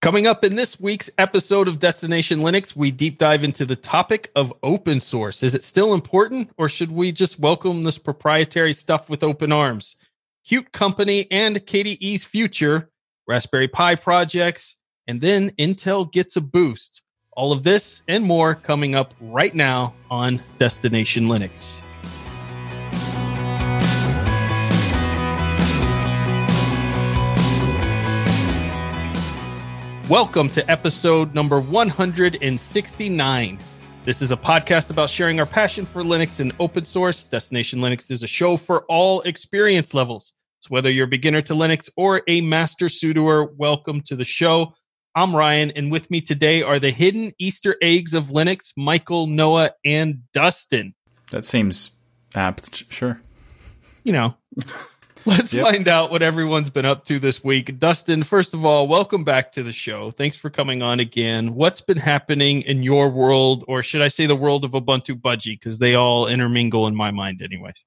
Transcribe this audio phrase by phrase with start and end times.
[0.00, 4.30] Coming up in this week's episode of Destination Linux, we deep dive into the topic
[4.34, 5.42] of open source.
[5.42, 9.96] Is it still important, or should we just welcome this proprietary stuff with open arms?
[10.48, 12.88] Qt Company and KDE's future,
[13.28, 14.76] Raspberry Pi projects,
[15.06, 17.02] and then Intel gets a boost.
[17.32, 21.82] All of this and more coming up right now on Destination Linux.
[30.10, 33.58] Welcome to episode number 169.
[34.02, 37.22] This is a podcast about sharing our passion for Linux and open source.
[37.22, 40.32] Destination Linux is a show for all experience levels.
[40.58, 44.74] So, whether you're a beginner to Linux or a master sudoer, welcome to the show.
[45.14, 49.74] I'm Ryan, and with me today are the hidden Easter eggs of Linux Michael, Noah,
[49.84, 50.92] and Dustin.
[51.30, 51.92] That seems
[52.34, 53.20] apt, sure.
[54.02, 54.34] You know.
[55.26, 55.64] Let's yep.
[55.64, 57.78] find out what everyone's been up to this week.
[57.78, 60.10] Dustin, first of all, welcome back to the show.
[60.10, 61.54] Thanks for coming on again.
[61.54, 65.58] What's been happening in your world, or should I say the world of Ubuntu Budgie?
[65.58, 67.84] Because they all intermingle in my mind, anyways.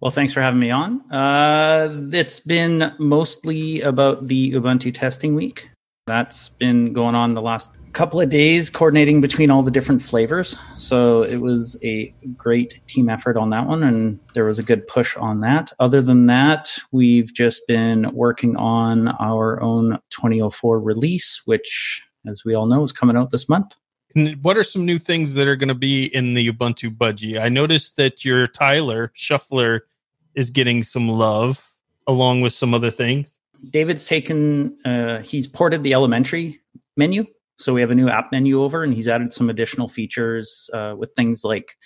[0.00, 1.00] Well, thanks for having me on.
[1.12, 5.70] Uh, it's been mostly about the Ubuntu testing week.
[6.06, 10.56] That's been going on the last couple of days coordinating between all the different flavors.
[10.76, 14.86] So it was a great team effort on that one, and there was a good
[14.86, 15.72] push on that.
[15.78, 22.54] Other than that, we've just been working on our own 2004 release, which, as we
[22.54, 23.76] all know, is coming out this month.
[24.14, 27.40] And what are some new things that are going to be in the Ubuntu budgie?
[27.40, 29.86] I noticed that your Tyler Shuffler
[30.34, 31.70] is getting some love
[32.06, 33.38] along with some other things.
[33.70, 36.60] David's taken, uh, he's ported the elementary
[36.96, 37.24] menu
[37.62, 40.94] so we have a new app menu over, and he's added some additional features uh,
[40.96, 41.76] with things like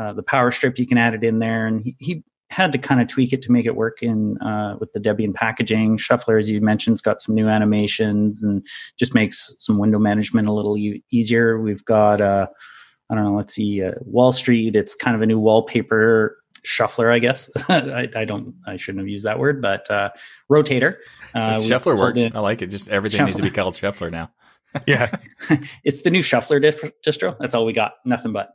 [0.00, 0.78] uh, the power strip.
[0.78, 3.40] You can add it in there, and he, he had to kind of tweak it
[3.42, 5.96] to make it work in uh, with the Debian packaging.
[5.96, 8.66] Shuffler, as you mentioned, has got some new animations and
[8.98, 11.60] just makes some window management a little e- easier.
[11.60, 12.48] We've got uh,
[13.10, 14.74] I don't know, let's see, uh, Wall Street.
[14.74, 17.50] It's kind of a new wallpaper shuffler, I guess.
[17.68, 20.10] I, I, don't, I shouldn't have used that word, but uh,
[20.50, 20.96] rotator.
[21.34, 22.20] Uh, shuffler works.
[22.20, 22.68] In, I like it.
[22.68, 23.26] Just everything shuffler.
[23.26, 24.30] needs to be called shuffler now
[24.86, 25.16] yeah,
[25.84, 27.36] it's the new Shuffler distro.
[27.38, 27.94] That's all we got.
[28.04, 28.50] Nothing but.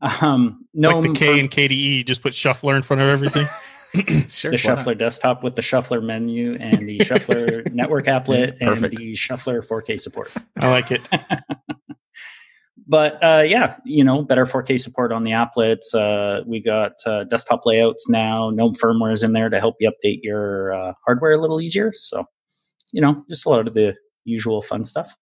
[0.00, 3.46] Um, no, like the K and KDE just put Shuffler in front of everything.
[4.28, 9.16] sure, the Shuffler desktop with the Shuffler menu and the Shuffler network applet and the
[9.16, 10.32] Shuffler 4K support.
[10.60, 11.00] I like it.
[12.86, 15.92] but uh, yeah, you know, better 4K support on the applets.
[15.92, 18.50] Uh, we got uh, desktop layouts now.
[18.50, 21.90] GNOME Firmware is in there to help you update your uh, hardware a little easier.
[21.92, 22.24] So,
[22.92, 23.94] you know, just a lot of the
[24.24, 25.16] usual fun stuff.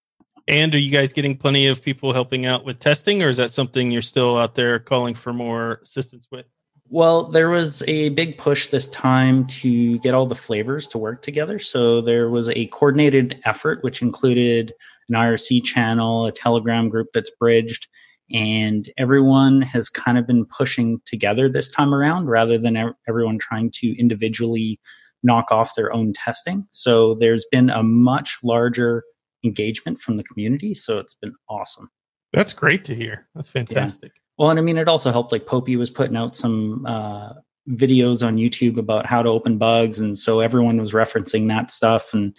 [0.48, 3.50] And are you guys getting plenty of people helping out with testing, or is that
[3.50, 6.46] something you're still out there calling for more assistance with?
[6.88, 11.20] Well, there was a big push this time to get all the flavors to work
[11.20, 11.58] together.
[11.58, 14.72] So there was a coordinated effort, which included
[15.10, 17.86] an IRC channel, a Telegram group that's bridged,
[18.32, 23.70] and everyone has kind of been pushing together this time around rather than everyone trying
[23.72, 24.80] to individually
[25.22, 26.66] knock off their own testing.
[26.70, 29.04] So there's been a much larger
[29.44, 30.74] engagement from the community.
[30.74, 31.90] So it's been awesome.
[32.32, 33.26] That's great to hear.
[33.34, 34.12] That's fantastic.
[34.14, 34.20] Yeah.
[34.38, 35.32] Well, and I mean, it also helped.
[35.32, 37.32] Like Popey was putting out some uh,
[37.70, 42.14] videos on YouTube about how to open bugs, and so everyone was referencing that stuff,
[42.14, 42.36] and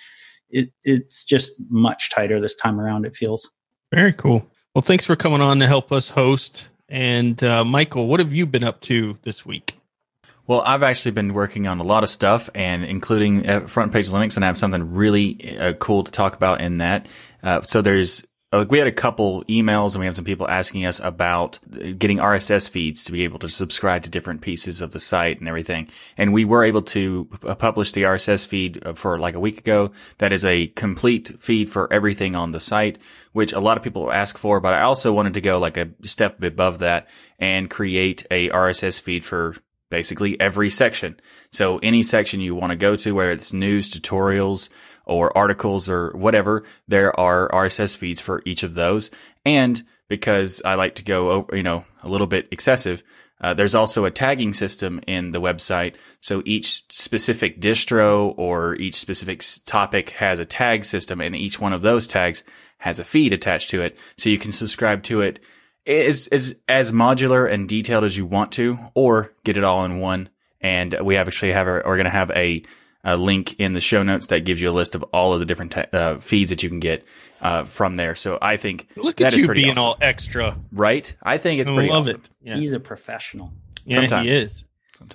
[0.49, 3.05] it, it's just much tighter this time around.
[3.05, 3.51] It feels
[3.91, 4.49] very cool.
[4.75, 6.69] Well, thanks for coming on to help us host.
[6.87, 9.78] And uh, Michael, what have you been up to this week?
[10.49, 14.09] Well, I've actually been working on a lot of stuff, and including uh, front page
[14.09, 17.05] Linux, and I have something really uh, cool to talk about in that.
[17.43, 20.87] Uh, so there's uh, we had a couple emails, and we have some people asking
[20.87, 21.59] us about
[21.99, 25.47] getting RSS feeds to be able to subscribe to different pieces of the site and
[25.47, 25.87] everything.
[26.17, 29.59] And we were able to uh, publish the RSS feed uh, for like a week
[29.59, 29.91] ago.
[30.17, 32.97] That is a complete feed for everything on the site,
[33.33, 34.59] which a lot of people ask for.
[34.59, 37.07] But I also wanted to go like a step above that
[37.37, 39.55] and create a RSS feed for
[39.89, 41.19] basically every section.
[41.51, 44.69] So any section you want to go to, whether it's news, tutorials,
[45.05, 49.09] or articles or whatever, there are RSS feeds for each of those.
[49.45, 53.03] And because I like to go over, you know, a little bit excessive,
[53.41, 55.95] uh, there's also a tagging system in the website.
[56.19, 61.73] So each specific distro or each specific topic has a tag system and each one
[61.73, 62.43] of those tags
[62.79, 63.97] has a feed attached to it.
[64.17, 65.39] So you can subscribe to it
[65.89, 69.99] is is as modular and detailed as you want to, or get it all in
[69.99, 70.29] one.
[70.61, 72.61] And we actually have a, we're going to have a,
[73.03, 75.45] a, link in the show notes that gives you a list of all of the
[75.45, 77.05] different uh, feeds that you can get
[77.41, 78.13] uh, from there.
[78.13, 79.83] So I think look that at you being awesome.
[79.83, 81.13] all extra, right?
[81.23, 81.89] I think it's pretty.
[81.89, 82.21] love awesome.
[82.21, 82.29] it.
[82.41, 82.57] Yeah.
[82.57, 83.53] He's a professional.
[83.85, 84.27] Yeah, Sometimes.
[84.27, 84.65] he is.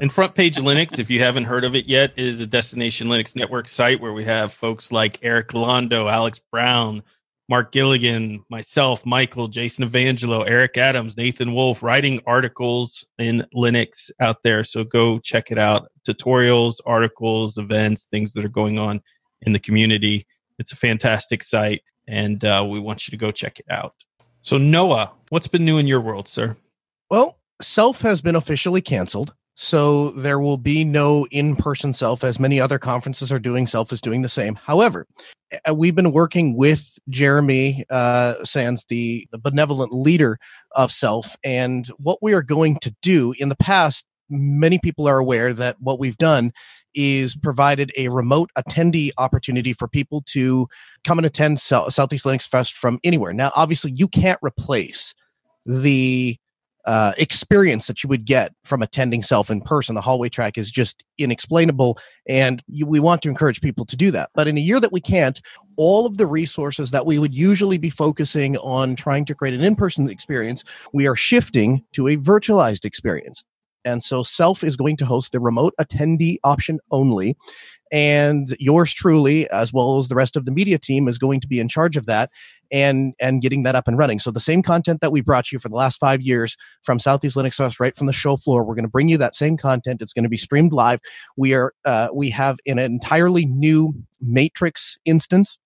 [0.00, 3.36] And Front Page Linux, if you haven't heard of it yet, is a Destination Linux
[3.36, 7.02] Network site where we have folks like Eric Londo, Alex Brown,
[7.48, 14.38] Mark Gilligan, myself, Michael, Jason Evangelho, Eric Adams, Nathan Wolf writing articles in Linux out
[14.42, 14.64] there.
[14.64, 15.88] So go check it out.
[16.08, 19.00] Tutorials, articles, events, things that are going on
[19.42, 20.26] in the community.
[20.58, 23.94] It's a fantastic site, and uh, we want you to go check it out.
[24.42, 26.56] So, Noah, what's been new in your world, sir?
[27.10, 29.34] Well, Self has been officially canceled.
[29.56, 33.66] So there will be no in-person self as many other conferences are doing.
[33.66, 34.56] Self is doing the same.
[34.56, 35.06] However,
[35.72, 40.38] we've been working with Jeremy uh, Sands, the, the benevolent leader
[40.72, 41.36] of self.
[41.44, 45.76] And what we are going to do in the past, many people are aware that
[45.80, 46.52] what we've done
[46.94, 50.68] is provided a remote attendee opportunity for people to
[51.04, 53.32] come and attend Southeast Linux Fest from anywhere.
[53.32, 55.14] Now, obviously, you can't replace
[55.66, 56.36] the
[56.86, 59.94] uh, experience that you would get from attending self in person.
[59.94, 61.98] The hallway track is just inexplainable,
[62.28, 64.30] and you, we want to encourage people to do that.
[64.34, 65.40] But in a year that we can't,
[65.76, 69.62] all of the resources that we would usually be focusing on trying to create an
[69.62, 73.44] in person experience, we are shifting to a virtualized experience.
[73.84, 77.36] And so Self is going to host the remote attendee option only.
[77.92, 81.48] And yours truly, as well as the rest of the media team, is going to
[81.48, 82.30] be in charge of that
[82.72, 84.18] and and getting that up and running.
[84.18, 87.36] So the same content that we brought you for the last five years from Southeast
[87.36, 90.02] Linux Fest, right from the show floor, we're going to bring you that same content.
[90.02, 91.00] It's going to be streamed live.
[91.36, 95.58] We are uh, we have an entirely new Matrix instance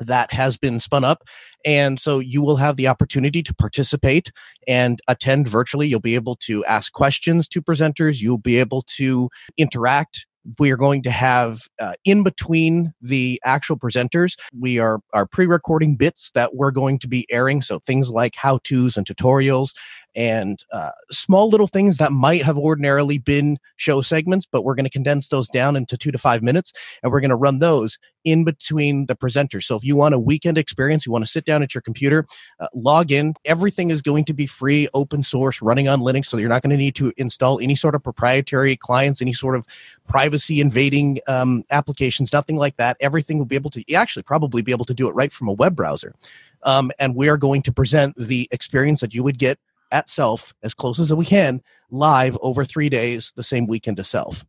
[0.00, 1.22] that has been spun up.
[1.64, 4.32] And so you will have the opportunity to participate
[4.66, 5.88] and attend virtually.
[5.88, 8.20] You'll be able to ask questions to presenters.
[8.20, 9.28] You'll be able to
[9.58, 10.26] interact
[10.58, 15.96] we are going to have uh, in between the actual presenters we are are pre-recording
[15.96, 17.60] bits that we're going to be airing.
[17.60, 19.70] So things like how to's and tutorials
[20.14, 24.84] and uh, small little things that might have ordinarily been show segments, but we're going
[24.84, 26.72] to condense those down into two to five minutes
[27.02, 29.64] and we're going to run those in between the presenters.
[29.64, 32.26] So if you want a weekend experience, you want to sit down at your computer,
[32.58, 36.26] uh, log in, everything is going to be free, open source, running on Linux.
[36.26, 39.56] So you're not going to need to install any sort of proprietary clients, any sort
[39.56, 39.66] of
[40.06, 42.96] privacy invading um, applications, nothing like that.
[43.00, 45.52] Everything will be able to, actually probably be able to do it right from a
[45.52, 46.14] web browser.
[46.62, 49.58] Um, and we are going to present the experience that you would get
[49.90, 54.04] at Self as close as we can live over three days, the same weekend to
[54.04, 54.44] Self.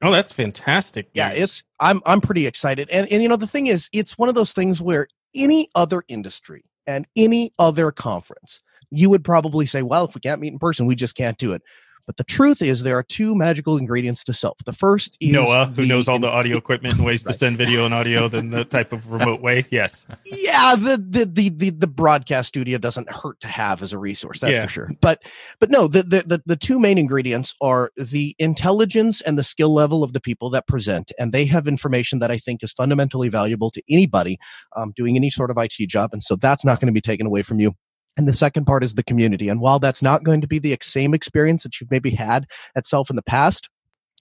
[0.00, 1.08] Oh, that's fantastic.
[1.12, 2.88] Yeah, it's I'm I'm pretty excited.
[2.90, 6.04] And and you know the thing is it's one of those things where any other
[6.08, 10.58] industry and any other conference, you would probably say, well, if we can't meet in
[10.58, 11.62] person, we just can't do it.
[12.08, 14.56] But the truth is, there are two magical ingredients to self.
[14.64, 17.32] The first is Noah, who the, knows all the audio equipment and ways right.
[17.32, 19.66] to send video and audio than the type of remote way.
[19.70, 20.06] Yes.
[20.24, 24.40] Yeah, the, the the the the broadcast studio doesn't hurt to have as a resource.
[24.40, 24.62] That's yeah.
[24.62, 24.90] for sure.
[25.02, 25.22] But
[25.60, 29.74] but no, the, the the the two main ingredients are the intelligence and the skill
[29.74, 33.28] level of the people that present, and they have information that I think is fundamentally
[33.28, 34.38] valuable to anybody
[34.76, 37.26] um, doing any sort of IT job, and so that's not going to be taken
[37.26, 37.74] away from you.
[38.18, 39.48] And the second part is the community.
[39.48, 42.88] And while that's not going to be the same experience that you've maybe had at
[42.88, 43.70] Self in the past,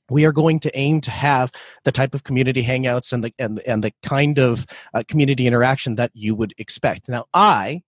[0.09, 1.51] we are going to aim to have
[1.83, 5.95] the type of community hangouts and the and, and the kind of uh, community interaction
[5.95, 7.09] that you would expect.
[7.09, 7.81] Now, I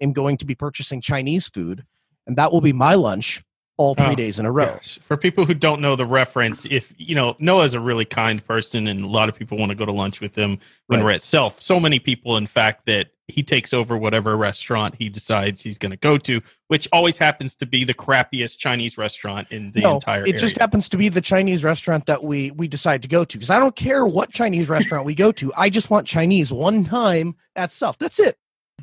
[0.00, 1.84] am going to be purchasing Chinese food,
[2.26, 3.42] and that will be my lunch
[3.80, 4.66] all three oh, days in a row.
[4.66, 4.98] Gosh.
[5.02, 8.86] For people who don't know the reference, if you know Noah's a really kind person,
[8.86, 11.04] and a lot of people want to go to lunch with him when right.
[11.04, 11.62] we're at Self.
[11.62, 15.92] So many people, in fact, that he takes over whatever restaurant he decides he's going
[15.92, 19.94] to go to, which always happens to be the crappiest Chinese restaurant in the no,
[19.94, 20.24] entire.
[20.24, 20.40] It area.
[20.40, 23.48] just happens to be the Chinese restaurant that we we decide to go to because
[23.48, 25.52] I don't care what Chinese restaurant we go to.
[25.56, 27.96] I just want Chinese one time at Self.
[27.98, 28.36] That's it.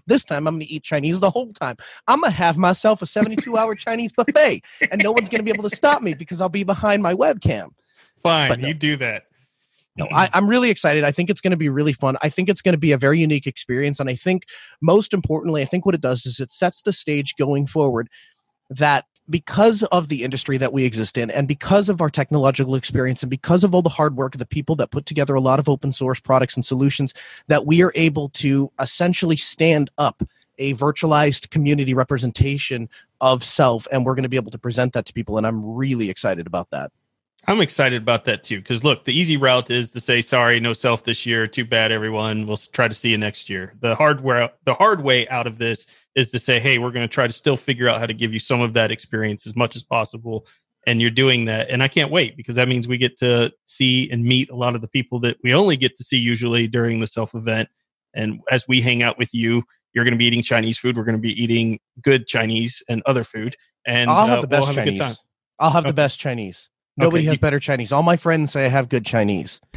[0.08, 1.78] This time I'm going to eat Chinese the whole time.
[2.08, 5.44] I'm going to have myself a 72 hour Chinese buffet, and no one's going to
[5.44, 7.70] be able to stop me because I'll be behind my webcam.
[8.24, 8.68] Fine, no.
[8.68, 9.28] you do that
[9.98, 11.04] no, I, am really excited.
[11.04, 12.18] I think it's going to be really fun.
[12.22, 14.00] I think it's going to be a very unique experience.
[14.00, 14.44] And I think
[14.82, 18.10] most importantly, I think what it does is it sets the stage going forward
[18.70, 23.24] that because of the industry that we exist in and because of our technological experience
[23.24, 25.60] and because of all the hard work of the people that put together a lot
[25.60, 27.14] of open source products and solutions
[27.48, 30.24] that we are able to essentially stand up
[30.60, 32.90] a virtualized community representation
[33.22, 35.64] of self and we're going to be able to present that to people and i'm
[35.76, 36.92] really excited about that
[37.50, 38.60] I'm excited about that too.
[38.60, 41.48] Because look, the easy route is to say sorry, no self this year.
[41.48, 42.46] Too bad, everyone.
[42.46, 43.74] We'll try to see you next year.
[43.80, 47.08] The hard way, the hard way out of this is to say, hey, we're going
[47.08, 49.56] to try to still figure out how to give you some of that experience as
[49.56, 50.46] much as possible.
[50.86, 54.10] And you're doing that, and I can't wait because that means we get to see
[54.10, 57.00] and meet a lot of the people that we only get to see usually during
[57.00, 57.70] the self event.
[58.14, 59.64] And as we hang out with you,
[59.94, 60.98] you're going to be eating Chinese food.
[60.98, 63.56] We're going to be eating good Chinese and other food.
[63.86, 65.22] And I'll have uh, the best we'll have Chinese.
[65.60, 65.90] I'll have okay.
[65.90, 66.70] the best Chinese.
[66.98, 67.92] Nobody Okay, has you- better Chinese.
[67.92, 69.62] All my friends say I have good Chinese.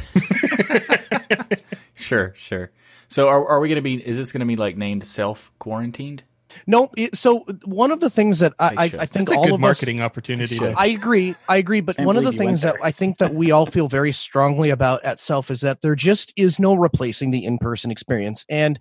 [2.01, 2.71] Sure, sure.
[3.07, 3.95] So are are we going to be?
[3.95, 6.23] Is this going to be like named self quarantined?
[6.67, 8.83] No, it, so one of the things that I, I.
[8.83, 10.57] I think That's a all good of us marketing opportunity.
[10.57, 11.35] To, I agree.
[11.47, 11.79] I agree.
[11.79, 12.75] But one of the things that.
[12.83, 16.33] I think that we all feel very strongly about at Self is that there just
[16.35, 18.45] is no replacing the in-person experience.
[18.49, 18.77] And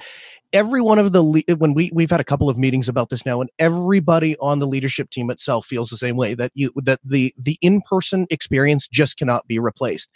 [0.53, 3.11] every one of the le- eh, when we we've had a couple of meetings about
[3.11, 6.73] this now, and everybody on the leadership team itself feels the same way that you
[6.77, 10.11] that the the in-person experience just cannot be replaced.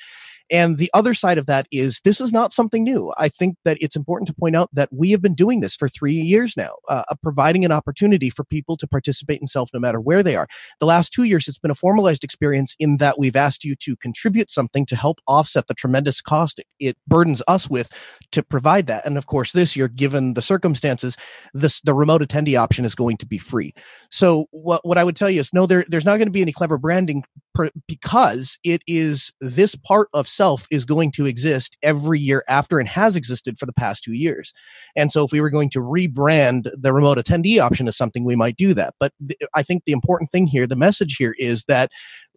[0.50, 3.12] And the other side of that is this is not something new.
[3.16, 5.88] I think that it's important to point out that we have been doing this for
[5.88, 9.80] three years now, uh, uh, providing an opportunity for people to participate in self no
[9.80, 10.46] matter where they are.
[10.80, 13.96] The last two years, it's been a formalized experience in that we've asked you to
[13.96, 17.90] contribute something to help offset the tremendous cost it, burdens us with
[18.32, 19.06] to provide that.
[19.06, 21.16] And of course, this year, given the circumstances,
[21.54, 23.74] this the remote attendee option is going to be free.
[24.10, 26.42] So what what I would tell you is no, there there's not going to be
[26.42, 27.24] any clever branding
[27.54, 32.78] per, because it is this part of self is going to exist every year after
[32.78, 34.52] and has existed for the past two years.
[34.96, 38.36] And so if we were going to rebrand the remote attendee option as something, we
[38.36, 38.94] might do that.
[38.98, 41.90] But th- I think the important thing here, the message here is that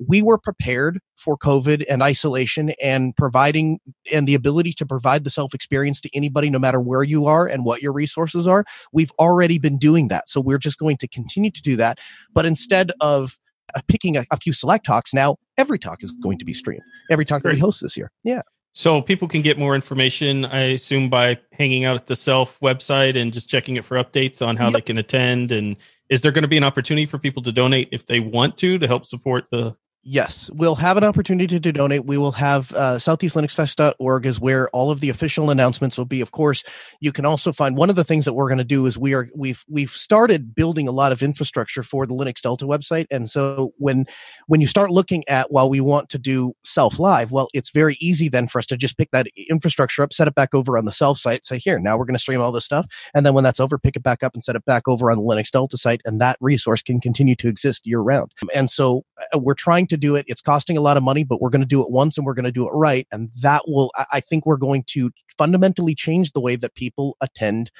[0.07, 3.79] we were prepared for COVID and isolation and providing
[4.13, 7.47] and the ability to provide the self experience to anybody, no matter where you are
[7.47, 8.63] and what your resources are.
[8.93, 10.29] We've already been doing that.
[10.29, 11.97] So we're just going to continue to do that.
[12.33, 13.37] But instead of
[13.75, 16.81] Uh, picking a, a few select talks, now every talk is going to be streamed.
[17.11, 18.11] Every talk that we host this year.
[18.23, 18.41] Yeah.
[18.73, 23.17] so people can get more information, I assume, by hanging out at the Self website
[23.19, 24.73] and just checking it for updates on how Yep.
[24.73, 25.51] they can attend.
[25.51, 25.75] And
[26.09, 28.77] is there going to be an opportunity for people to donate if they want to
[28.77, 29.75] to help support the?
[30.09, 32.05] Yes, we'll have an opportunity to donate.
[32.05, 36.21] We will have uh, southeastlinuxfest.org is where all of the official announcements will be.
[36.21, 36.63] Of course,
[37.01, 39.13] you can also find one of the things that we're going to do is we
[39.13, 43.29] are we've we've started building a lot of infrastructure for the Linux Delta website, and
[43.29, 44.05] so when
[44.45, 47.97] when you start looking at while we want to do self live, well, it's very
[47.99, 50.85] easy then for us to just pick that infrastructure up, set it back over on
[50.85, 53.33] the self site, say here now we're going to stream all this stuff, and then
[53.33, 55.51] when that's over, pick it back up and set it back over on the Linux
[55.51, 58.31] Delta site, and that resource can continue to exist year round.
[58.55, 60.25] And so uh, we're trying to do it.
[60.27, 62.33] It's costing a lot of money, but we're going to do it once and we're
[62.33, 63.07] going to do it right.
[63.11, 67.17] And that will, I- I think we're going to fundamentally change the way that people
[67.21, 67.71] attend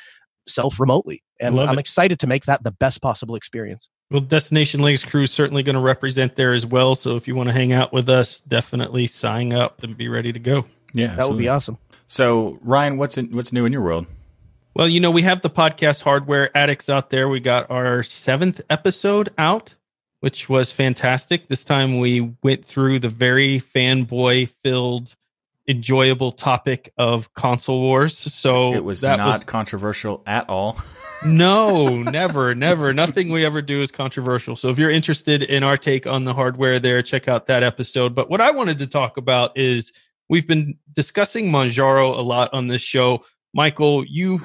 [0.48, 1.24] self remotely.
[1.40, 1.82] And Love I'm it.
[1.82, 3.90] excited to make that the best possible experience.
[4.10, 6.96] Well, Destination Linux crew is certainly going to represent there as well.
[6.96, 10.32] So if you want to hang out with us, definitely sign up and be ready
[10.32, 10.66] to go.
[10.94, 11.78] Yeah, That would be awesome.
[12.08, 14.06] So Ryan, what's in, what's new in your world?
[14.74, 17.28] Well, you know, we have the podcast hardware addicts out there.
[17.28, 19.74] We got our seventh episode out,
[20.20, 21.48] which was fantastic.
[21.48, 25.16] This time we went through the very fanboy filled,
[25.68, 28.18] enjoyable topic of console wars.
[28.18, 30.80] So it was that not was controversial at all.
[31.26, 32.94] no, never, never.
[32.94, 34.56] Nothing we ever do is controversial.
[34.56, 38.16] So if you're interested in our take on the hardware there, check out that episode.
[38.16, 39.94] But what I wanted to talk about is
[40.30, 43.24] we've been discussing Manjaro a lot on this show.
[43.54, 44.42] Michael, you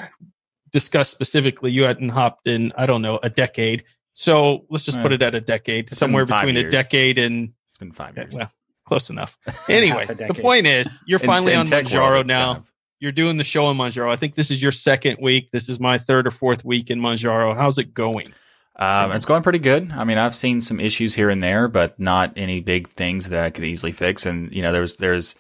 [0.73, 3.85] discussed specifically, you hadn't hopped in, I don't know, a decade.
[4.15, 7.93] So let's just put it at a decade, somewhere between a decade and, It's been
[7.93, 8.35] five years.
[8.35, 8.51] well,
[8.85, 9.39] close enough.
[9.69, 12.65] Anyway, the point is, you're finally in on Manjaro now
[13.03, 14.13] you're doing the show in Manjaro.
[14.13, 15.51] I think this is your second week.
[15.51, 17.55] This is my third or fourth week in Manjaro.
[17.57, 18.33] How's it going?
[18.77, 19.91] Um, it's going pretty good.
[19.91, 23.45] I mean, I've seen some issues here and there, but not any big things that
[23.45, 24.25] I could easily fix.
[24.25, 25.35] And you know, there's there's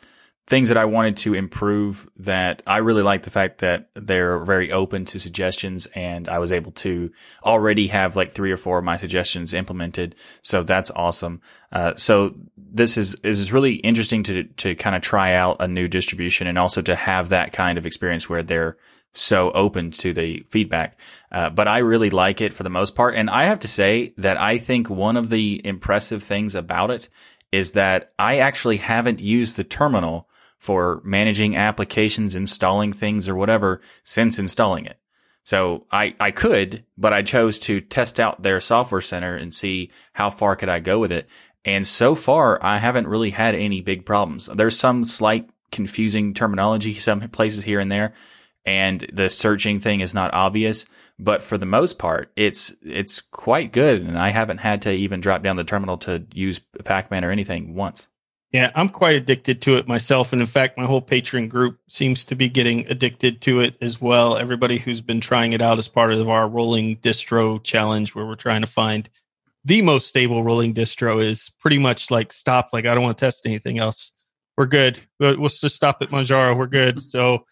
[0.46, 4.72] things that I wanted to improve that I really like the fact that they're very
[4.72, 7.11] open to suggestions, and I was able to
[7.44, 10.16] already have like three or four of my suggestions implemented.
[10.42, 11.40] So that's awesome.
[11.70, 15.87] Uh, so this is is really interesting to to kind of try out a new
[15.88, 18.76] distribution and also to have that kind of experience where they're
[19.14, 20.99] so open to the feedback.
[21.30, 23.14] Uh, but I really like it for the most part.
[23.14, 27.08] And I have to say that I think one of the impressive things about it
[27.52, 30.28] is that I actually haven't used the terminal
[30.62, 34.97] for managing applications, installing things or whatever since installing it.
[35.42, 39.90] So I, I could, but I chose to test out their software center and see
[40.12, 41.28] how far could I go with it.
[41.64, 44.47] And so far, I haven't really had any big problems.
[44.47, 48.12] There's some slight confusing terminology, some places here and there,
[48.64, 50.87] and the searching thing is not obvious.
[51.19, 55.21] But for the most part, it's it's quite good, and I haven't had to even
[55.21, 58.09] drop down the terminal to use Pacman or anything once.
[58.52, 60.32] Yeah, I'm quite addicted to it myself.
[60.32, 63.99] And in fact, my whole patron group seems to be getting addicted to it as
[63.99, 64.37] well.
[64.37, 68.35] Everybody who's been trying it out as part of our rolling distro challenge, where we're
[68.35, 69.09] trying to find
[69.64, 72.68] the most stable rolling distro, is pretty much like stop.
[72.75, 74.12] Like, I don't want to test anything else.
[74.59, 75.00] We're good.
[75.18, 76.54] But We'll just stop at Manjaro.
[76.54, 77.00] We're good.
[77.02, 77.47] So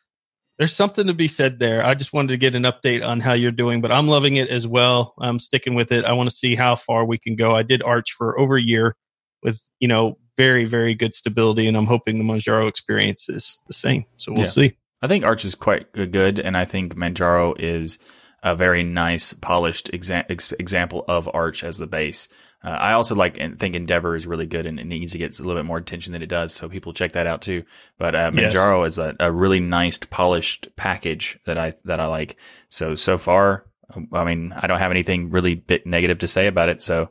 [0.59, 1.83] there's something to be said there.
[1.83, 4.50] I just wanted to get an update on how you're doing, but I'm loving it
[4.50, 5.14] as well.
[5.19, 6.04] I'm sticking with it.
[6.04, 7.57] I want to see how far we can go.
[7.57, 8.97] I did Arch for over a year
[9.42, 11.66] with, you know, very, very good stability.
[11.68, 14.04] And I'm hoping the Manjaro experience is the same.
[14.16, 14.47] So we'll Yeah.
[14.59, 14.73] see.
[15.02, 17.99] I think Arch is quite good, and I think Manjaro is
[18.42, 22.28] a very nice, polished exa- ex- example of Arch as the base.
[22.64, 25.38] Uh, I also like and think Endeavour is really good and it needs to get
[25.38, 27.62] a little bit more attention than it does, so people check that out too.
[27.99, 28.52] But uh, Yes.
[28.54, 32.37] Manjaro is a, a really nice, polished package that I that I like.
[32.68, 33.64] So so far,
[34.12, 36.80] I mean, I don't have anything really bit negative to say about it.
[36.82, 37.11] So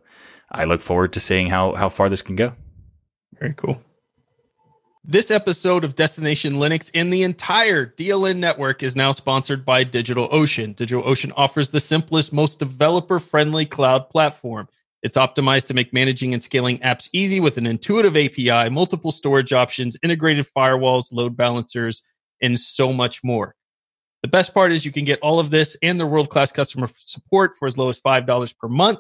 [0.52, 2.54] I look forward to seeing how how far this can go.
[3.38, 3.82] Very cool.
[5.06, 10.76] This episode of Destination Linux and the entire DLN network is now sponsored by DigitalOcean.
[10.76, 14.68] DigitalOcean offers the simplest, most developer friendly cloud platform.
[15.02, 19.54] It's optimized to make managing and scaling apps easy with an intuitive API, multiple storage
[19.54, 22.04] options, integrated firewalls, load balancers,
[22.42, 23.56] and so much more.
[24.22, 26.90] The best part is you can get all of this and their world class customer
[26.98, 29.00] support for as low as $5 per month,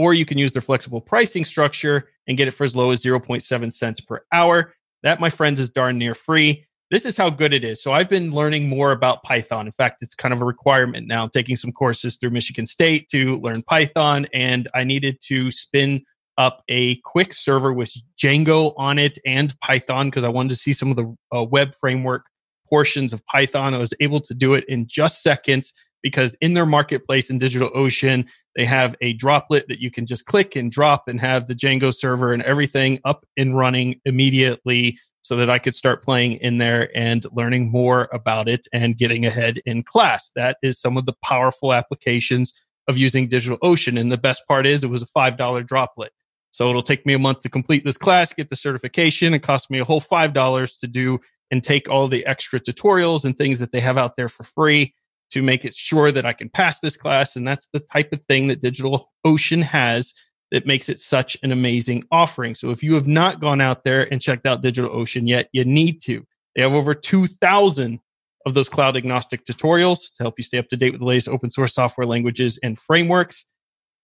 [0.00, 3.02] or you can use their flexible pricing structure and get it for as low as
[3.02, 4.72] 0.7 cents per hour.
[5.02, 6.64] That, my friends, is darn near free.
[6.90, 7.82] This is how good it is.
[7.82, 9.66] So I've been learning more about Python.
[9.66, 11.24] In fact, it's kind of a requirement now.
[11.24, 16.02] I'm taking some courses through Michigan State to learn Python, and I needed to spin
[16.38, 20.72] up a quick server with Django on it and Python because I wanted to see
[20.72, 22.24] some of the uh, web framework
[22.70, 23.74] portions of Python.
[23.74, 28.28] I was able to do it in just seconds because in their marketplace in DigitalOcean,
[28.56, 31.94] they have a droplet that you can just click and drop and have the Django
[31.94, 36.90] server and everything up and running immediately so that I could start playing in there
[36.96, 40.30] and learning more about it and getting ahead in class.
[40.34, 42.52] That is some of the powerful applications
[42.88, 44.00] of using DigitalOcean.
[44.00, 46.12] And the best part is it was a $5 droplet.
[46.52, 49.34] So it'll take me a month to complete this class, get the certification.
[49.34, 53.36] It cost me a whole $5 to do and take all the extra tutorials and
[53.36, 54.94] things that they have out there for free
[55.30, 57.36] to make it sure that I can pass this class.
[57.36, 60.12] And that's the type of thing that DigitalOcean has
[60.50, 62.54] that makes it such an amazing offering.
[62.54, 66.00] So if you have not gone out there and checked out DigitalOcean yet, you need
[66.02, 66.26] to.
[66.56, 68.00] They have over 2,000
[68.46, 71.28] of those cloud agnostic tutorials to help you stay up to date with the latest
[71.28, 73.44] open source software languages and frameworks.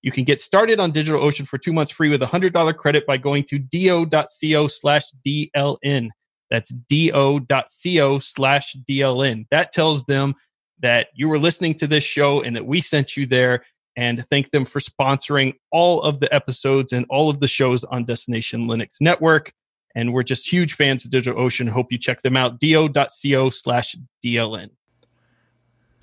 [0.03, 3.17] You can get started on DigitalOcean for two months free with a $100 credit by
[3.17, 6.11] going to do.co slash DLN.
[6.51, 9.47] That's do.co slash DLN.
[9.51, 10.35] That tells them
[10.81, 13.65] that you were listening to this show and that we sent you there
[13.97, 18.05] and thank them for sponsoring all of the episodes and all of the shows on
[18.05, 19.53] Destination Linux Network.
[19.95, 21.71] And we're just huge fans of DigitalOcean.
[21.71, 22.61] Hope you check them out.
[22.61, 24.69] do.co slash DLN.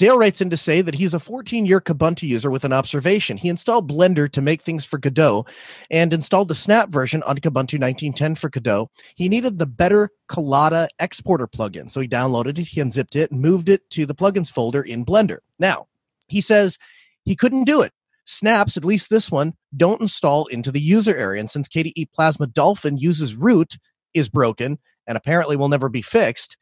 [0.03, 3.37] Dale writes in to say that he's a 14 year Kubuntu user with an observation.
[3.37, 5.45] He installed Blender to make things for Godot
[5.89, 8.89] and installed the Snap version on Kubuntu 1910 for Godot.
[9.15, 11.89] He needed the better Collada exporter plugin.
[11.89, 15.05] So he downloaded it, he unzipped it, and moved it to the plugins folder in
[15.05, 15.37] Blender.
[15.57, 15.87] Now,
[16.27, 16.77] he says
[17.23, 17.93] he couldn't do it.
[18.25, 21.39] Snaps, at least this one, don't install into the user area.
[21.39, 23.77] And since KDE Plasma Dolphin uses root,
[24.13, 26.57] is broken and apparently will never be fixed,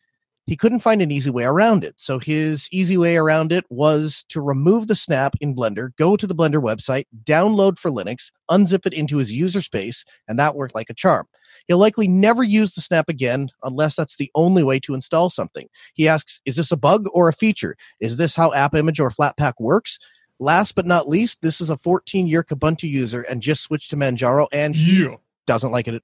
[0.51, 1.93] he couldn't find an easy way around it.
[1.95, 6.27] So his easy way around it was to remove the snap in Blender, go to
[6.27, 10.75] the Blender website, download for Linux, unzip it into his user space, and that worked
[10.75, 11.25] like a charm.
[11.69, 15.69] He'll likely never use the snap again unless that's the only way to install something.
[15.93, 17.77] He asks, is this a bug or a feature?
[18.01, 19.99] Is this how App Image or Flatpak works?
[20.37, 23.95] Last but not least, this is a 14 year Kubuntu user and just switched to
[23.95, 25.15] Manjaro and he
[25.47, 26.03] doesn't like it.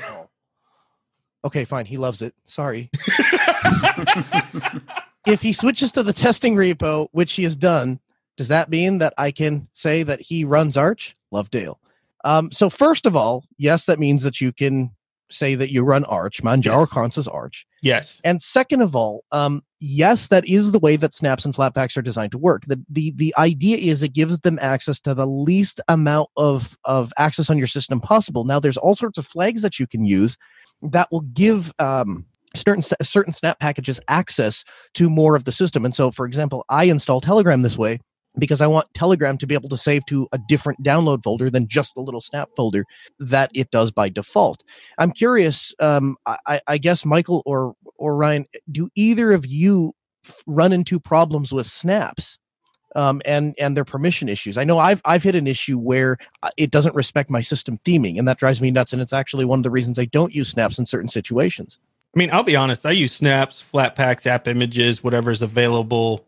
[0.00, 0.28] Oh.
[1.46, 1.86] Okay, fine.
[1.86, 2.34] He loves it.
[2.42, 2.90] Sorry.
[5.28, 8.00] if he switches to the testing repo, which he has done,
[8.36, 11.16] does that mean that I can say that he runs Arch?
[11.30, 11.78] Love Dale.
[12.24, 14.90] Um, so first of all, yes, that means that you can
[15.30, 16.42] say that you run Arch.
[16.42, 16.86] Manjaro
[17.16, 17.28] Yes.
[17.28, 17.66] Arch.
[17.82, 18.20] yes.
[18.24, 22.02] And second of all, um, yes, that is the way that snaps and flatpaks are
[22.02, 22.64] designed to work.
[22.66, 27.12] The, the the idea is it gives them access to the least amount of of
[27.18, 28.44] access on your system possible.
[28.44, 30.36] Now, there's all sorts of flags that you can use
[30.82, 35.84] that will give um, certain certain snap packages access to more of the system.
[35.84, 37.98] And so, for example, I install Telegram this way
[38.38, 41.68] because I want Telegram to be able to save to a different download folder than
[41.68, 42.84] just the little snap folder
[43.18, 44.62] that it does by default.
[44.98, 45.74] I'm curious.
[45.80, 49.92] Um, I, I guess Michael or or Ryan, do either of you
[50.46, 52.38] run into problems with snaps?
[52.94, 54.56] Um, and and their permission issues.
[54.56, 58.18] I know I've I've hit an issue where uh, it doesn't respect my system theming,
[58.18, 58.94] and that drives me nuts.
[58.94, 61.78] And it's actually one of the reasons I don't use snaps in certain situations.
[62.14, 62.86] I mean, I'll be honest.
[62.86, 66.26] I use snaps, flat packs, app images, whatever's available,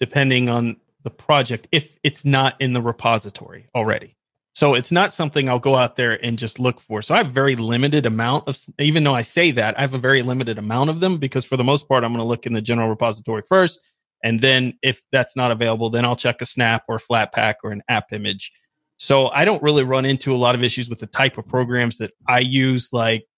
[0.00, 1.68] depending on the project.
[1.70, 4.16] If it's not in the repository already,
[4.54, 7.00] so it's not something I'll go out there and just look for.
[7.00, 8.58] So I have very limited amount of.
[8.80, 11.56] Even though I say that, I have a very limited amount of them because for
[11.56, 13.80] the most part, I'm going to look in the general repository first,
[14.24, 17.58] and then if that's not available, then I'll check a snap or a flat pack
[17.62, 18.50] or an app image.
[18.96, 21.98] So I don't really run into a lot of issues with the type of programs
[21.98, 23.28] that I use, like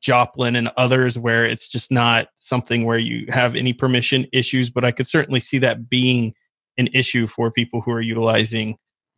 [0.00, 4.70] Joplin and others, where it's just not something where you have any permission issues.
[4.70, 6.34] But I could certainly see that being
[6.78, 8.76] an issue for people who are utilizing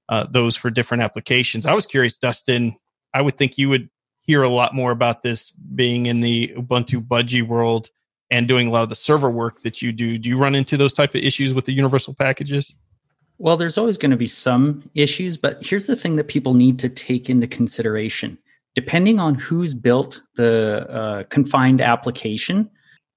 [0.08, 1.66] uh, those for different applications.
[1.66, 2.76] I was curious, Dustin.
[3.14, 3.88] I would think you would
[4.20, 7.88] hear a lot more about this being in the Ubuntu Budgie world
[8.30, 10.18] and doing a lot of the server work that you do.
[10.18, 12.74] Do you run into those type of issues with the universal packages?
[13.38, 16.78] Well, there's always going to be some issues, but here's the thing that people need
[16.80, 18.36] to take into consideration.
[18.74, 22.68] Depending on who's built the uh, confined application,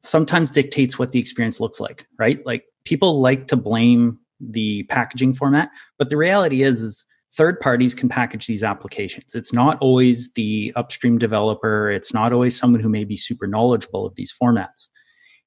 [0.01, 2.45] sometimes dictates what the experience looks like, right?
[2.45, 7.95] Like people like to blame the packaging format, but the reality is, is third parties
[7.95, 9.35] can package these applications.
[9.35, 11.89] It's not always the upstream developer.
[11.91, 14.87] It's not always someone who may be super knowledgeable of these formats.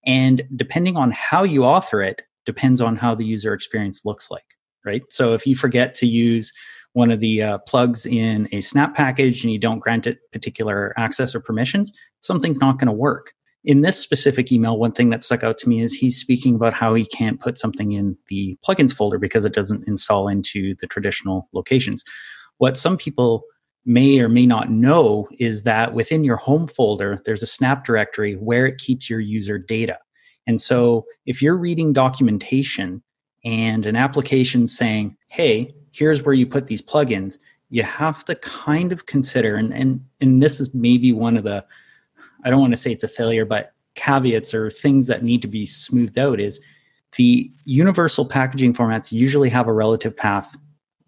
[0.07, 4.44] And depending on how you author it, depends on how the user experience looks like
[4.85, 5.02] right?
[5.11, 6.52] So if you forget to use
[6.92, 10.94] one of the uh, plugs in a snap package and you don't grant it particular
[10.96, 13.33] access or permissions, something's not going to work.
[13.64, 16.74] In this specific email, one thing that stuck out to me is he's speaking about
[16.74, 20.87] how he can't put something in the plugins folder because it doesn't install into the
[20.87, 22.05] traditional locations.
[22.59, 23.44] What some people
[23.87, 28.35] may or may not know is that within your home folder, there's a snap directory
[28.35, 29.98] where it keeps your user data.
[30.46, 33.03] And so if you're reading documentation
[33.44, 37.38] and an application saying, hey, here's where you put these plugins,
[37.70, 41.64] you have to kind of consider, and, and, and this is maybe one of the,
[42.44, 45.48] I don't want to say it's a failure, but caveats or things that need to
[45.48, 46.61] be smoothed out is
[47.16, 50.57] the universal packaging formats usually have a relative path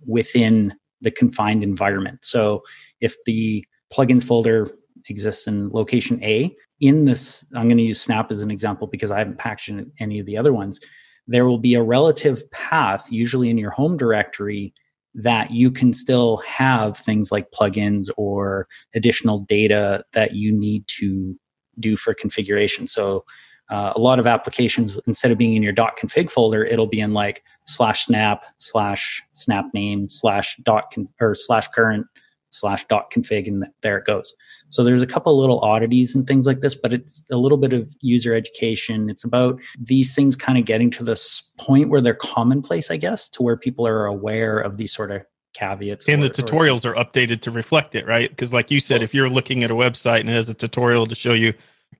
[0.07, 2.25] within the confined environment.
[2.25, 2.63] So
[3.01, 4.71] if the plugins folder
[5.09, 9.11] exists in location A, in this, I'm going to use Snap as an example because
[9.11, 10.81] I haven't packaged any of the other ones
[11.27, 14.73] there will be a relative path, usually in your home directory,
[15.17, 21.35] that you can still have things like plugins or additional data that you need to
[21.81, 22.87] do for configuration.
[22.87, 23.25] So,
[23.69, 27.01] uh, a lot of applications, instead of being in your dot .config folder, it'll be
[27.01, 32.07] in like slash snap slash snap name slash dot con- or slash current
[32.51, 34.35] slash dot config and there it goes.
[34.71, 37.73] So there's a couple little oddities and things like this but it's a little bit
[37.73, 39.11] of user education.
[39.11, 43.29] It's about these things kind of getting to this point where they're commonplace i guess
[43.31, 45.23] to where people are aware of these sort of
[45.55, 48.29] caveats and or, the tutorials or, are updated to reflect it right?
[48.29, 51.07] Because like you said if you're looking at a website and it has a tutorial
[51.07, 51.55] to show you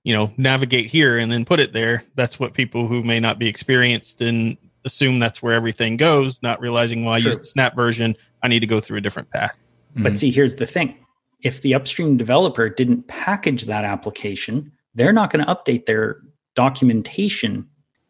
[0.05, 3.39] you know navigate here and then put it there that's what people who may not
[3.39, 7.75] be experienced and assume that's where everything goes not realizing well i use the snap
[7.75, 8.15] version.
[8.43, 9.57] I need to go through a different path
[9.97, 10.03] Mm-hmm.
[10.03, 10.95] But see, here's the thing
[11.43, 16.21] if the upstream developer didn't package that application, they're not going to update their
[16.55, 17.67] documentation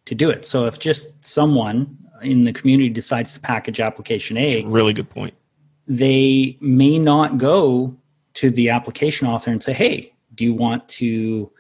[0.07, 0.45] to do it.
[0.45, 5.35] So if just someone in the community decides to package application A, really good point.
[5.87, 7.97] They may not go
[8.35, 11.51] to the application author and say, "Hey, do you want to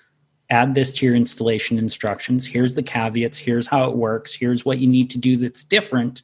[0.51, 2.47] add this to your installation instructions?
[2.47, 6.23] Here's the caveats, here's how it works, here's what you need to do that's different."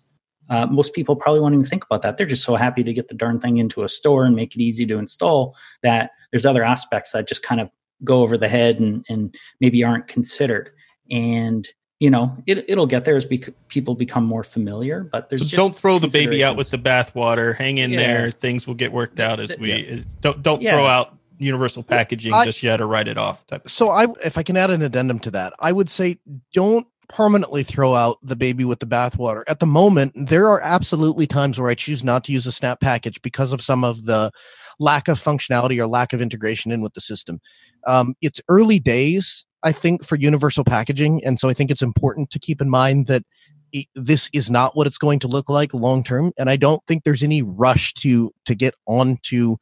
[0.53, 2.19] Uh, most people probably won't even think about that.
[2.19, 4.61] They're just so happy to get the darn thing into a store and make it
[4.61, 7.71] easy to install that there's other aspects that just kind of
[8.05, 10.71] go over the head and, and maybe aren't considered.
[11.11, 11.67] And
[12.01, 15.05] you know, it, it'll get there as bec- people become more familiar.
[15.05, 17.57] But there's so don't throw the baby out with the bathwater.
[17.57, 18.01] Hang in yeah.
[18.01, 20.03] there; things will get worked out as we yeah.
[20.21, 20.73] don't don't yeah.
[20.73, 23.47] throw out universal packaging I, just yet or write it off.
[23.47, 26.19] Type so I, if I can add an addendum to that, I would say
[26.53, 29.43] don't permanently throw out the baby with the bathwater.
[29.47, 32.81] At the moment, there are absolutely times where I choose not to use a snap
[32.81, 34.31] package because of some of the
[34.79, 37.41] lack of functionality or lack of integration in with the system.
[37.87, 41.25] Um, it's early days, I think, for universal packaging.
[41.25, 43.25] And so I think it's important to keep in mind that
[43.73, 46.33] it, this is not what it's going to look like long term.
[46.39, 49.57] And I don't think there's any rush to to get onto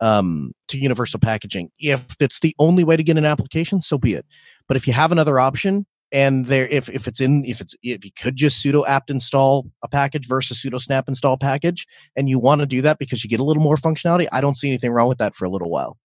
[0.00, 1.70] um, to universal packaging.
[1.78, 4.26] If it's the only way to get an application, so be it.
[4.68, 8.04] But if you have another option, and there if, if it's in if it's if
[8.04, 12.38] you could just sudo apt install a package versus sudo snap install package and you
[12.38, 14.90] want to do that because you get a little more functionality i don't see anything
[14.90, 15.96] wrong with that for a little while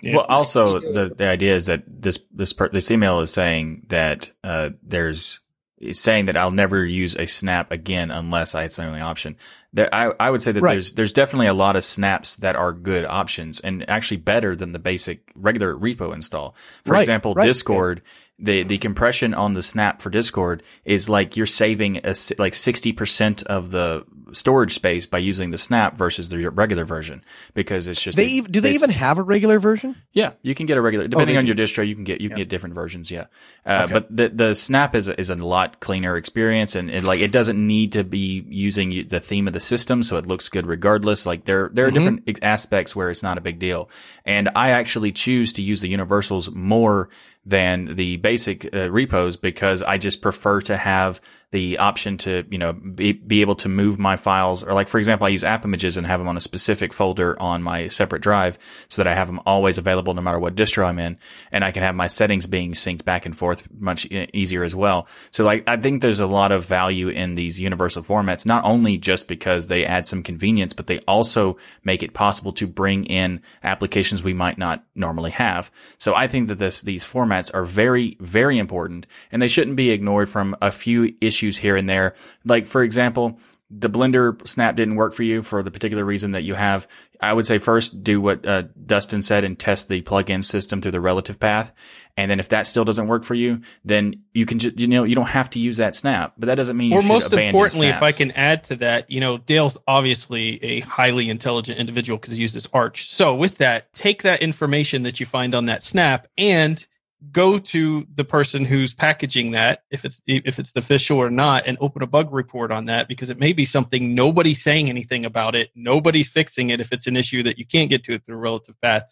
[0.00, 0.16] yeah.
[0.16, 4.32] well also the the idea is that this this per, this email is saying that
[4.42, 5.40] uh, there's
[5.84, 9.36] is saying that I'll never use a snap again unless I had the only option.
[9.72, 10.72] There, I, I would say that right.
[10.72, 14.72] there's there's definitely a lot of snaps that are good options and actually better than
[14.72, 16.54] the basic regular repo install.
[16.84, 17.00] For right.
[17.00, 17.44] example, right.
[17.44, 18.02] Discord
[18.38, 22.92] the the compression on the snap for Discord is like you're saving a, like sixty
[22.92, 28.02] percent of the storage space by using the Snap versus the regular version because it's
[28.02, 29.96] just they do they even have a regular version?
[30.12, 31.86] Yeah, you can get a regular depending oh, on your distro.
[31.86, 32.42] You can get you can yeah.
[32.44, 33.10] get different versions.
[33.10, 33.26] Yeah,
[33.64, 33.92] uh, okay.
[33.92, 37.32] but the the Snap is a, is a lot cleaner experience and it, like it
[37.32, 41.26] doesn't need to be using the theme of the system, so it looks good regardless.
[41.26, 42.16] Like there there are mm-hmm.
[42.16, 43.90] different aspects where it's not a big deal,
[44.24, 47.08] and I actually choose to use the universals more
[47.46, 52.58] than the basic uh, repos because I just prefer to have the option to, you
[52.58, 55.64] know, be, be able to move my files or like, for example, I use app
[55.64, 59.14] images and have them on a specific folder on my separate drive so that I
[59.14, 61.16] have them always available no matter what distro I'm in.
[61.52, 65.06] And I can have my settings being synced back and forth much easier as well.
[65.30, 68.98] So like, I think there's a lot of value in these universal formats, not only
[68.98, 73.40] just because they add some convenience, but they also make it possible to bring in
[73.62, 75.70] applications we might not normally have.
[75.98, 79.90] So I think that this, these formats are very, very important and they shouldn't be
[79.90, 82.14] ignored from a few issues issues here and there.
[82.44, 83.38] Like, for example,
[83.70, 86.86] the Blender snap didn't work for you for the particular reason that you have,
[87.20, 90.92] I would say first do what uh, Dustin said and test the plugin system through
[90.92, 91.72] the relative path.
[92.16, 95.02] And then if that still doesn't work for you, then you can just, you know,
[95.04, 97.88] you don't have to use that snap, but that doesn't mean you or most importantly,
[97.88, 97.96] snaps.
[97.96, 102.34] if I can add to that, you know, Dale's obviously a highly intelligent individual because
[102.34, 103.10] he uses Arch.
[103.12, 106.86] So with that, take that information that you find on that snap and
[107.32, 111.66] go to the person who's packaging that if it's if it's the official or not
[111.66, 115.24] and open a bug report on that because it may be something nobody's saying anything
[115.24, 115.70] about it.
[115.74, 118.80] Nobody's fixing it if it's an issue that you can't get to it through relative
[118.80, 119.04] path.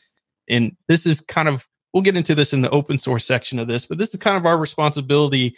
[0.49, 3.69] And this is kind of we'll get into this in the open source section of
[3.69, 5.55] this but this is kind of our responsibility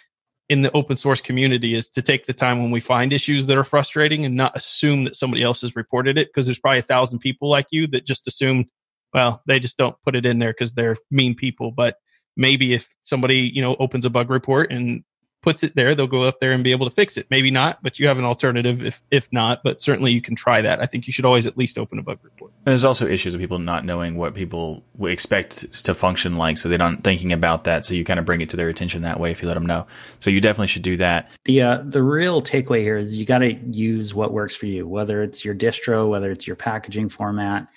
[0.48, 3.56] in the open source community is to take the time when we find issues that
[3.56, 6.82] are frustrating and not assume that somebody else has reported it because there's probably a
[6.82, 8.66] thousand people like you that just assume
[9.14, 11.70] well they just don't put it in there because they're mean people.
[11.70, 11.96] But
[12.36, 15.04] maybe if somebody you know opens a bug report and
[15.42, 17.26] puts it there they'll go up there and be able to fix it.
[17.28, 20.62] Maybe not but you have an alternative if if not but certainly you can try
[20.62, 20.80] that.
[20.80, 22.50] I think you should always at least open a bug report.
[22.64, 26.70] And there's also issues of people not knowing what people expect to function like so
[26.70, 29.20] they're not thinking about that so you kind of bring it to their attention that
[29.20, 29.86] way if you let them know.
[30.18, 31.30] So you definitely should do that.
[31.44, 34.88] The uh, the real takeaway here is you got to use what works for you
[34.88, 37.68] whether it's your distro whether it's your packaging format.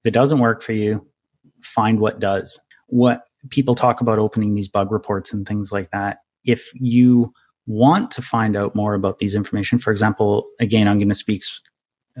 [0.00, 1.06] If it doesn't work for you
[1.60, 2.60] find what does.
[2.88, 6.18] What people talk about opening these bug reports and things like that.
[6.44, 7.30] If you
[7.66, 11.42] want to find out more about these information, for example, again, I'm going to speak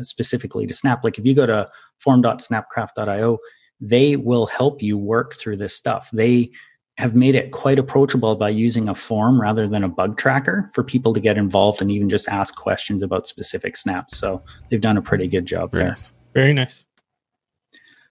[0.00, 1.04] specifically to Snap.
[1.04, 3.38] Like if you go to forum.snapcraft.io,
[3.80, 6.10] they will help you work through this stuff.
[6.12, 6.50] They
[6.98, 10.84] have made it quite approachable by using a form rather than a bug tracker for
[10.84, 14.16] people to get involved and even just ask questions about specific snaps.
[14.16, 15.96] So they've done a pretty good job there.
[16.34, 16.84] Very nice.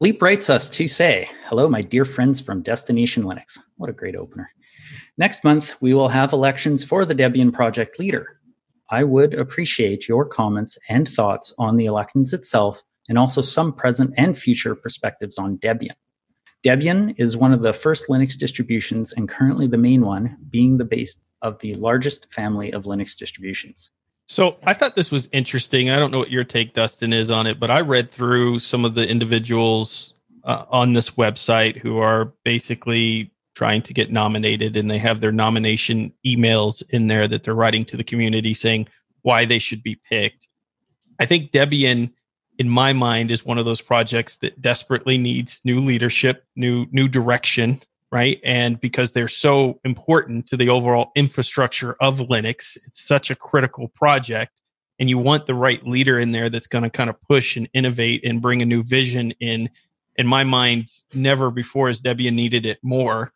[0.01, 3.59] Leap writes us to say, Hello, my dear friends from Destination Linux.
[3.77, 4.51] What a great opener.
[5.15, 8.39] Next month, we will have elections for the Debian project leader.
[8.89, 14.11] I would appreciate your comments and thoughts on the elections itself and also some present
[14.17, 15.93] and future perspectives on Debian.
[16.65, 20.83] Debian is one of the first Linux distributions and currently the main one, being the
[20.83, 23.91] base of the largest family of Linux distributions.
[24.31, 25.89] So I thought this was interesting.
[25.89, 28.85] I don't know what your take, Dustin, is on it, but I read through some
[28.85, 30.13] of the individuals
[30.45, 35.33] uh, on this website who are basically trying to get nominated, and they have their
[35.33, 38.87] nomination emails in there that they're writing to the community saying
[39.23, 40.47] why they should be picked.
[41.19, 42.13] I think Debian,
[42.57, 47.09] in my mind, is one of those projects that desperately needs new leadership, new new
[47.09, 48.39] direction, right?
[48.43, 53.87] And because they're so important to the overall infrastructure of Linux, it's such a critical
[53.87, 54.61] project.
[54.99, 57.69] And you want the right leader in there that's going to kind of push and
[57.73, 59.69] innovate and bring a new vision in.
[60.17, 63.31] In my mind, never before has Debian needed it more.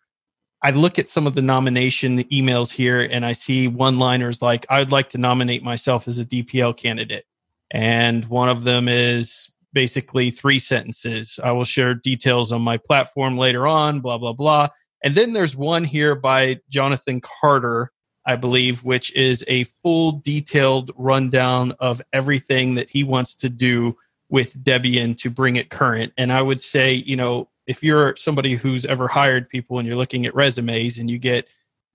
[0.61, 4.65] I look at some of the nomination emails here and I see one liners like,
[4.69, 7.25] I'd like to nominate myself as a DPL candidate.
[7.71, 11.39] And one of them is basically three sentences.
[11.43, 14.69] I will share details on my platform later on, blah, blah, blah.
[15.03, 17.91] And then there's one here by Jonathan Carter,
[18.25, 23.95] I believe, which is a full detailed rundown of everything that he wants to do
[24.29, 26.13] with Debian to bring it current.
[26.17, 29.97] And I would say, you know, if you're somebody who's ever hired people and you're
[29.97, 31.47] looking at resumes and you get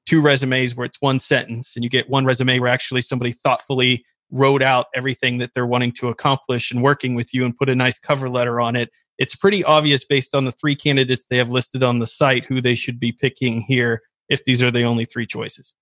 [0.07, 4.05] two resumes where it's one sentence and you get one resume where actually somebody thoughtfully
[4.31, 7.75] wrote out everything that they're wanting to accomplish and working with you and put a
[7.75, 8.91] nice cover letter on it.
[9.19, 12.61] It's pretty obvious based on the three candidates they have listed on the site who
[12.61, 15.75] they should be picking here if these are the only three choices.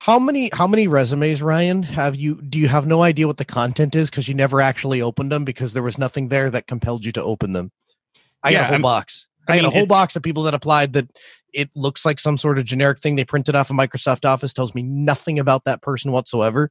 [0.00, 3.44] How many how many resumes, Ryan, have you do you have no idea what the
[3.44, 7.04] content is because you never actually opened them because there was nothing there that compelled
[7.04, 7.72] you to open them?
[8.44, 9.28] I yeah, got a whole I'm, box.
[9.48, 11.10] I, I mean, got a whole box of people that applied that
[11.52, 14.72] it looks like some sort of generic thing they printed off of Microsoft Office tells
[14.72, 16.70] me nothing about that person whatsoever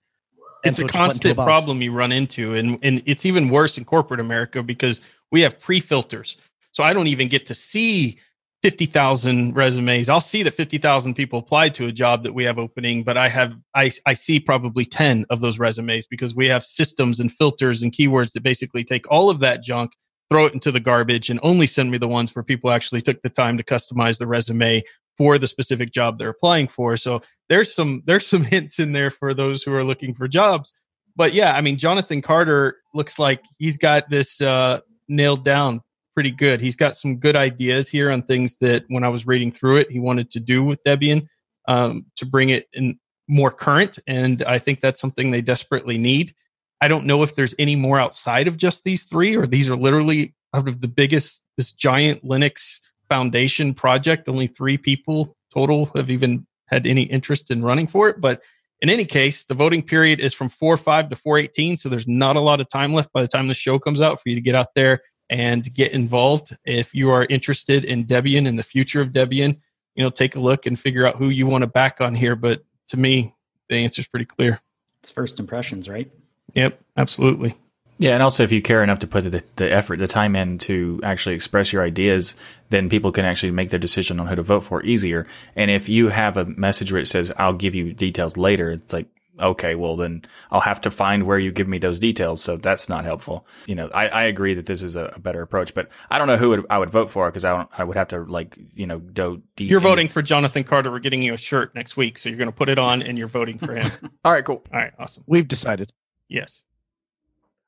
[0.64, 4.64] it's a constant problem you run into, and and it's even worse in corporate America
[4.64, 6.38] because we have pre filters.
[6.72, 8.20] So I don't even get to see
[8.64, 10.10] 50,000 resumes.
[10.10, 13.30] I'll see that 50,000 people applied to a job that we have opening, but I
[13.30, 17.84] have, I, I see probably 10 of those resumes because we have systems and filters
[17.84, 19.92] and keywords that basically take all of that junk,
[20.32, 23.22] throw it into the garbage and only send me the ones where people actually took
[23.22, 24.82] the time to customize the resume
[25.18, 26.96] for the specific job they're applying for.
[26.98, 30.72] So there's some, there's some hints in there for those who are looking for jobs.
[31.16, 35.82] But yeah, I mean, Jonathan Carter looks like he's got this, uh, nailed down
[36.14, 36.60] pretty good.
[36.60, 39.92] He's got some good ideas here on things that when I was reading through it,
[39.92, 41.28] he wanted to do with Debian
[41.68, 44.00] um, to bring it in more current.
[44.08, 46.34] And I think that's something they desperately need.
[46.82, 49.76] I don't know if there's any more outside of just these three, or these are
[49.76, 54.28] literally out of the biggest, this giant Linux foundation project.
[54.28, 58.20] Only three people total have even had any interest in running for it.
[58.20, 58.44] But
[58.82, 61.78] in any case, the voting period is from 4 5 to 418.
[61.78, 64.22] So there's not a lot of time left by the time the show comes out
[64.22, 66.56] for you to get out there and get involved.
[66.66, 69.60] If you are interested in Debian and the future of Debian,
[69.96, 72.36] you know, take a look and figure out who you want to back on here.
[72.36, 73.34] But to me,
[73.70, 74.62] the answer is pretty clear.
[75.00, 76.10] It's first impressions, right?
[76.54, 77.56] Yep, absolutely.
[78.00, 80.60] Yeah, and also if you care enough to put the, the effort, the time in
[80.60, 82.36] to actually express your ideas,
[82.70, 85.26] then people can actually make their decision on who to vote for easier.
[85.56, 88.94] And if you have a message where it says, I'll give you details later, it's
[88.94, 89.08] like,
[89.40, 92.44] okay, well then I'll have to find where you give me those details.
[92.44, 93.46] So that's not helpful.
[93.66, 96.28] You know, I, I agree that this is a, a, better approach, but I don't
[96.28, 98.58] know who would, I would vote for because I don't, I would have to like,
[98.74, 99.42] you know, do.
[99.56, 99.70] deep.
[99.70, 100.92] You're voting for Jonathan Carter.
[100.92, 102.18] We're getting you a shirt next week.
[102.18, 103.92] So you're going to put it on and you're voting for him.
[104.26, 104.64] All right, cool.
[104.74, 105.24] All right, awesome.
[105.28, 105.94] We've decided.
[106.28, 106.64] Yes.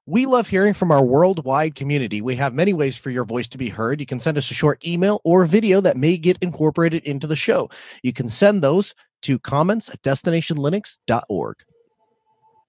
[0.10, 2.19] We love hearing from our worldwide community.
[2.19, 4.00] We have many ways for your voice to be heard.
[4.00, 7.36] You can send us a short email or video that may get incorporated into the
[7.36, 7.69] show.
[8.02, 11.58] You can send those to comments at destinationlinux.org.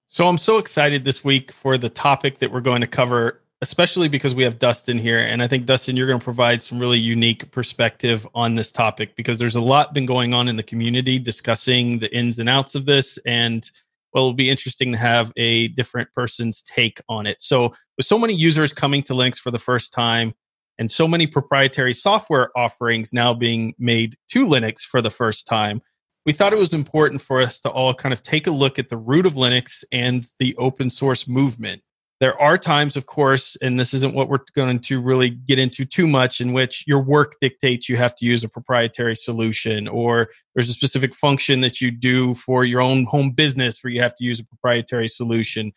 [0.05, 4.07] So I'm so excited this week for the topic that we're going to cover, especially
[4.07, 5.17] because we have Dustin here.
[5.17, 9.15] And I think, Dustin, you're going to provide some really unique perspective on this topic
[9.15, 12.75] because there's a lot been going on in the community discussing the ins and outs
[12.75, 13.17] of this.
[13.25, 13.67] And
[14.13, 17.41] well, it'll be interesting to have a different person's take on it.
[17.41, 20.33] So, with so many users coming to Linux for the first time,
[20.77, 25.81] and so many proprietary software offerings now being made to Linux for the first time,
[26.25, 28.89] we thought it was important for us to all kind of take a look at
[28.89, 31.81] the root of Linux and the open source movement.
[32.21, 35.85] There are times, of course, and this isn't what we're going to really get into
[35.85, 40.29] too much, in which your work dictates you have to use a proprietary solution, or
[40.53, 44.15] there's a specific function that you do for your own home business where you have
[44.17, 45.73] to use a proprietary solution.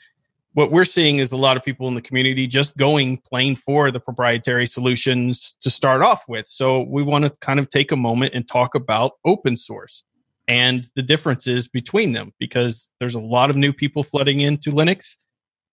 [0.52, 3.90] What we're seeing is a lot of people in the community just going plain for
[3.90, 6.46] the proprietary solutions to start off with.
[6.46, 10.02] So we want to kind of take a moment and talk about open source
[10.46, 15.16] and the differences between them because there's a lot of new people flooding into Linux.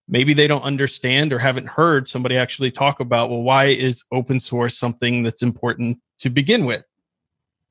[0.08, 4.40] Maybe they don't understand or haven't heard somebody actually talk about, well, why is open
[4.40, 6.84] source something that's important to begin with?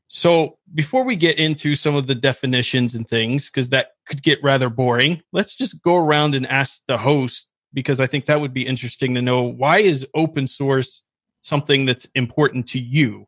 [0.07, 4.43] So, before we get into some of the definitions and things, because that could get
[4.43, 8.53] rather boring, let's just go around and ask the host, because I think that would
[8.53, 11.03] be interesting to know why is open source
[11.43, 13.25] something that's important to you?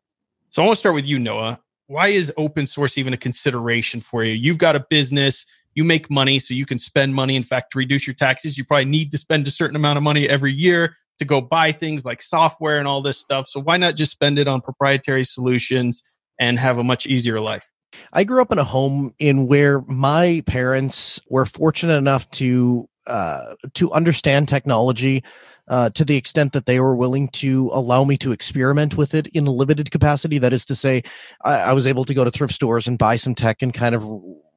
[0.50, 4.00] So, I want to start with you, Noah why is open source even a consideration
[4.00, 4.32] for you?
[4.32, 7.36] You've got a business, you make money, so you can spend money.
[7.36, 10.28] In fact, reduce your taxes, you probably need to spend a certain amount of money
[10.28, 13.46] every year to go buy things like software and all this stuff.
[13.48, 16.02] So why not just spend it on proprietary solutions
[16.38, 17.70] and have a much easier life?
[18.12, 23.54] I grew up in a home in where my parents were fortunate enough to uh,
[23.74, 25.22] to understand technology
[25.68, 29.26] uh, to the extent that they were willing to allow me to experiment with it
[29.28, 30.38] in a limited capacity.
[30.38, 31.02] That is to say,
[31.44, 33.94] I, I was able to go to thrift stores and buy some tech and kind
[33.94, 34.04] of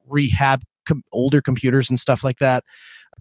[0.06, 2.64] rehab com- older computers and stuff like that.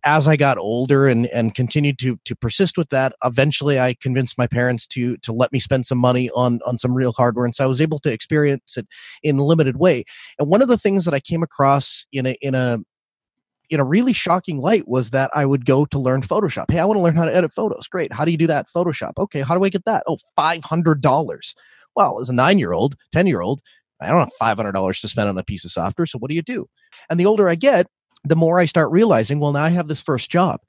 [0.06, 4.38] As I got older and, and continued to to persist with that, eventually I convinced
[4.38, 7.56] my parents to to let me spend some money on on some real hardware, and
[7.56, 8.88] so I was able to experience it
[9.24, 10.04] in a limited way.
[10.38, 12.80] And one of the things that I came across in a in a
[13.70, 16.72] in a really shocking light was that I would go to learn Photoshop.
[16.72, 17.88] Hey, I want to learn how to edit photos.
[17.88, 18.14] Great.
[18.14, 18.68] How do you do that?
[18.74, 19.14] Photoshop.
[19.18, 19.42] Okay.
[19.42, 20.04] How do I get that?
[20.08, 21.56] Oh, $500.
[21.96, 23.62] Well, as a nine year old, 10 year old,
[24.00, 26.06] I don't have $500 to spend on a piece of software.
[26.06, 26.68] So what do you do?
[27.10, 27.88] And the older I get,
[28.24, 30.62] the more I start realizing, well, now I have this first job.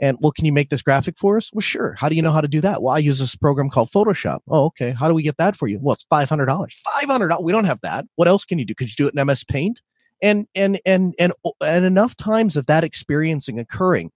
[0.00, 1.50] And well, can you make this graphic for us?
[1.52, 1.94] Well, sure.
[1.98, 2.82] How do you know how to do that?
[2.82, 4.40] Well, I use this program called Photoshop.
[4.48, 4.90] Oh, okay.
[4.90, 5.78] How do we get that for you?
[5.80, 6.46] Well, it's $500.
[6.46, 7.42] $500.
[7.42, 8.04] We don't have that.
[8.16, 8.74] What else can you do?
[8.74, 9.80] Could you do it in MS Paint?
[10.22, 14.10] and and and and and enough times of that experiencing occurring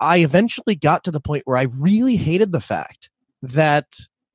[0.00, 3.10] i eventually got to the point where i really hated the fact
[3.42, 3.86] that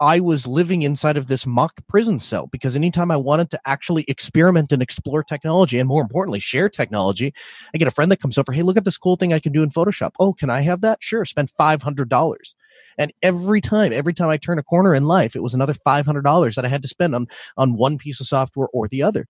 [0.02, 4.06] I was living inside of this mock prison cell because anytime I wanted to actually
[4.08, 7.34] experiment and explore technology and more importantly, share technology,
[7.74, 8.52] I get a friend that comes over.
[8.52, 10.12] Hey, look at this cool thing I can do in Photoshop.
[10.20, 11.00] Oh, can I have that?
[11.02, 11.26] Sure.
[11.26, 12.54] Spend $500.
[12.97, 16.56] And every time, every time I turn a corner in life, it was another $500
[16.56, 17.28] that I had to spend on,
[17.58, 19.28] on one piece of software or the other.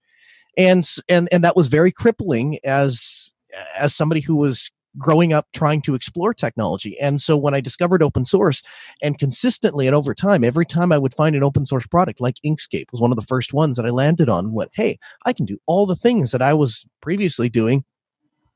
[0.58, 3.32] And, and, and that was very crippling as,
[3.78, 7.00] as somebody who was growing up trying to explore technology.
[7.00, 8.64] And so when I discovered open source
[9.02, 12.36] and consistently and over time, every time I would find an open source product like
[12.46, 15.46] Inkscape was one of the first ones that I landed on went, Hey, I can
[15.46, 17.84] do all the things that I was previously doing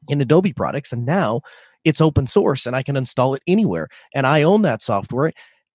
[0.07, 0.91] in Adobe products.
[0.91, 1.41] And now
[1.83, 3.89] it's open source and I can install it anywhere.
[4.15, 5.31] And I own that software.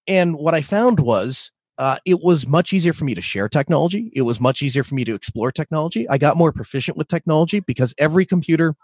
[0.06, 4.10] And what I found was uh, it was much easier for me to share technology.
[4.14, 6.08] It was much easier for me to explore technology.
[6.08, 8.74] I got more proficient with technology because every computer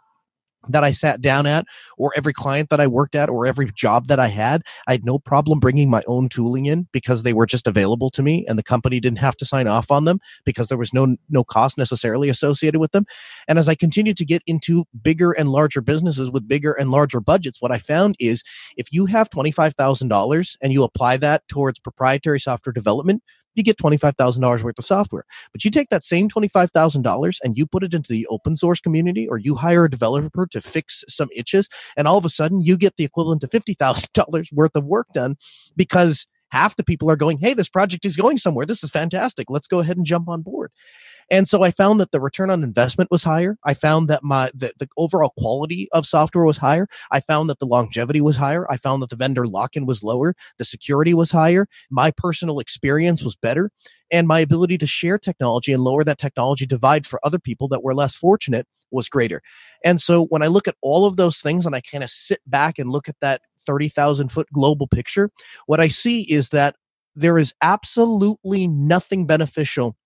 [0.69, 4.09] that I sat down at, or every client that I worked at, or every job
[4.09, 7.47] that I had, I had no problem bringing my own tooling in because they were
[7.47, 10.69] just available to me, and the company didn't have to sign off on them because
[10.69, 13.07] there was no no cost necessarily associated with them.
[13.49, 17.21] And as I continued to get into bigger and larger businesses with bigger and larger
[17.21, 18.43] budgets, what I found is
[18.77, 23.23] if you have twenty five thousand dollars and you apply that towards proprietary software development,
[23.55, 25.25] you get $25,000 worth of software.
[25.53, 29.29] But you take that same $25,000 and you put it into the open source community
[29.29, 32.77] or you hire a developer to fix some itches and all of a sudden you
[32.77, 35.37] get the equivalent to $50,000 worth of work done
[35.77, 38.67] because half the people are going, Hey, this project is going somewhere.
[38.67, 39.47] This is fantastic.
[39.51, 40.71] Let's go ahead and jump on board.
[41.31, 43.57] And so I found that the return on investment was higher.
[43.65, 46.87] I found that my the, the overall quality of software was higher.
[47.11, 48.71] I found that the longevity was higher.
[48.71, 50.35] I found that the vendor lock-in was lower.
[50.59, 51.67] The security was higher.
[51.91, 53.71] My personal experience was better.
[54.11, 57.83] And my ability to share technology and lower that technology divide for other people that
[57.83, 59.43] were less fortunate was greater.
[59.85, 62.41] And so when I look at all of those things and I kind of sit
[62.47, 65.31] back and look at that 30,000 foot global picture,
[65.67, 66.77] what I see is that
[67.17, 69.97] there is absolutely nothing beneficial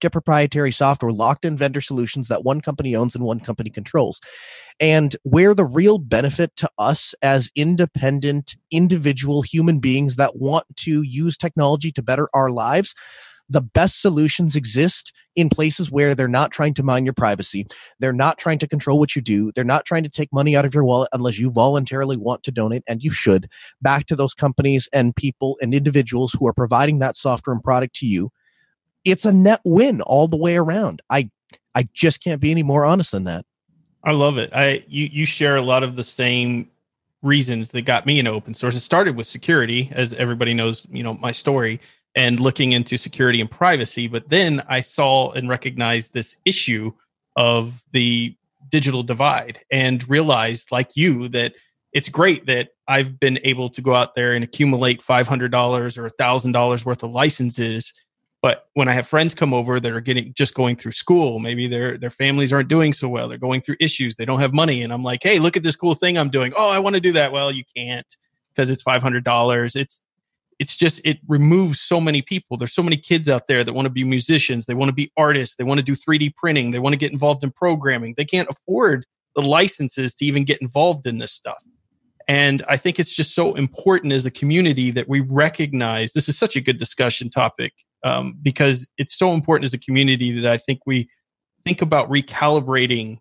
[0.00, 4.20] to proprietary software locked in vendor solutions that one company owns and one company controls.
[4.80, 11.02] And where the real benefit to us as independent individual human beings that want to
[11.02, 12.94] use technology to better our lives,
[13.48, 17.66] the best solutions exist in places where they're not trying to mine your privacy.
[18.00, 19.52] They're not trying to control what you do.
[19.52, 22.52] They're not trying to take money out of your wallet unless you voluntarily want to
[22.52, 23.48] donate, and you should,
[23.80, 27.94] back to those companies and people and individuals who are providing that software and product
[27.96, 28.30] to you
[29.04, 31.02] it's a net win all the way around.
[31.10, 31.30] I
[31.74, 33.44] I just can't be any more honest than that.
[34.04, 34.50] I love it.
[34.52, 36.68] I you you share a lot of the same
[37.22, 38.74] reasons that got me into open source.
[38.74, 41.80] It started with security, as everybody knows, you know, my story
[42.16, 44.06] and looking into security and privacy.
[44.08, 46.92] But then I saw and recognized this issue
[47.36, 48.34] of the
[48.68, 51.54] digital divide and realized, like you, that
[51.92, 56.84] it's great that I've been able to go out there and accumulate $500 or $1,000
[56.84, 57.92] worth of licenses
[58.42, 61.68] but when I have friends come over that are getting just going through school, maybe
[61.68, 63.28] their their families aren't doing so well.
[63.28, 64.16] They're going through issues.
[64.16, 66.52] They don't have money, and I'm like, hey, look at this cool thing I'm doing.
[66.56, 67.30] Oh, I want to do that.
[67.30, 68.06] Well, you can't
[68.52, 69.76] because it's five hundred dollars.
[69.76, 70.02] It's
[70.58, 72.56] it's just it removes so many people.
[72.56, 74.66] There's so many kids out there that want to be musicians.
[74.66, 75.54] They want to be artists.
[75.56, 76.70] They want to do 3D printing.
[76.72, 78.14] They want to get involved in programming.
[78.16, 81.62] They can't afford the licenses to even get involved in this stuff.
[82.28, 86.38] And I think it's just so important as a community that we recognize this is
[86.38, 87.72] such a good discussion topic
[88.04, 91.08] um, because it's so important as a community that I think we
[91.64, 93.18] think about recalibrating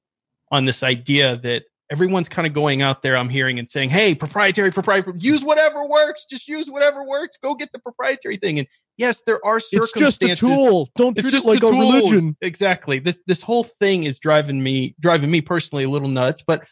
[0.52, 4.16] on this idea that everyone's kind of going out there i'm hearing and saying hey
[4.16, 8.58] proprietary proprietary use whatever works just use whatever works go get the proprietary thing.
[8.60, 8.68] And
[8.98, 10.90] yes there are circumstances it's just a tool.
[10.96, 12.38] Don't treat it like a, a religion.
[12.42, 13.00] Exactly.
[13.00, 16.66] This this whole thing is driving me driving me personally a little nuts but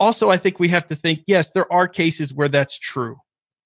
[0.00, 3.16] also i think we have to think yes there are cases where that's true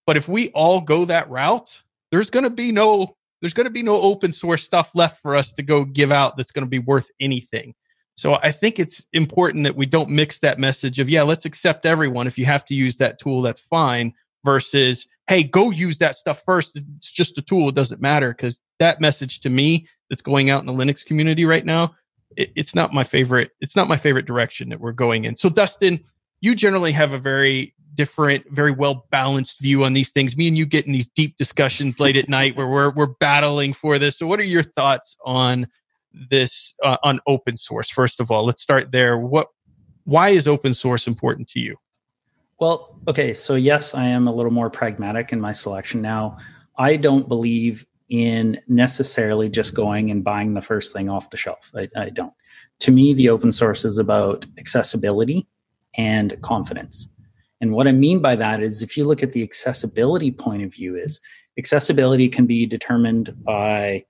[0.06, 1.80] but if we all go that route
[2.10, 5.36] there's going to be no there's going to be no open source stuff left for
[5.36, 7.74] us to go give out that's going to be worth anything.
[8.16, 11.86] So I think it's important that we don't mix that message of, yeah, let's accept
[11.86, 12.26] everyone.
[12.26, 14.12] If you have to use that tool, that's fine,
[14.44, 16.76] versus, hey, go use that stuff first.
[16.96, 17.68] It's just a tool.
[17.68, 18.30] It doesn't matter.
[18.30, 21.94] Because that message to me that's going out in the Linux community right now,
[22.36, 23.52] it, it's not my favorite.
[23.60, 25.36] It's not my favorite direction that we're going in.
[25.36, 26.00] So, Dustin,
[26.40, 30.36] you generally have a very different, very well balanced view on these things.
[30.36, 33.72] Me and you get in these deep discussions late at night where we're we're battling
[33.72, 34.18] for this.
[34.18, 35.66] So, what are your thoughts on
[36.30, 37.90] this uh, on open source?
[37.90, 39.18] First of all, let's start there.
[39.18, 39.48] What
[40.04, 41.76] why is open source important to you?
[42.60, 46.38] Well, okay, so yes, I am a little more pragmatic in my selection now.
[46.76, 51.70] I don't believe in necessarily just going and buying the first thing off the shelf.
[51.76, 52.32] I, I don't.
[52.80, 55.46] To me, the open source is about accessibility
[55.98, 57.08] and confidence.
[57.60, 60.72] And what I mean by that is if you look at the accessibility point of
[60.72, 61.20] view is
[61.58, 64.04] accessibility can be determined by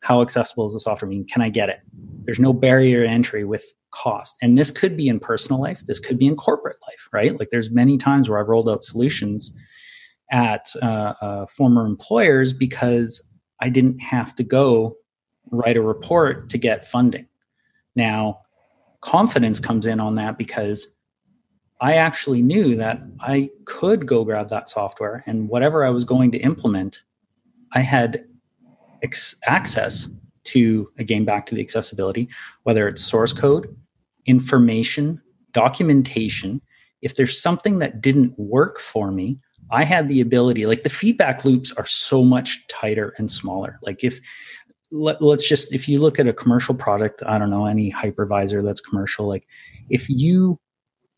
[0.00, 1.08] how accessible is the software?
[1.08, 1.80] I mean, can I get it?
[2.24, 4.36] There's no barrier to entry with cost.
[4.40, 5.80] And this could be in personal life.
[5.86, 7.38] This could be in corporate life, right?
[7.38, 9.54] Like there's many times where I've rolled out solutions
[10.30, 13.22] at uh, uh, former employers because
[13.60, 14.96] I didn't have to go
[15.50, 17.26] write a report to get funding.
[17.94, 18.40] Now,
[19.02, 20.86] confidence comes in on that because
[21.82, 26.30] I actually knew that I could go grab that software and whatever I was going
[26.30, 27.02] to implement,
[27.72, 28.24] I had
[29.02, 30.06] ex- access
[30.44, 32.28] to, again, back to the accessibility,
[32.62, 33.76] whether it's source code,
[34.26, 35.20] information,
[35.52, 36.62] documentation.
[37.00, 39.40] If there's something that didn't work for me,
[39.72, 43.80] I had the ability, like the feedback loops are so much tighter and smaller.
[43.82, 44.20] Like if
[44.92, 48.62] let, us just if you look at a commercial product i don't know any hypervisor
[48.62, 49.48] that's commercial like
[49.88, 50.60] if you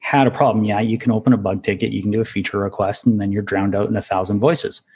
[0.05, 2.59] had a problem yeah you can open a bug ticket you can do a feature
[2.59, 4.83] request and then you're drowned out in a thousand voices.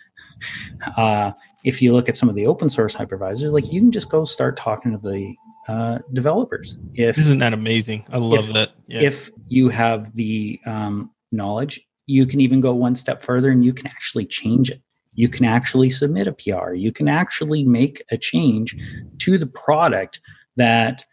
[0.97, 1.33] Uh,
[1.65, 4.25] if you look at some of the open source hypervisors like you can just go
[4.25, 5.35] start talking to the
[5.69, 6.79] uh, developers.
[6.95, 8.05] If isn't that amazing?
[8.09, 8.71] I love if, that.
[8.87, 9.01] Yeah.
[9.01, 13.73] if you have the um, knowledge you can even go one step further and you
[13.73, 14.83] can actually change it.
[15.13, 16.73] You can actually submit a PR.
[16.73, 18.75] You can actually make a change
[19.19, 20.21] to the product
[20.57, 21.05] that,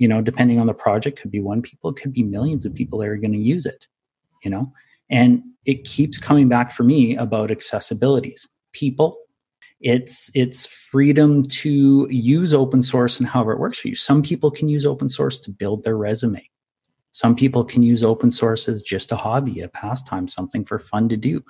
[0.00, 2.98] you know, depending on the project, could be one people, could be millions of people
[2.98, 3.86] that are going to use it,
[4.42, 4.72] you know?
[5.10, 8.48] And it keeps coming back for me about accessibilities.
[8.72, 9.18] People,
[9.82, 13.94] it's it's freedom to use open source and however it works for you.
[13.94, 16.48] Some people can use open source to build their resume.
[17.12, 21.10] Some people can use open source as just a hobby, a pastime, something for fun
[21.10, 21.44] to do.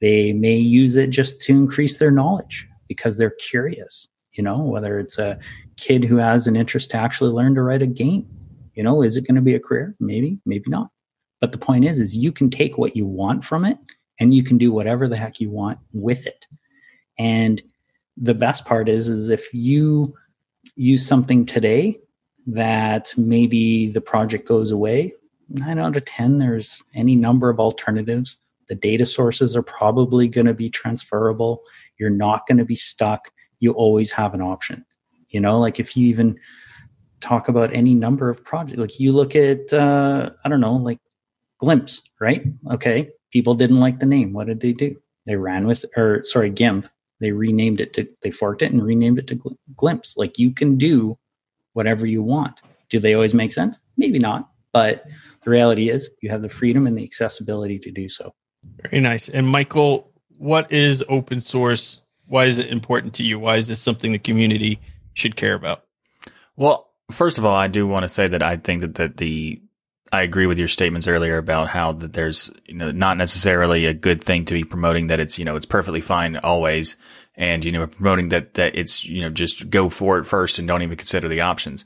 [0.00, 4.06] They may use it just to increase their knowledge because they're curious,
[4.38, 5.38] you know, whether it's a
[5.76, 8.26] kid who has an interest to actually learn to write a game.
[8.74, 9.94] You know, is it going to be a career?
[9.98, 10.90] Maybe, maybe not.
[11.40, 13.78] But the point is, is you can take what you want from it
[14.20, 16.46] and you can do whatever the heck you want with it.
[17.18, 17.60] And
[18.16, 20.14] the best part is, is if you
[20.76, 21.98] use something today
[22.46, 25.12] that maybe the project goes away,
[25.48, 30.46] nine out of 10, there's any number of alternatives the data sources are probably going
[30.46, 31.62] to be transferable.
[31.98, 33.32] You're not going to be stuck.
[33.58, 34.84] You always have an option.
[35.28, 36.38] You know, like if you even
[37.20, 40.98] talk about any number of projects, like you look at, uh, I don't know, like
[41.58, 42.44] Glimpse, right?
[42.70, 43.10] Okay.
[43.32, 44.32] People didn't like the name.
[44.32, 44.96] What did they do?
[45.26, 46.88] They ran with, or sorry, GIMP.
[47.20, 50.16] They renamed it to, they forked it and renamed it to Glimpse.
[50.16, 51.18] Like you can do
[51.72, 52.62] whatever you want.
[52.88, 53.80] Do they always make sense?
[53.96, 54.48] Maybe not.
[54.72, 55.04] But
[55.42, 58.34] the reality is you have the freedom and the accessibility to do so.
[58.82, 59.28] Very nice.
[59.28, 62.02] And Michael, what is open source?
[62.28, 63.38] Why is it important to you?
[63.38, 64.80] Why is this something the community
[65.14, 65.84] should care about?
[66.56, 69.60] Well, first of all, I do want to say that I think that, that the
[70.12, 73.94] I agree with your statements earlier about how that there's you know not necessarily a
[73.94, 76.96] good thing to be promoting that it's you know it's perfectly fine always
[77.34, 80.66] and you know promoting that that it's you know just go for it first and
[80.66, 81.84] don't even consider the options.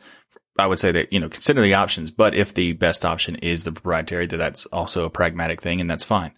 [0.59, 3.65] I would say that you know consider the options, but if the best option is
[3.65, 6.33] the proprietary, that that's also a pragmatic thing and that's fine.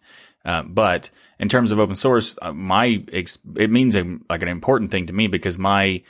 [0.44, 4.90] Uh, but in terms of open source, uh, my it means a, like an important
[4.90, 6.02] thing to me because my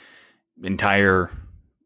[0.63, 1.31] entire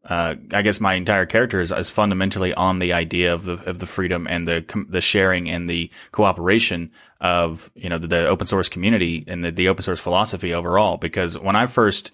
[0.04, 3.80] uh, I guess my entire character is, is, fundamentally on the idea of the of
[3.80, 8.46] the freedom and the the sharing and the cooperation of you know the, the open
[8.46, 10.96] source community and the, the open source philosophy overall.
[10.96, 12.12] Because when I first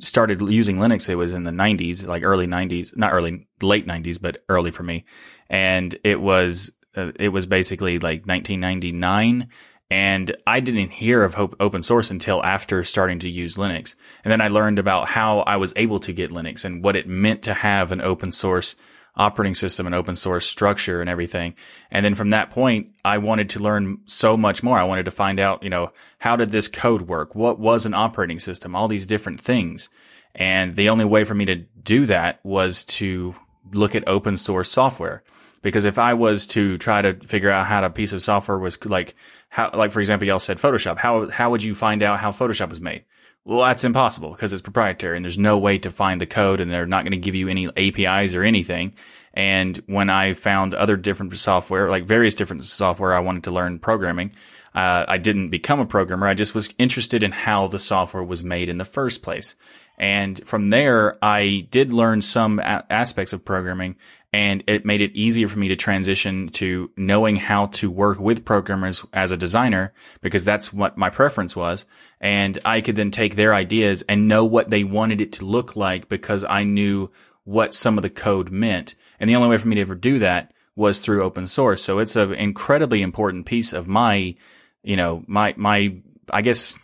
[0.00, 4.20] started using Linux, it was in the 90s, like early 90s, not early, late 90s,
[4.20, 5.04] but early for me,
[5.48, 9.48] and it was uh, it was basically like 1999
[9.90, 13.96] and I didn't hear of open source until after starting to use Linux.
[14.22, 17.08] And then I learned about how I was able to get Linux and what it
[17.08, 18.76] meant to have an open source
[19.16, 21.54] operating system and open source structure and everything.
[21.90, 24.78] And then from that point, I wanted to learn so much more.
[24.78, 27.34] I wanted to find out, you know, how did this code work?
[27.34, 28.76] What was an operating system?
[28.76, 29.90] All these different things.
[30.36, 33.34] And the only way for me to do that was to
[33.72, 35.24] look at open source software.
[35.62, 38.82] Because if I was to try to figure out how a piece of software was
[38.86, 39.14] like,
[39.50, 40.96] how, like for example, y'all said Photoshop.
[40.96, 43.04] How how would you find out how Photoshop was made?
[43.44, 46.70] Well, that's impossible because it's proprietary and there's no way to find the code and
[46.70, 48.94] they're not going to give you any APIs or anything.
[49.34, 53.78] And when I found other different software, like various different software, I wanted to learn
[53.78, 54.32] programming.
[54.74, 56.28] Uh, I didn't become a programmer.
[56.28, 59.56] I just was interested in how the software was made in the first place.
[59.98, 63.96] And from there, I did learn some a- aspects of programming
[64.32, 68.44] and it made it easier for me to transition to knowing how to work with
[68.44, 71.84] programmers as a designer because that's what my preference was.
[72.20, 75.74] And I could then take their ideas and know what they wanted it to look
[75.74, 77.10] like because I knew
[77.42, 78.94] what some of the code meant.
[79.18, 81.82] And the only way for me to ever do that was through open source.
[81.82, 84.36] So it's an incredibly important piece of my,
[84.84, 85.96] you know, my, my,
[86.32, 86.74] I guess,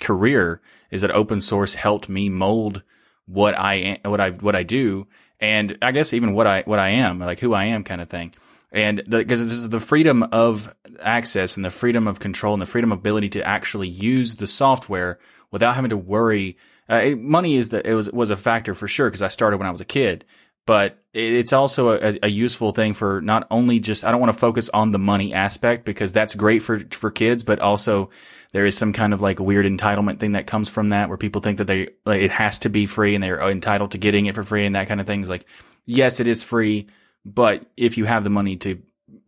[0.00, 2.82] career is that open source helped me mold
[3.26, 5.06] what I, what I, what I do.
[5.40, 8.08] And I guess even what I, what I am, like who I am kind of
[8.08, 8.34] thing.
[8.72, 12.66] And because this is the freedom of access and the freedom of control and the
[12.66, 15.18] freedom of ability to actually use the software
[15.50, 16.56] without having to worry.
[16.88, 19.68] Uh, money is that it was, was a factor for sure because I started when
[19.68, 20.24] I was a kid
[20.66, 24.38] but it's also a, a, useful thing for not only just I don't want to
[24.38, 28.10] focus on the money aspect because that's great for for kids, but also
[28.54, 31.42] there is some kind of like weird entitlement thing that comes from that where people
[31.42, 34.34] think that they like, it has to be free and they're entitled to getting it
[34.36, 35.44] for free and that kind of thing is like
[35.86, 36.86] yes it is free,
[37.24, 38.80] but if you have the money to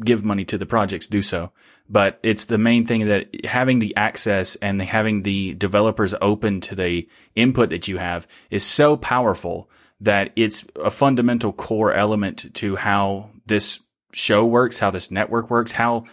[0.05, 1.51] give money to the projects, do so.
[1.89, 6.77] But it's the main thing that having the access and having the developers open to
[6.77, 9.69] the input that you have is so powerful
[10.01, 13.81] that it's a fundamental core element to how this
[14.13, 16.05] show works, how this network works, how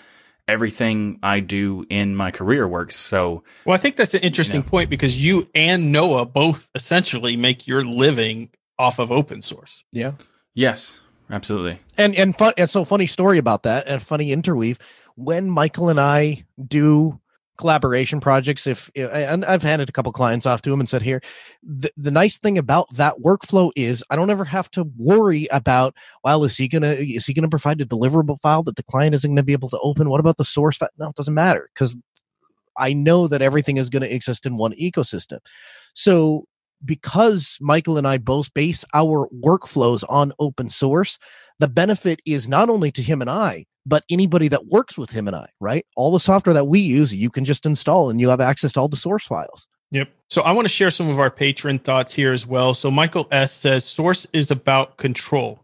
[0.47, 2.95] everything I do in my career works.
[2.95, 6.69] So, well, I think that's an interesting you know, point because you and Noah both
[6.75, 9.83] essentially make your living off of open source.
[9.91, 10.13] Yeah.
[10.53, 11.79] Yes, absolutely.
[11.97, 14.79] And and fun and so funny story about that and funny interweave
[15.15, 17.19] when Michael and I do
[17.57, 21.01] collaboration projects if eh, and i've handed a couple clients off to him and said
[21.01, 21.21] here
[21.61, 25.95] the, the nice thing about that workflow is i don't ever have to worry about
[26.23, 29.31] well is he gonna is he gonna provide a deliverable file that the client isn't
[29.31, 30.09] gonna be able to open?
[30.09, 31.95] What about the source file no it doesn't matter because
[32.77, 35.39] i know that everything is to exist in one ecosystem.
[35.93, 36.45] So
[36.83, 41.17] because michael and i both base our workflows on open source
[41.59, 45.27] the benefit is not only to him and i but anybody that works with him
[45.27, 45.85] and I, right?
[45.95, 48.79] All the software that we use, you can just install and you have access to
[48.79, 49.67] all the source files.
[49.91, 50.09] Yep.
[50.29, 52.73] So I want to share some of our patron thoughts here as well.
[52.73, 55.59] So Michael S says source is about control.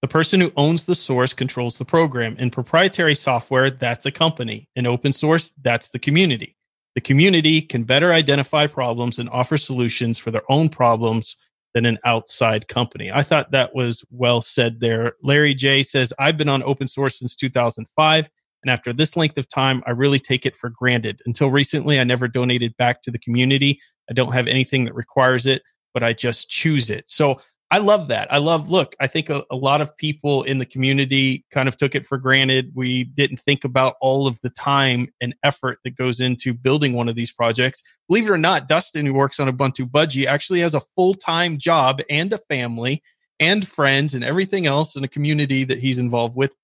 [0.00, 2.36] The person who owns the source controls the program.
[2.38, 4.68] In proprietary software, that's a company.
[4.74, 6.56] In open source, that's the community.
[6.94, 11.36] The community can better identify problems and offer solutions for their own problems
[11.74, 13.10] than an outside company.
[13.10, 15.14] I thought that was well said there.
[15.22, 18.30] Larry J says, I've been on open source since 2005.
[18.62, 21.20] And after this length of time, I really take it for granted.
[21.26, 23.80] Until recently, I never donated back to the community.
[24.08, 25.62] I don't have anything that requires it,
[25.94, 27.10] but I just choose it.
[27.10, 27.40] So
[27.72, 28.30] I love that.
[28.30, 31.78] I love, look, I think a, a, lot of people in the community kind of
[31.78, 32.70] took it for granted.
[32.74, 37.08] We didn't think about all of the time and effort that goes into building one
[37.08, 37.82] of these projects.
[38.08, 41.56] Believe it or not, Dustin, who works on Ubuntu Budgie, actually has a full time
[41.56, 43.02] job and a family
[43.40, 46.54] and friends and everything else in a community that he's involved with.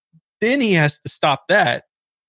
[0.43, 1.85] Then he has to stop that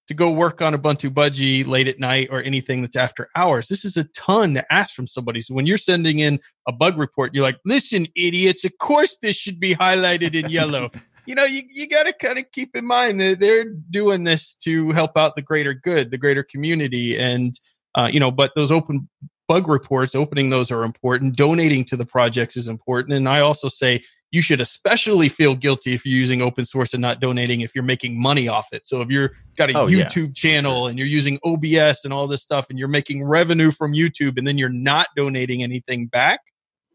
[0.10, 3.68] to go work on Ubuntu Budgie late at night or anything that's after hours.
[3.68, 5.40] This is a ton to ask from somebody.
[5.40, 9.36] So when you're sending in a bug report, you're like, listen, idiots, of course this
[9.36, 10.90] should be highlighted in yellow.
[11.28, 14.56] you know, you, you got to kind of keep in mind that they're doing this
[14.56, 17.16] to help out the greater good, the greater community.
[17.16, 17.60] And,
[17.94, 19.08] uh, you know, but those open
[19.48, 21.36] bug reports, opening those are important.
[21.36, 23.16] Donating to the projects is important.
[23.16, 24.02] And I also say
[24.32, 27.84] you should especially feel guilty if you're using open source and not donating if you're
[27.84, 28.86] making money off it.
[28.86, 30.90] So if you're got a oh, YouTube yeah, channel sure.
[30.90, 34.46] and you're using OBS and all this stuff and you're making revenue from YouTube and
[34.46, 36.42] then you're not donating anything back,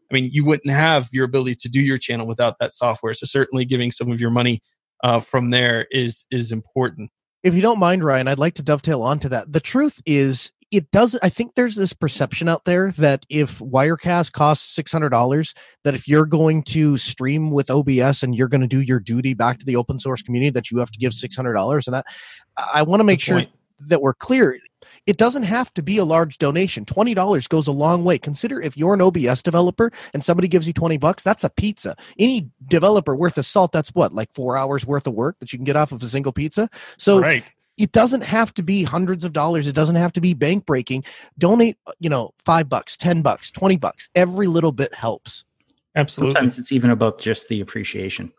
[0.09, 3.13] I mean, you wouldn't have your ability to do your channel without that software.
[3.13, 4.61] So certainly giving some of your money
[5.03, 7.11] uh, from there is is important.
[7.43, 9.51] If you don't mind, Ryan, I'd like to dovetail onto that.
[9.51, 14.31] The truth is, it does i think there's this perception out there that if wirecast
[14.31, 18.81] costs $600 that if you're going to stream with obs and you're going to do
[18.81, 21.95] your duty back to the open source community that you have to give $600 and
[21.95, 22.03] i,
[22.73, 23.43] I want to make sure
[23.79, 24.59] that we're clear.
[25.07, 26.85] It doesn't have to be a large donation.
[26.85, 28.17] $20 goes a long way.
[28.17, 31.95] Consider if you're an obs developer and somebody gives you 20 bucks that's a pizza.
[32.19, 35.59] Any developer worth of salt that's what like four hours worth of work that you
[35.59, 36.69] can get off of a single pizza.
[36.97, 39.67] So right it doesn't have to be hundreds of dollars.
[39.67, 41.03] It doesn't have to be bank breaking.
[41.37, 44.09] Donate uh, you know five bucks ten bucks twenty bucks.
[44.15, 45.43] Every little bit helps.
[45.95, 46.33] Absolutely.
[46.33, 48.31] Sometimes it's even about just the appreciation.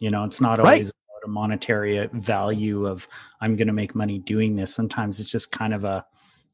[0.00, 0.80] You know it's not always right.
[0.82, 3.08] about a monetary uh, value of
[3.40, 4.74] i'm going to make money doing this.
[4.74, 6.04] Sometimes it's just kind of a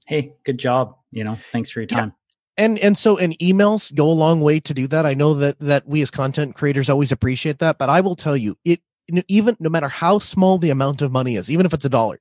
[0.07, 1.37] hey good job you know?
[1.53, 2.09] Thanks for your time.
[2.09, 2.21] Yeah
[2.57, 5.05] and and so and emails go a long way to do that.
[5.05, 8.37] I know that that we as content creators always appreciate that but i will tell
[8.37, 8.81] you it
[9.29, 12.21] even no matter how small the amount of money is, even if it's a dollar,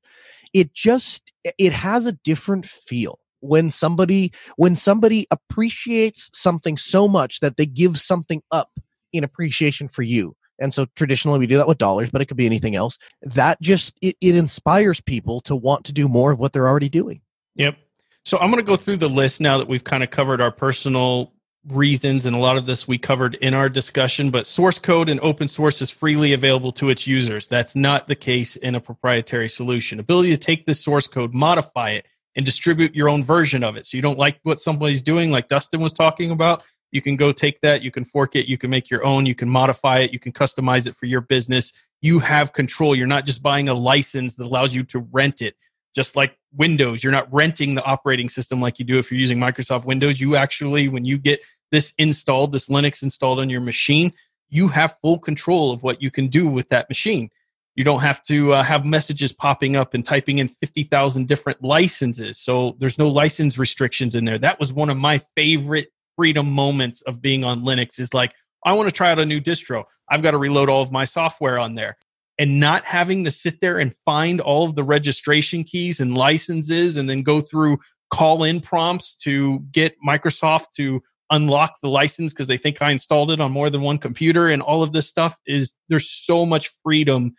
[0.53, 3.19] it just it has a different feel.
[3.41, 8.79] When somebody when somebody appreciates something so much that they give something up
[9.11, 12.37] in appreciation for you and so traditionally we do that with dollars but it could
[12.37, 16.39] be anything else that just it, it inspires people to want to do more of
[16.39, 17.21] what they're already doing.
[17.55, 17.77] Yep.
[18.23, 20.51] So i'm going to go through the list now that we've kind of covered our
[20.51, 21.33] personal
[21.69, 25.19] reasons, and a lot of this we covered in our discussion, but source code and
[25.21, 27.47] open source is freely available to its users.
[27.47, 29.99] That's not the case in a proprietary solution.
[29.99, 32.05] Ability to take this source code, modify it,
[32.35, 33.85] and distribute your own version of it.
[33.85, 37.31] So you don't like what somebody's doing, like Dustin was talking about, you can go
[37.31, 40.13] take that, you can fork it, you can make your own, you can modify it,
[40.13, 41.73] you can customize it for your business.
[42.01, 42.95] You have control.
[42.95, 45.55] You're not just buying a license that allows you to rent it.
[45.95, 49.39] Just like Windows, you're not renting the operating system like you do if you're using
[49.39, 50.19] Microsoft Windows.
[50.19, 51.41] You actually, when you get
[51.71, 54.13] this installed, this Linux installed on your machine,
[54.49, 57.29] you have full control of what you can do with that machine.
[57.75, 62.37] You don't have to uh, have messages popping up and typing in 50,000 different licenses.
[62.37, 64.37] So there's no license restrictions in there.
[64.37, 68.33] That was one of my favorite freedom moments of being on Linux is like,
[68.63, 69.85] I want to try out a new distro.
[70.09, 71.97] I've got to reload all of my software on there.
[72.39, 76.97] And not having to sit there and find all of the registration keys and licenses
[76.97, 77.77] and then go through
[78.09, 83.31] call in prompts to get Microsoft to unlock the license because they think I installed
[83.31, 86.71] it on more than one computer and all of this stuff is there's so much
[86.83, 87.33] freedom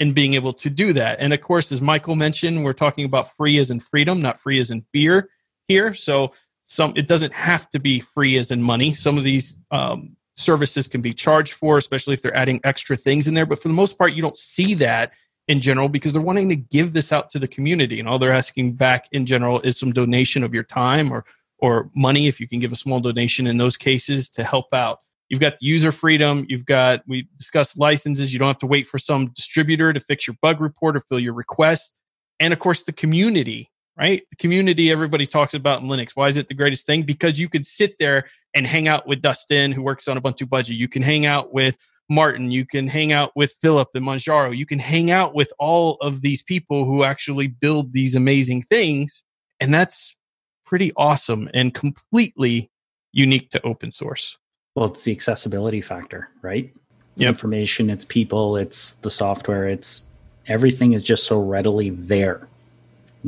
[0.00, 1.18] in being able to do that.
[1.20, 4.58] And of course, as Michael mentioned, we're talking about free as in freedom, not free
[4.58, 5.28] as in fear
[5.66, 5.94] here.
[5.94, 6.32] So
[6.62, 8.92] some it doesn't have to be free as in money.
[8.92, 13.28] Some of these um, services can be charged for, especially if they're adding extra things
[13.28, 13.46] in there.
[13.46, 15.12] But for the most part, you don't see that
[15.48, 18.32] in general because they're wanting to give this out to the community, and all they're
[18.32, 21.24] asking back in general is some donation of your time or
[21.60, 25.00] or money if you can give a small donation in those cases to help out.
[25.28, 26.46] You've got the user freedom.
[26.48, 28.32] You've got, we discussed licenses.
[28.32, 31.18] You don't have to wait for some distributor to fix your bug report or fill
[31.18, 31.94] your request.
[32.40, 34.22] And of course, the community right?
[34.30, 36.10] The community everybody talks about in Linux.
[36.14, 37.02] Why is it the greatest thing?
[37.02, 40.76] Because you could sit there and hang out with Dustin, who works on Ubuntu Budgie.
[40.76, 41.76] You can hang out with
[42.08, 42.50] Martin.
[42.50, 44.56] You can hang out with Philip and Manjaro.
[44.56, 49.24] You can hang out with all of these people who actually build these amazing things.
[49.60, 50.16] And that's
[50.64, 52.70] pretty awesome and completely
[53.12, 54.36] unique to open source.
[54.76, 56.72] Well, it's the accessibility factor, right?
[57.14, 57.30] It's yep.
[57.30, 60.04] information, it's people, it's the software, it's
[60.46, 62.47] everything is just so readily there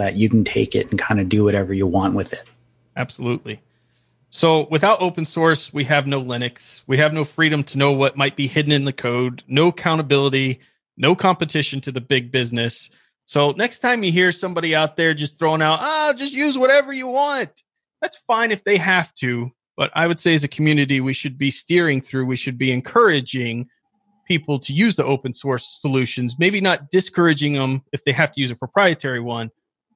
[0.00, 2.44] that you can take it and kind of do whatever you want with it.
[2.96, 3.60] Absolutely.
[4.30, 6.82] So without open source, we have no Linux.
[6.86, 10.60] We have no freedom to know what might be hidden in the code, no accountability,
[10.96, 12.90] no competition to the big business.
[13.26, 16.92] So next time you hear somebody out there just throwing out, ah, just use whatever
[16.92, 17.50] you want.
[18.00, 19.50] That's fine if they have to.
[19.76, 22.70] But I would say as a community, we should be steering through, we should be
[22.70, 23.68] encouraging
[24.26, 28.40] people to use the open source solutions, maybe not discouraging them if they have to
[28.40, 29.50] use a proprietary one,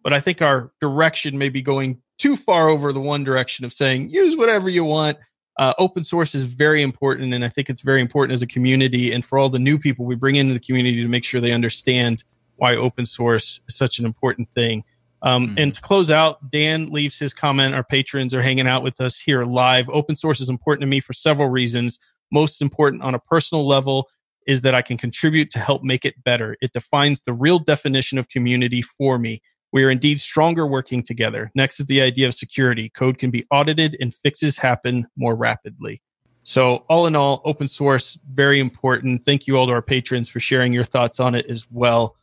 [0.04, 3.72] but I think our direction may be going too far over the one direction of
[3.72, 5.18] saying use whatever you want.
[5.58, 9.12] Uh, open source is very important, and I think it's very important as a community
[9.12, 11.52] and for all the new people we bring into the community to make sure they
[11.52, 12.22] understand
[12.56, 14.84] why open source is such an important thing.
[15.22, 15.58] Um, mm-hmm.
[15.58, 17.74] And to close out, Dan leaves his comment.
[17.74, 19.88] Our patrons are hanging out with us here live.
[19.88, 21.98] Open source is important to me for several reasons.
[22.30, 24.08] Most important on a personal level
[24.46, 26.56] is that I can contribute to help make it better.
[26.60, 29.40] It defines the real definition of community for me.
[29.74, 31.50] We are indeed stronger working together.
[31.56, 32.90] Next is the idea of security.
[32.90, 36.00] Code can be audited and fixes happen more rapidly.
[36.44, 39.24] So, all in all, open source, very important.
[39.24, 42.14] Thank you all to our patrons for sharing your thoughts on it as well.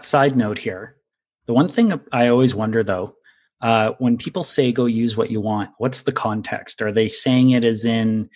[0.00, 0.96] Side note here
[1.44, 3.16] the one thing I always wonder though,
[3.60, 6.80] uh, when people say go use what you want, what's the context?
[6.80, 8.30] Are they saying it as in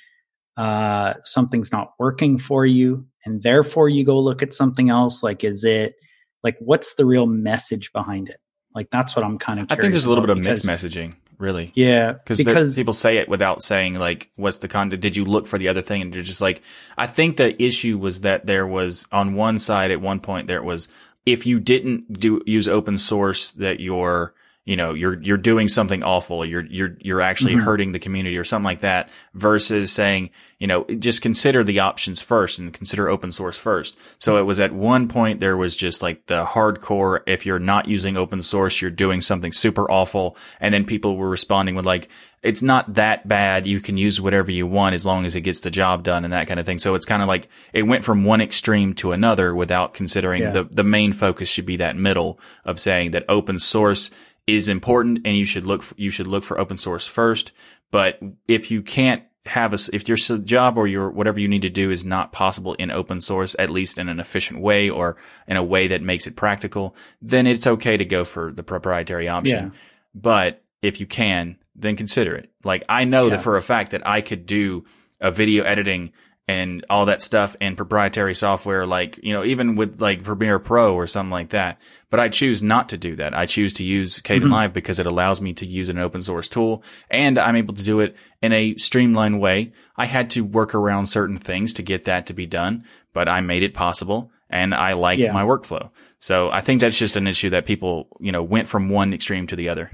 [0.58, 5.22] uh, something's not working for you and therefore you go look at something else?
[5.22, 5.94] Like, is it
[6.44, 8.40] like what's the real message behind it?
[8.74, 9.70] Like that's what I'm kind of.
[9.70, 11.72] I think there's a little bit of mixed messaging, really.
[11.74, 15.58] Yeah, because people say it without saying like, "What's the content?" Did you look for
[15.58, 16.02] the other thing?
[16.02, 16.62] And you're just like,
[16.96, 20.62] I think the issue was that there was on one side at one point there
[20.62, 20.88] was
[21.26, 24.34] if you didn't do use open source that your
[24.68, 27.64] you know you're you're doing something awful you're you're you're actually mm-hmm.
[27.64, 32.20] hurting the community or something like that versus saying you know just consider the options
[32.20, 36.02] first and consider open source first so it was at one point there was just
[36.02, 40.74] like the hardcore if you're not using open source you're doing something super awful and
[40.74, 42.10] then people were responding with like
[42.42, 45.60] it's not that bad you can use whatever you want as long as it gets
[45.60, 48.04] the job done and that kind of thing so it's kind of like it went
[48.04, 50.50] from one extreme to another without considering yeah.
[50.50, 54.10] the the main focus should be that middle of saying that open source
[54.48, 57.52] is important and you should look for, you should look for open source first.
[57.90, 58.18] But
[58.48, 61.90] if you can't have a, if your job or your whatever you need to do
[61.90, 65.62] is not possible in open source, at least in an efficient way or in a
[65.62, 69.72] way that makes it practical, then it's okay to go for the proprietary option.
[69.72, 69.80] Yeah.
[70.14, 72.50] But if you can, then consider it.
[72.64, 73.30] Like I know yeah.
[73.36, 74.84] that for a fact that I could do
[75.20, 76.12] a video editing
[76.48, 80.94] and all that stuff and proprietary software, like, you know, even with like Premiere Pro
[80.94, 81.78] or something like that.
[82.08, 83.36] But I choose not to do that.
[83.36, 84.72] I choose to use Kdenlive mm-hmm.
[84.72, 88.00] because it allows me to use an open source tool and I'm able to do
[88.00, 89.72] it in a streamlined way.
[89.94, 93.42] I had to work around certain things to get that to be done, but I
[93.42, 95.32] made it possible and I like yeah.
[95.32, 95.90] my workflow.
[96.18, 99.46] So I think that's just an issue that people, you know, went from one extreme
[99.48, 99.90] to the other.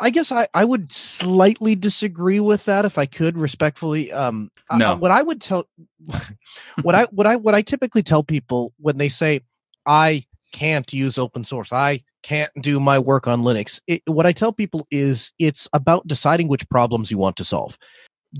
[0.00, 4.12] I guess I, I would slightly disagree with that if I could respectfully.
[4.12, 4.92] Um, no.
[4.92, 5.68] I, what I would tell,
[6.82, 9.40] what I what I what I typically tell people when they say
[9.86, 13.80] I can't use open source, I can't do my work on Linux.
[13.86, 17.78] It, what I tell people is it's about deciding which problems you want to solve.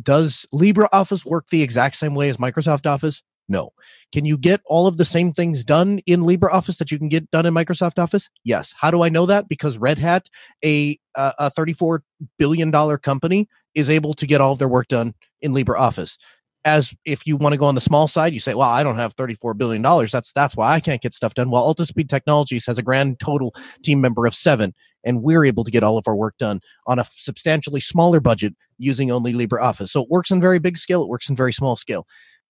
[0.02, 3.22] Does LibreOffice work the exact same way as Microsoft Office?
[3.48, 3.70] No.
[4.12, 7.30] Can you get all of the same things done in LibreOffice that you can get
[7.30, 8.28] done in Microsoft Office?
[8.44, 8.74] Yes.
[8.76, 9.48] How do I know that?
[9.48, 10.28] Because Red Hat,
[10.64, 12.02] a a 34
[12.38, 16.18] billion dollar company, is able to get all of their work done in LibreOffice.
[16.64, 18.96] As if you want to go on the small side, you say, "Well, I don't
[18.96, 20.12] have 34 billion dollars.
[20.12, 23.54] That's that's why I can't get stuff done." Well, Altispeed Technologies has a grand total
[23.82, 24.74] team member of seven,
[25.04, 28.54] and we're able to get all of our work done on a substantially smaller budget
[28.76, 29.88] using only LibreOffice.
[29.88, 31.02] So it works in very big scale.
[31.02, 32.06] It works in very small scale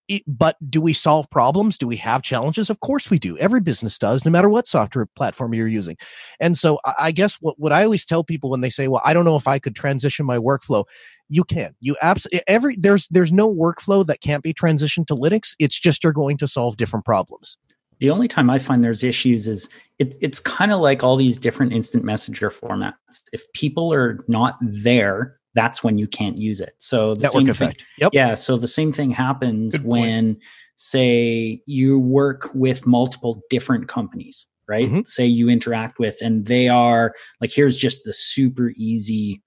[0.09, 1.79] it, but do we solve problems?
[1.79, 2.71] Do we have challenges?
[2.71, 3.37] Of course we do.
[3.39, 5.97] Every business does, no matter what software platform you're using.
[6.41, 9.13] And so I guess what, what I always tell people when they say, well, I
[9.13, 10.85] don't know if I could transition my workflow.
[11.29, 11.75] You can.
[11.81, 15.55] You absolutely every there's there's no workflow that can't be transitioned to Linux.
[15.59, 17.59] It's just you're going to solve different problems.
[17.99, 21.37] The only time I find there's issues is it, it's kind of like all these
[21.37, 22.95] different instant messenger formats.
[23.33, 26.75] If people are not there that's when you can't use it.
[26.79, 27.81] So the Network same effect.
[27.81, 28.11] thing, yep.
[28.15, 28.35] yeah.
[28.35, 30.39] So the same thing happens when,
[30.77, 34.87] say, you work with multiple different companies, right?
[34.87, 35.01] Mm-hmm.
[35.05, 39.43] Say you interact with, and they are like, here's just the super easy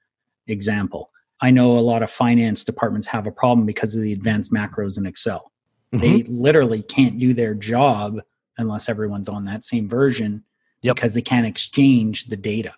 [0.48, 1.12] example.
[1.40, 4.98] I know a lot of finance departments have a problem because of the advanced macros
[4.98, 5.52] in Excel.
[5.94, 6.02] Mm-hmm.
[6.02, 8.20] They literally can't do their job
[8.58, 10.44] unless everyone's on that same version
[10.82, 10.96] yep.
[10.96, 12.74] because they can't exchange the data.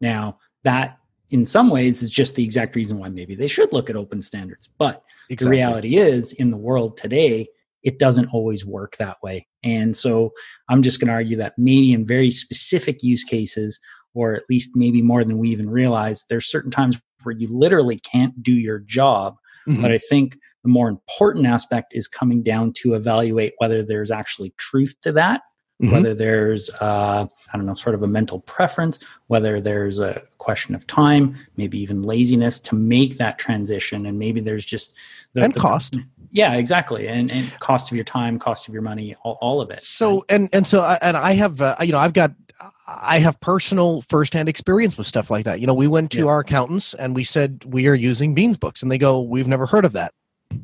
[0.00, 0.98] Now, that
[1.30, 4.22] in some ways is just the exact reason why maybe they should look at open
[4.22, 4.68] standards.
[4.78, 5.44] But exactly.
[5.44, 7.48] the reality is, in the world today,
[7.82, 9.46] it doesn't always work that way.
[9.62, 10.32] And so
[10.68, 13.78] I'm just going to argue that maybe in very specific use cases,
[14.14, 17.98] or at least maybe more than we even realize, there's certain times where you literally
[17.98, 19.36] can't do your job.
[19.68, 19.82] Mm-hmm.
[19.82, 24.54] But I think the more important aspect is coming down to evaluate whether there's actually
[24.56, 25.42] truth to that
[25.82, 25.92] Mm-hmm.
[25.92, 30.76] whether there's uh, i don't know sort of a mental preference whether there's a question
[30.76, 34.94] of time maybe even laziness to make that transition and maybe there's just
[35.32, 35.96] the, and the, cost
[36.30, 39.72] yeah exactly and, and cost of your time cost of your money all, all of
[39.72, 40.22] it so right?
[40.28, 42.30] and and so and i have uh, you know i've got
[42.86, 45.60] I have personal firsthand experience with stuff like that.
[45.60, 46.26] You know, we went to yeah.
[46.26, 49.84] our accountants and we said we are using BeansBooks, and they go, "We've never heard
[49.84, 50.12] of that."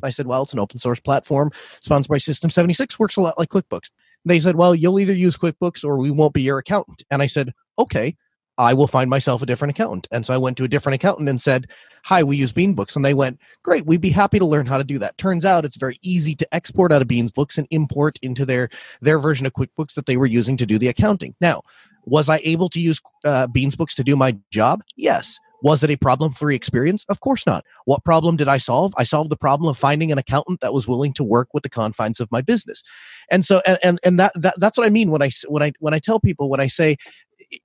[0.02, 1.50] I said, "Well, it's an open source platform
[1.80, 3.90] sponsored by System76, works a lot like QuickBooks."
[4.24, 7.02] They said, well, you'll either use QuickBooks or we won't be your accountant.
[7.10, 8.16] And I said, okay,
[8.60, 10.06] I will find myself a different accountant.
[10.12, 11.66] And so I went to a different accountant and said,
[12.04, 12.94] Hi, we use BeansBooks.
[12.94, 15.16] And they went, Great, we'd be happy to learn how to do that.
[15.16, 18.68] Turns out it's very easy to export out of BeansBooks and import into their,
[19.00, 21.34] their version of QuickBooks that they were using to do the accounting.
[21.40, 21.62] Now,
[22.04, 24.82] was I able to use uh, BeansBooks to do my job?
[24.94, 25.38] Yes.
[25.62, 27.04] Was it a problem free experience?
[27.08, 27.64] Of course not.
[27.84, 28.94] What problem did I solve?
[28.96, 31.68] I solved the problem of finding an accountant that was willing to work with the
[31.68, 32.82] confines of my business.
[33.30, 35.72] And so, and, and, and that, that, that's what I mean when I, when I,
[35.80, 36.96] when I tell people, when I say,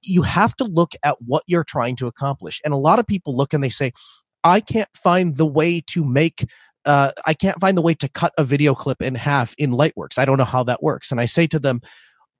[0.01, 2.61] you have to look at what you're trying to accomplish.
[2.63, 3.91] And a lot of people look and they say,
[4.43, 6.45] I can't find the way to make
[6.85, 10.19] uh, I can't find the way to cut a video clip in half in Lightworks.
[10.19, 11.11] I don't know how that works.
[11.11, 11.81] And I say to them,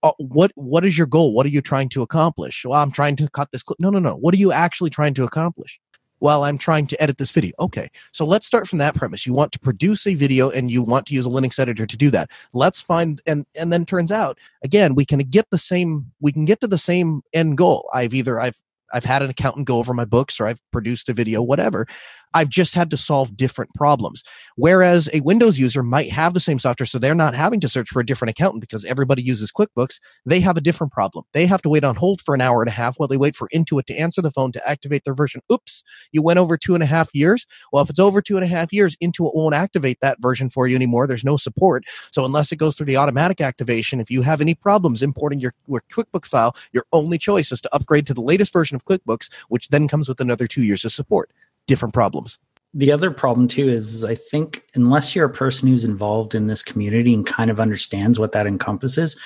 [0.06, 1.34] uh, what what is your goal?
[1.34, 2.64] What are you trying to accomplish?
[2.64, 3.80] Well, I'm trying to cut this clip.
[3.80, 4.16] No, no, no.
[4.16, 5.80] What are you actually trying to accomplish?
[6.20, 7.53] Well, I'm trying to edit this video.
[7.60, 7.89] Okay.
[8.12, 9.26] So let's start from that premise.
[9.26, 11.97] You want to produce a video and you want to use a Linux editor to
[11.97, 12.30] do that.
[12.53, 16.45] Let's find and and then turns out again, we can get the same we can
[16.45, 17.89] get to the same end goal.
[17.93, 18.62] I've either I've
[18.93, 21.88] I've had an accountant go over my books or I've produced a video, whatever.
[22.36, 24.24] I've just had to solve different problems.
[24.58, 27.90] Whereas a Windows user might have the same software, so they're not having to search
[27.90, 30.02] for a different accountant because everybody uses QuickBooks.
[30.26, 31.24] They have a different problem.
[31.34, 33.38] They have to wait on hold for an hour and a half while they wait
[33.38, 35.42] for Intuit to answer the phone to activate their version.
[35.52, 37.48] Oops, you went over two and a half years.
[37.72, 40.68] Well, if it's over two and a half years, Intuit won't activate that version for
[40.68, 41.08] you anymore.
[41.08, 41.86] There's no support.
[42.12, 45.54] So unless it goes through the automatic activation, if you have any problems importing your,
[45.68, 49.30] your QuickBook file, your only choice is to upgrade to the latest version of QuickBooks,
[49.48, 51.32] which then comes with another two years of support.
[51.68, 52.38] Different problems
[52.78, 56.61] the other problem too is I think unless you're a person who's involved in this
[56.61, 59.18] community and kind of understands what that encompasses,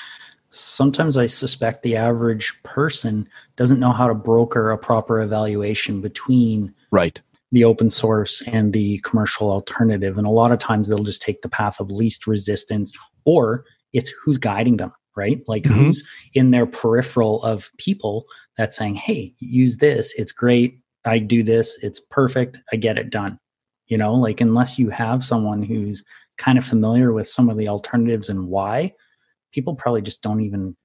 [0.49, 6.73] sometimes I suspect the average person doesn't know how to broker a proper evaluation between
[6.91, 7.19] right
[7.51, 10.19] the open source and the commercial alternative.
[10.19, 12.91] And a lot of times they'll just take the path of least resistance,
[13.25, 15.41] or it's who's guiding them, right?
[15.47, 15.73] Like mm-hmm.
[15.73, 16.03] who's
[16.35, 18.25] in their peripheral of people
[18.55, 20.13] that's saying, hey, use this.
[20.15, 20.79] It's great.
[21.09, 21.77] I do this.
[21.81, 22.59] It's perfect.
[22.71, 23.39] I get it done.
[23.87, 26.03] You know, like unless you have someone who's
[26.37, 28.93] kind of familiar with some of the alternatives and why,
[29.51, 30.77] people probably just don't even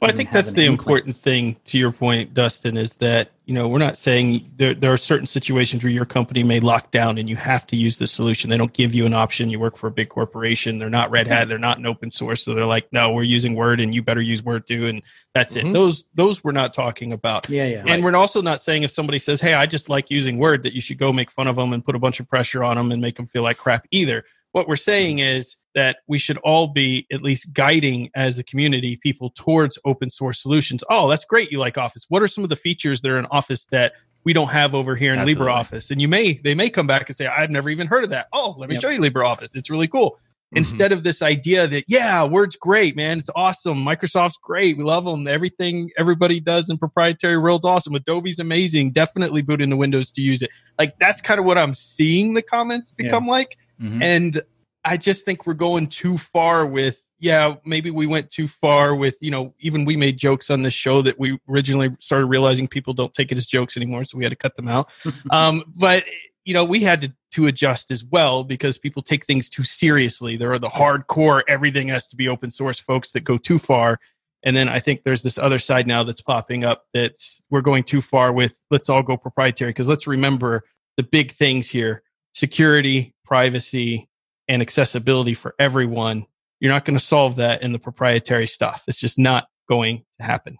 [0.00, 0.68] well, I think that's the inkling.
[0.68, 4.92] important thing to your point, Dustin, is that, you know, we're not saying there, there
[4.92, 8.12] are certain situations where your company may lock down and you have to use this
[8.12, 8.48] solution.
[8.48, 9.50] They don't give you an option.
[9.50, 10.78] You work for a big corporation.
[10.78, 11.48] They're not Red Hat.
[11.48, 12.44] They're not an open source.
[12.44, 14.86] So they're like, no, we're using Word and you better use Word too.
[14.86, 15.02] And
[15.34, 15.68] that's mm-hmm.
[15.68, 15.72] it.
[15.72, 17.50] Those, those we're not talking about.
[17.50, 17.66] Yeah.
[17.66, 17.78] Yeah.
[17.80, 18.02] And right.
[18.02, 20.80] we're also not saying if somebody says, Hey, I just like using Word that you
[20.80, 23.02] should go make fun of them and put a bunch of pressure on them and
[23.02, 24.24] make them feel like crap either.
[24.52, 28.96] What we're saying is, that we should all be at least guiding as a community
[28.96, 30.82] people towards open source solutions.
[30.90, 31.52] Oh, that's great.
[31.52, 32.04] You like Office.
[32.08, 33.92] What are some of the features that are in Office that
[34.24, 35.46] we don't have over here in Absolutely.
[35.46, 35.92] LibreOffice?
[35.92, 38.26] And you may they may come back and say, I've never even heard of that.
[38.32, 38.82] Oh, let me yep.
[38.82, 39.54] show you LibreOffice.
[39.54, 40.10] It's really cool.
[40.16, 40.56] Mm-hmm.
[40.56, 43.20] Instead of this idea that, yeah, Word's great, man.
[43.20, 43.78] It's awesome.
[43.78, 44.76] Microsoft's great.
[44.76, 45.28] We love them.
[45.28, 47.94] Everything everybody does in proprietary world's awesome.
[47.94, 48.90] Adobe's amazing.
[48.90, 50.50] Definitely boot into Windows to use it.
[50.76, 53.30] Like that's kind of what I'm seeing the comments become yeah.
[53.30, 53.58] like.
[53.80, 54.02] Mm-hmm.
[54.02, 54.42] And
[54.84, 59.16] I just think we're going too far with yeah, maybe we went too far with,
[59.20, 62.94] you know, even we made jokes on the show that we originally started realizing people
[62.94, 64.90] don't take it as jokes anymore, so we had to cut them out.
[65.30, 66.04] um, but
[66.44, 70.36] you know, we had to to adjust as well because people take things too seriously.
[70.36, 74.00] There are the hardcore everything has to be open source folks that go too far.
[74.44, 77.82] And then I think there's this other side now that's popping up that's we're going
[77.82, 80.62] too far with let's all go proprietary because let's remember
[80.96, 82.02] the big things here
[82.32, 84.08] security, privacy,
[84.48, 86.26] and accessibility for everyone.
[86.60, 88.82] You're not going to solve that in the proprietary stuff.
[88.88, 90.58] It's just not going to happen.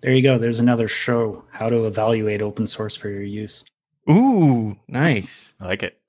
[0.00, 0.38] There you go.
[0.38, 3.64] There's another show how to evaluate open source for your use.
[4.10, 5.52] Ooh, nice.
[5.60, 5.99] I like it.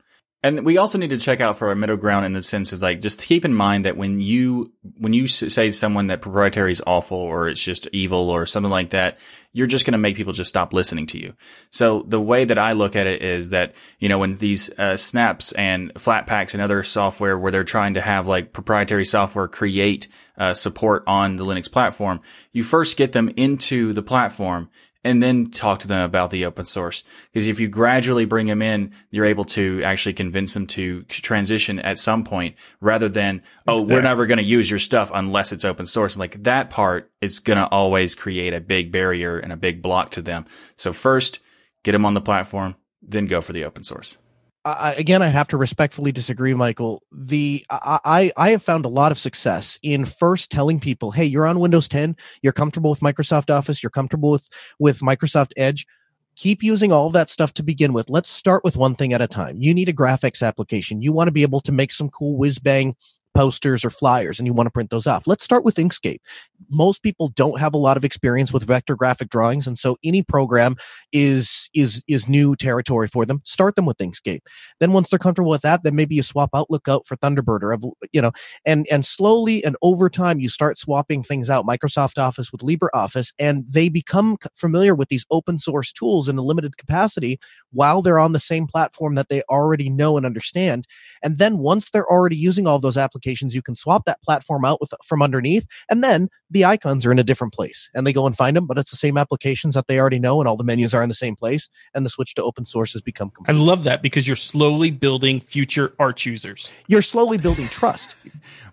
[0.43, 2.81] And we also need to check out for a middle ground in the sense of
[2.81, 6.71] like, just keep in mind that when you, when you say to someone that proprietary
[6.71, 9.19] is awful or it's just evil or something like that,
[9.53, 11.33] you're just going to make people just stop listening to you.
[11.69, 14.97] So the way that I look at it is that, you know, when these uh,
[14.97, 20.07] snaps and Flatpaks and other software where they're trying to have like proprietary software create
[20.39, 22.19] uh, support on the Linux platform,
[22.51, 24.71] you first get them into the platform
[25.03, 27.03] and then talk to them about the open source.
[27.31, 31.79] Because if you gradually bring them in, you're able to actually convince them to transition
[31.79, 33.95] at some point rather than, oh, exactly.
[33.95, 36.17] we're never going to use your stuff unless it's open source.
[36.17, 40.11] Like that part is going to always create a big barrier and a big block
[40.11, 40.45] to them.
[40.77, 41.39] So first,
[41.83, 44.17] get them on the platform, then go for the open source.
[44.63, 47.01] I, again, I have to respectfully disagree, Michael.
[47.11, 51.47] The I I have found a lot of success in first telling people, "Hey, you're
[51.47, 52.15] on Windows 10.
[52.43, 53.81] You're comfortable with Microsoft Office.
[53.81, 54.47] You're comfortable with
[54.77, 55.87] with Microsoft Edge.
[56.35, 58.09] Keep using all that stuff to begin with.
[58.09, 59.57] Let's start with one thing at a time.
[59.61, 61.01] You need a graphics application.
[61.01, 62.95] You want to be able to make some cool whiz bang
[63.33, 65.27] posters or flyers and you want to print those off.
[65.27, 66.19] Let's start with Inkscape.
[66.69, 70.21] Most people don't have a lot of experience with vector graphic drawings and so any
[70.21, 70.75] program
[71.11, 73.41] is is is new territory for them.
[73.45, 74.41] Start them with Inkscape.
[74.79, 77.77] Then once they're comfortable with that, then maybe you swap Outlook out for Thunderbird or
[78.11, 78.31] you know,
[78.65, 83.33] and and slowly and over time you start swapping things out Microsoft Office with LibreOffice
[83.39, 87.39] and they become familiar with these open source tools in a limited capacity
[87.71, 90.85] while they're on the same platform that they already know and understand.
[91.23, 94.65] And then once they're already using all those applications applications, you can swap that platform
[94.65, 98.13] out with from underneath, and then the icons are in a different place, and they
[98.13, 98.65] go and find them.
[98.65, 101.09] But it's the same applications that they already know, and all the menus are in
[101.09, 101.69] the same place.
[101.93, 103.29] And the switch to open source has become.
[103.29, 103.53] Complete.
[103.53, 106.71] I love that because you're slowly building future Arch users.
[106.87, 108.15] You're slowly building trust.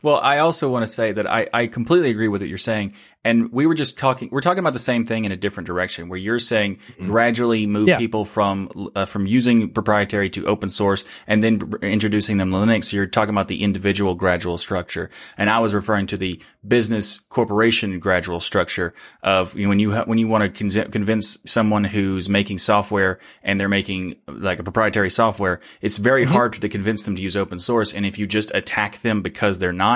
[0.02, 2.94] Well, I also want to say that I, I completely agree with what you're saying,
[3.24, 4.28] and we were just talking.
[4.30, 7.06] We're talking about the same thing in a different direction, where you're saying mm-hmm.
[7.06, 7.98] gradually move yeah.
[7.98, 12.92] people from uh, from using proprietary to open source, and then introducing them to Linux.
[12.92, 17.98] You're talking about the individual gradual structure, and I was referring to the business corporation
[17.98, 21.84] gradual structure of you know, when you ha- when you want to con- convince someone
[21.84, 26.32] who's making software and they're making like a proprietary software, it's very mm-hmm.
[26.32, 27.92] hard to convince them to use open source.
[27.92, 29.87] And if you just attack them because they're not,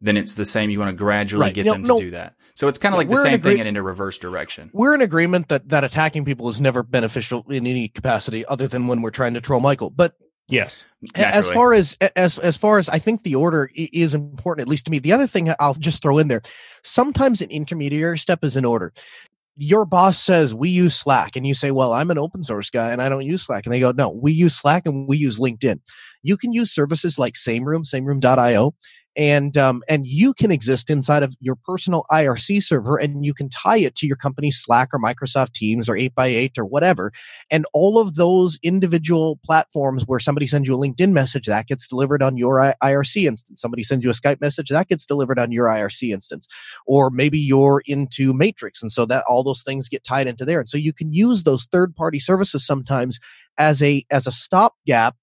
[0.00, 0.70] then it's the same.
[0.70, 1.54] You want to gradually right.
[1.54, 2.34] get them to do that.
[2.54, 4.70] So it's kind of yeah, like the same agree- thing and in a reverse direction.
[4.72, 8.86] We're in agreement that that attacking people is never beneficial in any capacity other than
[8.88, 9.90] when we're trying to troll Michael.
[9.90, 10.14] But
[10.48, 10.84] yes,
[11.16, 11.38] naturally.
[11.38, 14.86] as far as as as far as I think the order is important, at least
[14.86, 14.98] to me.
[14.98, 16.42] The other thing I'll just throw in there:
[16.82, 18.92] sometimes an intermediary step is in order
[19.60, 22.92] your boss says we use Slack and you say, well, I'm an open source guy
[22.92, 23.66] and I don't use Slack.
[23.66, 25.80] And they go, no, we use Slack and we use LinkedIn.
[26.22, 28.74] You can use services like SameRoom, sameroom.io,
[29.18, 33.50] and um, and you can exist inside of your personal IRC server, and you can
[33.50, 37.12] tie it to your company's Slack or Microsoft Teams or 8x8 or whatever,
[37.50, 41.88] and all of those individual platforms where somebody sends you a LinkedIn message that gets
[41.88, 45.50] delivered on your IRC instance, somebody sends you a Skype message that gets delivered on
[45.50, 46.46] your IRC instance,
[46.86, 50.60] or maybe you're into Matrix, and so that all those things get tied into there,
[50.60, 53.18] and so you can use those third party services sometimes
[53.58, 55.16] as a as a stopgap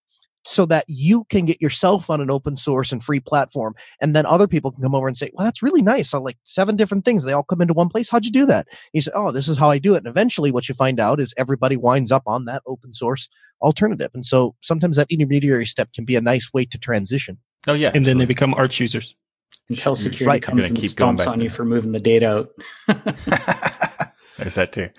[0.48, 4.28] so that you can get yourself on an open source and free platform and then
[4.28, 6.14] other people can come over and say well that's really nice.
[6.14, 7.24] I like seven different things.
[7.24, 8.10] They all come into one place.
[8.10, 8.68] How'd you do that?
[8.93, 10.00] You say oh this is how i do it.
[10.00, 13.28] And eventually what you find out is everybody winds up on that open source
[13.62, 14.12] alternative.
[14.14, 17.39] And so sometimes that intermediary step can be a nice way to transition.
[17.68, 19.16] Oh yeah and then they become arch users.
[19.68, 20.43] Until security Right.
[20.43, 22.50] comes and keep stomps on you for moving the data out.
[24.38, 24.89] There's that too.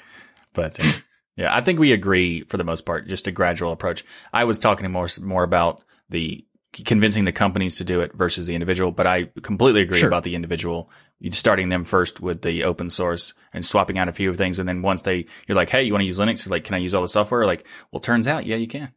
[0.55, 0.91] But uh,
[1.37, 4.05] yeah, I think we agree for the most part, just a gradual approach.
[4.32, 6.45] I was talking more more about the
[6.84, 10.09] convincing the companies to do it versus the individual, but I completely agree Sure.
[10.09, 10.91] about the individual.
[11.20, 14.68] You're starting them first with the open source and swapping out a few things, and
[14.68, 16.45] then once they you're like, hey, you want to use Linux?
[16.45, 17.47] You're like, can I use all the software?
[17.47, 18.91] Like, well, turns out, yeah, you can.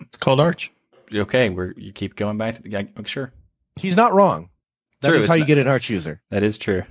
[0.00, 0.70] It's called arch.
[1.14, 2.88] Okay, we're you keep going back to the guy.
[3.04, 3.32] Sure,
[3.76, 4.48] he's not wrong
[5.02, 6.84] That is True, it's how you not- get an arch user That is true.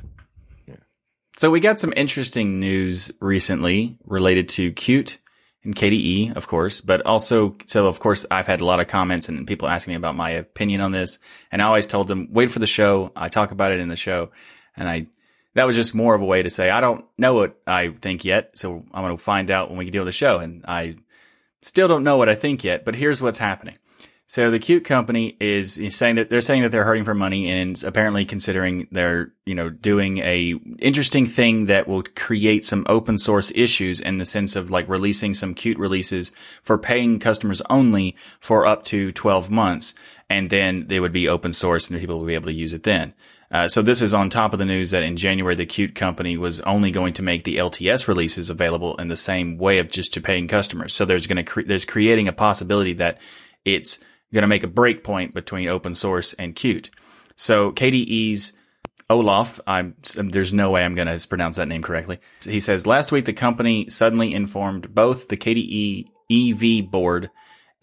[1.37, 5.17] So we got some interesting news recently related to Qt
[5.63, 9.29] and KDE, of course, but also, so of course, I've had a lot of comments
[9.29, 11.19] and people asking me about my opinion on this.
[11.51, 13.11] And I always told them, wait for the show.
[13.15, 14.29] I talk about it in the show.
[14.77, 15.07] And I,
[15.55, 18.25] that was just more of a way to say, I don't know what I think
[18.25, 18.57] yet.
[18.57, 20.37] So I'm going to find out when we can do the show.
[20.37, 20.97] And I
[21.61, 23.77] still don't know what I think yet, but here's what's happening.
[24.25, 27.81] So the Qt company is saying that they're saying that they're hurting for money and
[27.83, 33.51] apparently considering they're, you know, doing a interesting thing that will create some open source
[33.53, 36.31] issues in the sense of like releasing some Qt releases
[36.63, 39.93] for paying customers only for up to 12 months.
[40.29, 42.83] And then they would be open source and people would be able to use it
[42.83, 43.13] then.
[43.51, 46.37] Uh, so this is on top of the news that in January the Qt company
[46.37, 50.11] was only going to make the LTS releases available in the same way of just
[50.15, 50.91] to paying customers.
[50.93, 53.21] So there's going to cre- there's creating a possibility that
[53.63, 53.99] it's
[54.33, 56.89] going to make a break point between open source and Qt.
[57.35, 58.53] So KDE's
[59.09, 62.19] Olaf, I'm, there's no way I'm going to pronounce that name correctly.
[62.43, 66.81] He says last week the company suddenly informed both the KDE e.V.
[66.81, 67.29] board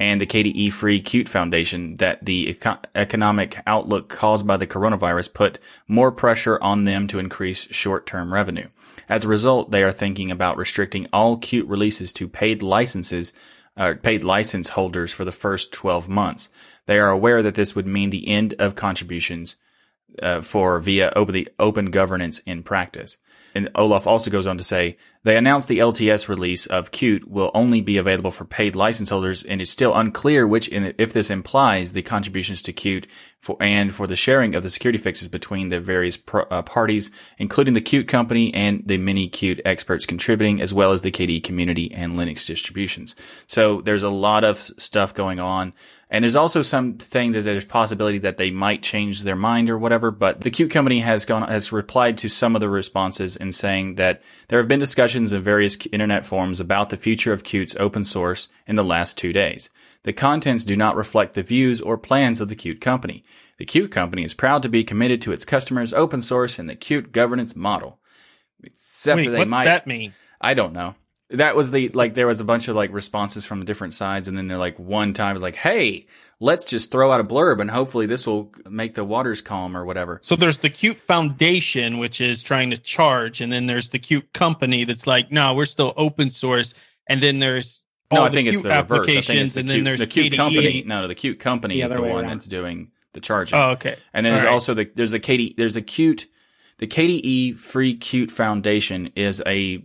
[0.01, 5.35] and the KDE Free Qt Foundation that the eco- economic outlook caused by the coronavirus
[5.35, 8.69] put more pressure on them to increase short-term revenue.
[9.11, 13.35] As a result, they are thinking about restricting all Qt releases to paid licenses,
[13.81, 16.51] uh, paid license holders for the first 12 months.
[16.85, 19.57] They are aware that this would mean the end of contributions
[20.23, 23.17] uh, for via open, the open governance in practice.
[23.55, 27.51] And Olaf also goes on to say they announced the LTS release of Qt will
[27.53, 31.93] only be available for paid license holders, and it's still unclear which if this implies
[31.93, 33.05] the contributions to Qt
[33.41, 37.75] for and for the sharing of the security fixes between the various uh, parties, including
[37.75, 41.93] the Qt company and the many Qt experts contributing, as well as the KDE community
[41.93, 43.15] and Linux distributions.
[43.47, 45.73] So there's a lot of stuff going on.
[46.13, 50.11] And there's also something that there's possibility that they might change their mind or whatever.
[50.11, 53.95] But the Qt company has gone has replied to some of the responses in saying
[53.95, 58.03] that there have been discussions in various internet forums about the future of Qt's open
[58.03, 59.71] source in the last two days.
[60.03, 63.25] The contents do not reflect the views or plans of the Qt company.
[63.59, 66.75] The Qt company is proud to be committed to its customers' open source and the
[66.75, 68.01] Qt governance model.
[68.65, 70.15] Except Wait, that they what's might that mean?
[70.41, 70.97] I don't know.
[71.31, 74.27] That was the like there was a bunch of like responses from the different sides,
[74.29, 76.07] and then they're like one time it's like, hey,
[76.41, 79.85] let's just throw out a blurb and hopefully this will make the waters calm or
[79.85, 80.19] whatever.
[80.23, 84.33] So there's the Qt Foundation, which is trying to charge, and then there's the Qt
[84.33, 86.75] company that's like, no, we're still open source.
[87.07, 89.09] And then there's No, all I think the it's the reverse.
[89.09, 90.37] I think it's the and Qt, then there's the Qt KDE.
[90.37, 90.85] company.
[90.87, 92.33] No, no, the Qt company It's is the the other way one around.
[92.35, 93.59] that's doing the charging.
[93.59, 93.97] Oh, okay.
[94.13, 94.55] And then there's All right.
[94.55, 96.27] also the there's a KDE there's a Qt
[96.81, 99.85] the KDE Free Qt Foundation is a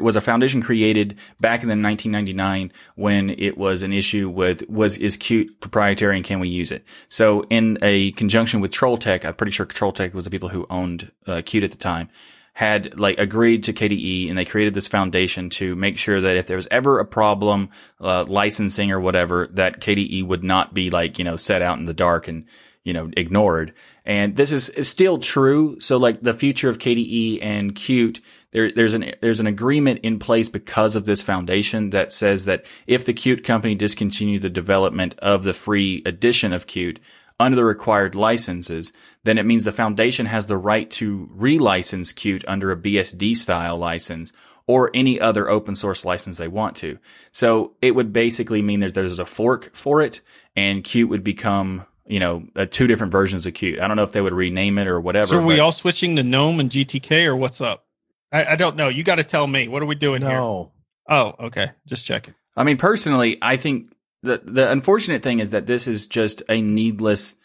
[0.00, 4.96] was a foundation created back in the 1999 when it was an issue with was
[4.96, 6.84] is Qt proprietary and can we use it?
[7.08, 11.10] So in a conjunction with Trolltech, I'm pretty sure Trolltech was the people who owned
[11.26, 12.08] uh, Qt at the time
[12.52, 16.46] had like agreed to KDE and they created this foundation to make sure that if
[16.46, 17.70] there was ever a problem,
[18.00, 21.86] uh, licensing or whatever, that KDE would not be like, you know, set out in
[21.86, 22.46] the dark and,
[22.82, 23.74] you know, ignored.
[24.06, 25.80] And this is, is still true.
[25.80, 28.20] So like the future of KDE and Qt,
[28.52, 32.66] there, there's an, there's an agreement in place because of this foundation that says that
[32.86, 36.98] if the Qt company discontinued the development of the free edition of Qt,
[37.38, 38.92] under the required licenses,
[39.24, 43.76] then it means the foundation has the right to relicense Qt under a BSD style
[43.76, 44.32] license
[44.66, 46.98] or any other open source license they want to.
[47.32, 50.22] So it would basically mean that there's a fork for it
[50.54, 53.80] and Qt would become you know, uh, two different versions of Qt.
[53.80, 55.28] I don't know if they would rename it or whatever.
[55.28, 57.84] So are we but- all switching to GNOME and GTK or what's up?
[58.32, 58.88] I, I don't know.
[58.88, 59.68] You got to tell me.
[59.68, 60.30] What are we doing here?
[60.32, 60.72] No.
[61.08, 61.70] Oh, okay.
[61.86, 62.34] Just checking.
[62.56, 63.92] I mean, personally, I think
[64.22, 67.36] the the unfortunate thing is that this is just a needless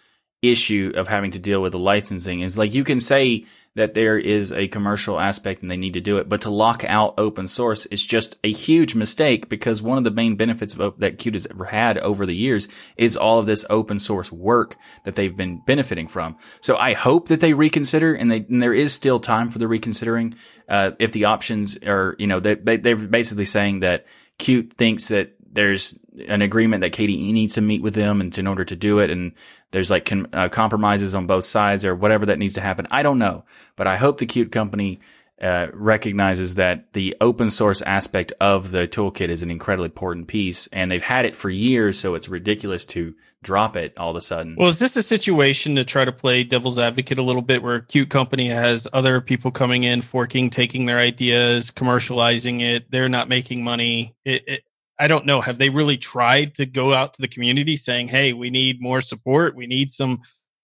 [0.42, 2.42] issue of having to deal with the licensing.
[2.42, 3.46] Is like you can say
[3.76, 6.84] that there is a commercial aspect and they need to do it, but to lock
[6.86, 11.00] out open source is just a huge mistake because one of the main benefits of
[11.00, 14.76] that Qt has ever had over the years is all of this open source work
[15.06, 16.38] that they've been benefiting from.
[16.60, 19.68] So I hope that they reconsider, and, they, and there is still time for the
[19.68, 20.36] reconsidering.
[20.68, 24.06] Uh, if the options are, you know, they, they, they're basically saying that
[24.40, 28.48] Qt thinks that there's an agreement that KDE needs to meet with them and in
[28.48, 29.10] order to do it.
[29.10, 29.34] And
[29.72, 32.88] there's like com- uh, compromises on both sides or whatever that needs to happen.
[32.92, 33.44] I don't know,
[33.76, 35.00] but I hope the Qt company
[35.42, 40.68] uh, recognizes that the open source aspect of the toolkit is an incredibly important piece,
[40.68, 44.22] and they've had it for years, so it's ridiculous to drop it all of a
[44.22, 44.56] sudden.
[44.56, 47.82] Well, is this a situation to try to play devil's advocate a little bit where
[47.82, 52.92] Qt company has other people coming in, forking, taking their ideas, commercializing it?
[52.92, 54.14] They're not making money.
[54.24, 54.64] It, it,
[55.02, 55.42] I don't know.
[55.42, 59.02] Have they really tried to go out to the community saying, hey, we need more
[59.02, 59.56] support?
[59.56, 60.22] We need some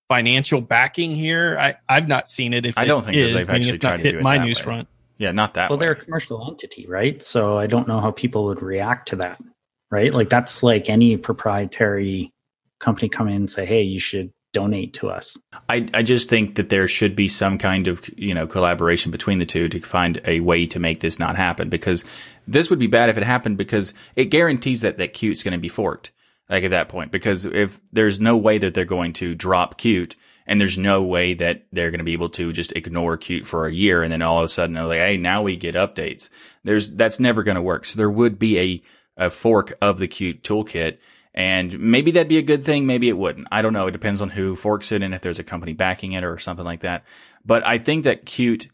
[0.09, 1.57] financial backing here?
[1.59, 2.65] I, I've not seen it.
[2.65, 4.17] If I don't think that is, they've meaning actually it's not tried to hit do
[4.19, 4.63] it my that news way.
[4.63, 4.87] front.
[5.17, 5.85] yeah, not that Well, way.
[5.85, 7.19] they're a commercial entity, right?
[7.21, 9.41] So I don't know how people would react to that,
[9.89, 10.13] right?
[10.13, 12.31] Like that's like any proprietary
[12.79, 15.37] company come in and say, "Hey, you should donate to us."
[15.69, 19.39] I, I just think that there should be some kind of you know collaboration between
[19.39, 22.05] the two to find a way to make this not happen because
[22.47, 25.57] this would be bad if it happened because it guarantees that that Qt's going to
[25.57, 26.11] be forked
[26.49, 27.11] like at that point.
[27.11, 30.15] Because if there's no way that they're going to drop Qt
[30.45, 33.67] and there's no way that they're going to be able to just ignore Qt for
[33.67, 36.29] a year and then all of a sudden they're like hey now we get updates.
[36.63, 37.85] There's that's never going to work.
[37.85, 38.83] So there would be a
[39.17, 40.97] a fork of the Qt toolkit
[41.37, 42.87] and maybe that'd be a good thing.
[42.87, 43.47] Maybe it wouldn't.
[43.51, 43.85] I don't know.
[43.85, 46.65] It depends on who forks it and if there's a company backing it or something
[46.65, 47.05] like that.
[47.45, 48.69] But I think that Qt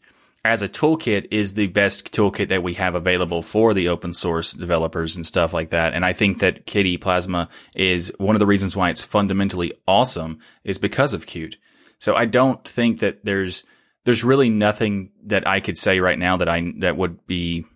[0.46, 4.54] as a toolkit is the best toolkit that we have available for the open source
[4.54, 5.92] developers and stuff like that.
[5.92, 10.38] And I think that KDE Plasma is one of the reasons why it's fundamentally awesome
[10.64, 11.56] is because of Qt.
[11.98, 13.62] So I don't think that there's
[14.06, 17.66] there's really nothing that I could say right now that I that would be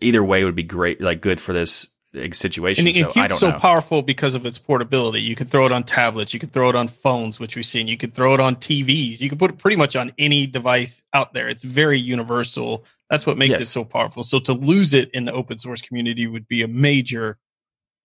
[0.00, 1.88] either way would be great like good for this
[2.32, 2.86] situation.
[2.86, 3.58] And, and so I Qt's don't so know.
[3.58, 5.20] powerful because of its portability.
[5.20, 7.88] You could throw it on tablets, you could throw it on phones, which we've seen.
[7.88, 9.20] You could throw it on TVs.
[9.20, 11.48] You could put it pretty much on any device out there.
[11.48, 12.84] It's very universal.
[13.10, 14.22] That's what makes it so powerful.
[14.22, 17.38] So to lose it in the open source community would be a major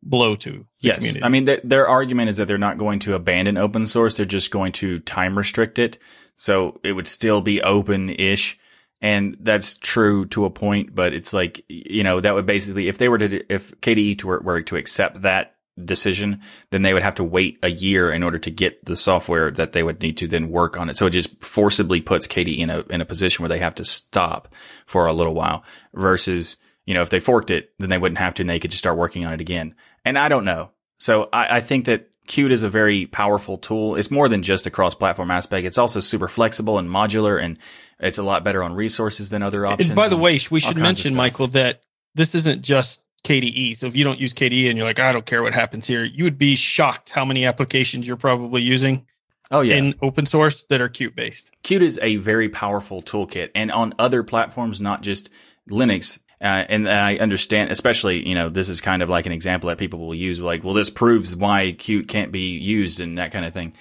[0.01, 1.23] blow to the Yes, community.
[1.23, 4.25] I mean th- their argument is that they're not going to abandon open source; they're
[4.25, 5.97] just going to time restrict it,
[6.35, 8.57] so it would still be open-ish,
[9.03, 10.95] and that's true to a point.
[10.95, 14.61] But it's like you know that would basically, if they were to, if KDE were
[14.63, 18.49] to accept that decision, then they would have to wait a year in order to
[18.49, 20.97] get the software that they would need to then work on it.
[20.97, 23.85] So it just forcibly puts KDE in a in a position where they have to
[23.85, 24.55] stop
[24.85, 25.63] for a little while
[25.93, 26.55] versus
[26.85, 28.83] you know, if they forked it, then they wouldn't have to and they could just
[28.83, 29.73] start working on it again.
[30.03, 30.71] And I don't know.
[30.97, 33.95] So I, I think that Qt is a very powerful tool.
[33.95, 35.65] It's more than just a cross platform aspect.
[35.65, 37.57] It's also super flexible and modular and
[37.99, 39.89] it's a lot better on resources than other options.
[39.89, 41.15] and by the and way, we should mention.
[41.15, 41.81] Michael, that
[42.15, 43.77] this isn't just KDE.
[43.77, 46.03] So if you don't use KDE and you're like, I don't care what happens here,
[46.03, 49.05] you would be shocked how many applications you're probably using
[49.51, 49.75] oh yeah.
[49.75, 51.51] in open source that are Qt based.
[51.63, 55.29] Qt is a very powerful toolkit, and on other platforms, not just
[55.69, 56.19] Linux.
[56.41, 59.77] Uh, and I understand, especially, you know, this is kind of like an example that
[59.77, 63.45] people will use, like, well, this proves why Qt can't be used and that kind
[63.45, 63.73] of thing.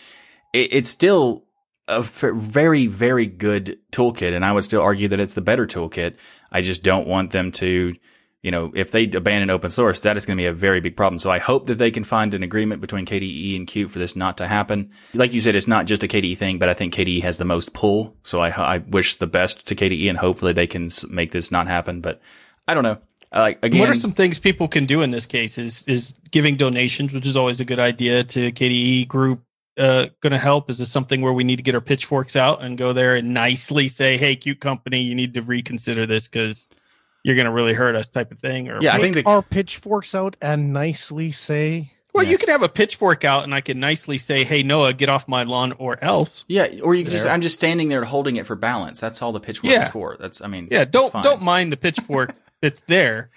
[0.52, 1.44] It, it's still
[1.88, 5.66] a f- very, very good toolkit, and I would still argue that it's the better
[5.66, 6.14] toolkit.
[6.50, 7.94] I just don't want them to,
[8.42, 10.96] you know, if they abandon open source, that is going to be a very big
[10.96, 11.18] problem.
[11.18, 14.14] So I hope that they can find an agreement between KDE and Qt for this
[14.14, 14.90] not to happen.
[15.14, 17.44] Like you said, it's not just a KDE thing, but I think KDE has the
[17.44, 18.16] most pull.
[18.22, 21.66] So I, I wish the best to KDE and hopefully they can make this not
[21.66, 22.00] happen.
[22.00, 22.20] But
[22.68, 22.98] I don't know.
[23.32, 25.56] Like again, what are some things people can do in this case?
[25.56, 29.42] Is is giving donations, which is always a good idea to KDE group,
[29.78, 30.68] uh, going to help?
[30.70, 33.32] Is this something where we need to get our pitchforks out and go there and
[33.32, 36.68] nicely say, "Hey, Qt company, you need to reconsider this because
[37.24, 38.68] you're going to really hurt us," type of thing?
[38.68, 42.62] Or Yeah, I think the- our pitchforks out and nicely say, well, you can have
[42.62, 45.96] a pitchfork out, and I can nicely say, "Hey, Noah, get off my lawn," or
[46.04, 46.44] else.
[46.46, 49.00] yeah, or you can just—I'm just standing there holding it for balance.
[49.00, 49.86] That's all the pitchfork Yeah.
[49.86, 50.18] is for.
[50.20, 51.22] That's, I mean, Yeah, don't fine.
[51.24, 53.30] don't mind the pitchfork that's there.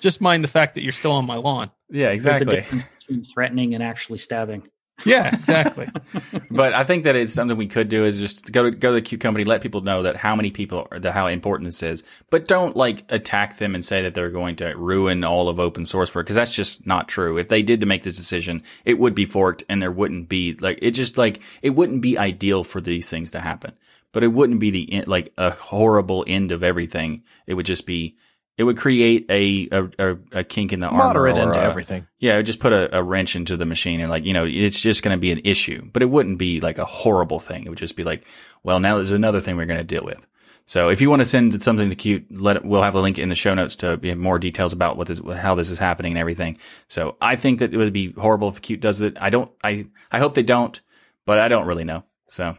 [0.00, 1.72] Just mind the fact that you're still on my lawn.
[1.90, 2.56] Yeah, There's a exactly.
[2.56, 4.62] difference between threatening and actually stabbing.
[5.04, 5.88] Yeah, exactly.
[6.50, 9.00] but I think that it's something we could do is just go to go to
[9.00, 11.82] the Qt company, let people know that how many people are that how important this
[11.82, 15.58] is, but don't like attack them and say that they're going to ruin all of
[15.58, 17.38] open source work because that's just not true.
[17.38, 20.54] If they did to make this decision, it would be forked and there wouldn't be
[20.54, 23.72] like it just like it wouldn't be ideal for these things to happen.
[24.12, 27.22] But it wouldn't be the like a horrible end of everything.
[27.46, 28.16] It would just be
[28.58, 29.68] it would create a
[29.98, 31.52] a, a kink in the Moderate armor.
[31.54, 32.06] into a- everything.
[32.18, 34.44] yeah, it would just put a, a wrench into the machine and like, you know,
[34.46, 37.64] it's just going to be an issue, but it wouldn't be like a horrible thing.
[37.64, 38.26] It would just be like,
[38.62, 40.26] well, now there's another thing we're going to deal with.
[40.64, 43.18] So if you want to send something to Qt, let it, we'll have a link
[43.18, 46.12] in the show notes to be more details about what this, how this is happening
[46.12, 46.56] and everything.
[46.86, 49.16] So I think that it would be horrible if Qt does it.
[49.20, 50.80] I don't, I, I hope they don't,
[51.26, 52.04] but I don't really know.
[52.28, 52.56] So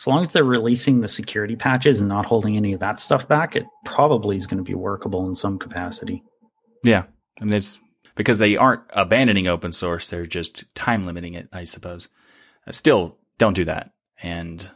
[0.00, 3.28] As long as they're releasing the security patches and not holding any of that stuff
[3.28, 6.22] back, it probably is going to be workable in some capacity.
[6.82, 7.04] yeah,
[7.38, 7.78] I mean, it's
[8.14, 10.08] because they aren't abandoning open source.
[10.08, 12.08] They're just time limiting it, I suppose.
[12.66, 13.90] Uh, Still, don't do that.
[14.22, 14.70] And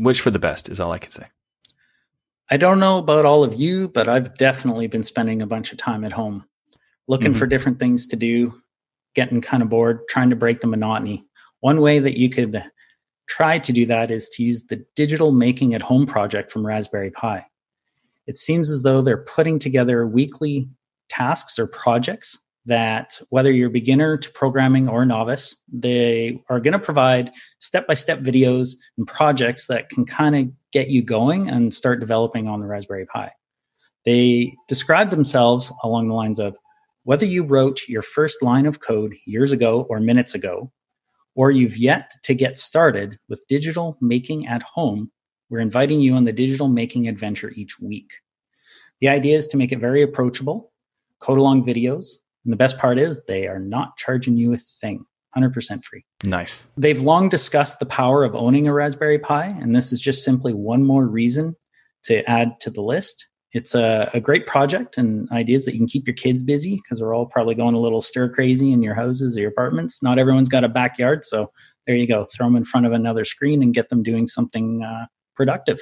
[0.00, 1.26] wish for the best is all I can say.
[2.50, 5.78] I don't know about all of you, but I've definitely been spending a bunch of
[5.78, 6.44] time at home
[7.06, 7.38] looking Mhm.
[7.38, 8.60] for different things to do,
[9.14, 11.24] getting kind of bored, trying to break the monotony.
[11.60, 12.64] One way that you could
[13.28, 17.10] try to do that is to use the digital making at home project from Raspberry
[17.10, 17.46] Pi.
[18.26, 20.68] It seems as though they're putting together weekly
[21.08, 26.78] tasks or projects that whether you're beginner to programming or novice, they are going to
[26.78, 32.46] provide step-by-step videos and projects that can kind of get you going and start developing
[32.46, 33.32] on the Raspberry Pi.
[34.04, 36.56] They describe themselves along the lines of
[37.04, 40.70] whether you wrote your first line of code years ago or minutes ago,
[41.34, 45.10] or you've yet to get started with digital making at home,
[45.50, 48.12] we're inviting you on the digital making adventure each week.
[49.00, 50.72] The idea is to make it very approachable,
[51.18, 55.04] code along videos, and the best part is they are not charging you a thing,
[55.36, 56.04] 100% free.
[56.24, 56.66] Nice.
[56.76, 60.52] They've long discussed the power of owning a Raspberry Pi, and this is just simply
[60.52, 61.56] one more reason
[62.04, 63.28] to add to the list.
[63.52, 66.98] It's a, a great project and ideas that you can keep your kids busy because
[66.98, 70.02] they're all probably going a little stir crazy in your houses or your apartments.
[70.02, 71.50] Not everyone's got a backyard, so
[71.86, 72.26] there you go.
[72.32, 75.06] Throw them in front of another screen and get them doing something uh,
[75.36, 75.80] productive.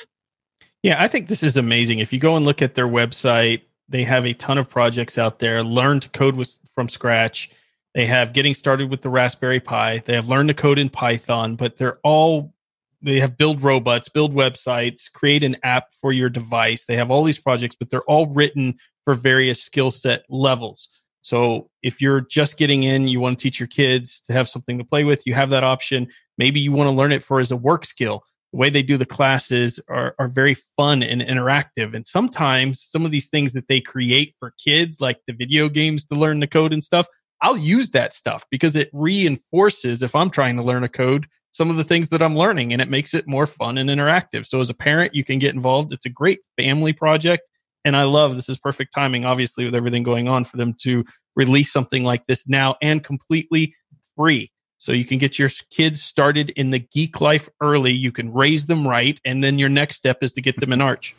[0.82, 1.98] Yeah, I think this is amazing.
[1.98, 5.38] If you go and look at their website, they have a ton of projects out
[5.38, 5.62] there.
[5.62, 7.50] Learn to code with from scratch.
[7.94, 9.98] They have getting started with the Raspberry Pi.
[10.06, 12.54] They have learn to code in Python, but they're all
[13.02, 16.84] they have build robots, build websites, create an app for your device.
[16.84, 20.88] They have all these projects, but they're all written for various skill set levels.
[21.22, 24.78] So if you're just getting in, you want to teach your kids to have something
[24.78, 26.08] to play with, you have that option.
[26.38, 28.96] Maybe you want to learn it for as a work skill the way they do
[28.96, 31.94] the classes are, are very fun and interactive.
[31.94, 36.04] And sometimes some of these things that they create for kids, like the video games
[36.06, 37.06] to learn the code and stuff,
[37.42, 41.70] I'll use that stuff because it reinforces if I'm trying to learn a code, some
[41.70, 44.46] of the things that I'm learning and it makes it more fun and interactive.
[44.46, 45.92] So as a parent, you can get involved.
[45.92, 47.48] It's a great family project.
[47.84, 51.04] And I love this is perfect timing, obviously, with everything going on for them to
[51.34, 53.74] release something like this now and completely
[54.16, 54.52] free.
[54.78, 57.92] So you can get your kids started in the geek life early.
[57.92, 59.18] You can raise them right.
[59.24, 61.14] And then your next step is to get them in Arch.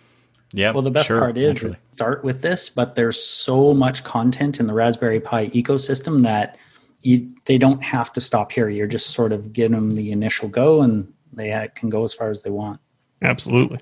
[0.54, 0.72] Yeah.
[0.72, 1.78] Well, the best sure, part is naturally.
[1.92, 6.58] start with this, but there's so much content in the Raspberry Pi ecosystem that
[7.02, 8.70] you they don't have to stop here.
[8.70, 12.14] You're just sort of giving them the initial go, and they uh, can go as
[12.14, 12.80] far as they want.
[13.22, 13.80] Absolutely.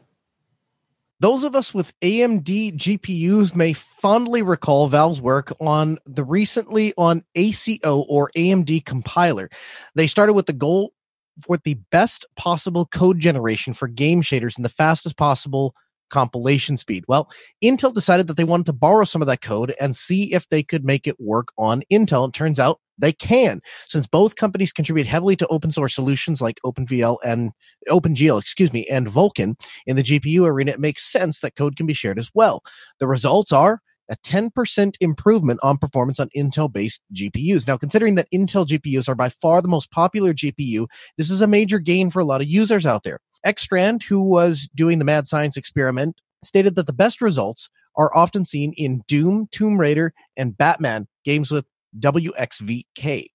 [1.21, 7.25] Those of us with AMD GPUs may fondly recall Valve's work on the recently on
[7.35, 9.49] ACO or AMD compiler.
[9.95, 10.93] They started with the goal
[11.41, 15.75] for the best possible code generation for game shaders and the fastest possible
[16.09, 17.05] compilation speed.
[17.07, 17.29] Well,
[17.63, 20.63] Intel decided that they wanted to borrow some of that code and see if they
[20.63, 22.27] could make it work on Intel.
[22.27, 26.59] It turns out they can, since both companies contribute heavily to open source solutions like
[26.65, 27.51] OpenVL and
[27.87, 29.55] OpenGL, excuse me, and Vulkan
[29.87, 30.71] in the GPU arena.
[30.71, 32.61] It makes sense that code can be shared as well.
[32.99, 37.67] The results are a 10% improvement on performance on Intel based GPUs.
[37.67, 40.87] Now, considering that Intel GPUs are by far the most popular GPU,
[41.17, 43.19] this is a major gain for a lot of users out there.
[43.45, 48.45] Ekstrand, who was doing the mad science experiment, stated that the best results are often
[48.45, 51.65] seen in Doom, Tomb Raider, and Batman games with
[51.97, 53.27] DXVK.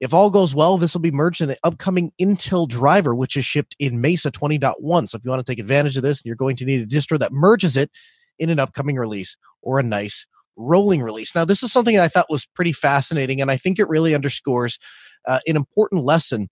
[0.00, 3.44] If all goes well, this will be merged in the upcoming Intel driver, which is
[3.44, 5.08] shipped in Mesa 20.1.
[5.08, 7.18] So if you want to take advantage of this, you're going to need a distro
[7.18, 7.90] that merges it
[8.38, 10.26] in an upcoming release or a nice
[10.56, 11.34] rolling release.
[11.34, 14.78] Now, this is something I thought was pretty fascinating, and I think it really underscores
[15.26, 16.48] uh, an important lesson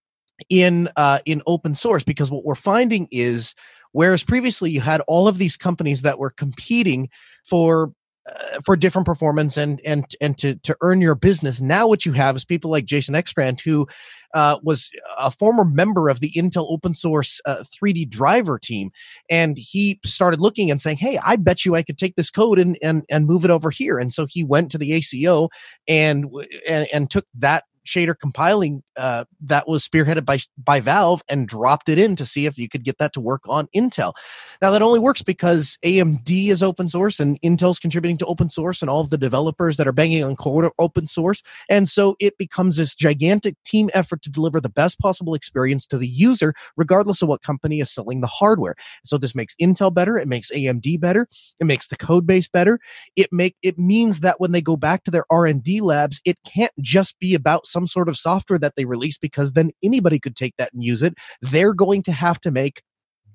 [0.49, 3.55] in uh, in open source because what we're finding is
[3.93, 7.09] whereas previously you had all of these companies that were competing
[7.45, 7.93] for
[8.29, 11.61] uh, for different performance and and and to to earn your business.
[11.61, 13.87] Now, what you have is people like Jason Ekstrand, who
[14.35, 18.91] uh, was a former member of the Intel open source uh, 3D driver team,
[19.31, 22.59] and he started looking and saying, "Hey, I bet you I could take this code
[22.59, 25.49] and and and move it over here." And so he went to the ACO
[25.87, 26.27] and
[26.69, 31.89] and, and took that shader compiling uh, that was spearheaded by by Valve and dropped
[31.89, 34.13] it in to see if you could get that to work on Intel.
[34.61, 38.83] Now that only works because AMD is open source and Intel's contributing to open source
[38.83, 42.17] and all of the developers that are banging on code are open source, and so
[42.21, 46.55] it becomes this gigantic team effort to deliver the best possible experience to the user,
[46.77, 48.75] regardless of what company is selling the hardware.
[49.05, 51.29] So this makes Intel better, it makes AMD better,
[51.61, 52.79] it makes the code base better.
[53.17, 56.21] It make it means that when they go back to their R and D labs,
[56.25, 60.19] it can't just be about some sort of software that they release because then anybody
[60.19, 61.13] could take that and use it.
[61.43, 62.81] They're going to have to make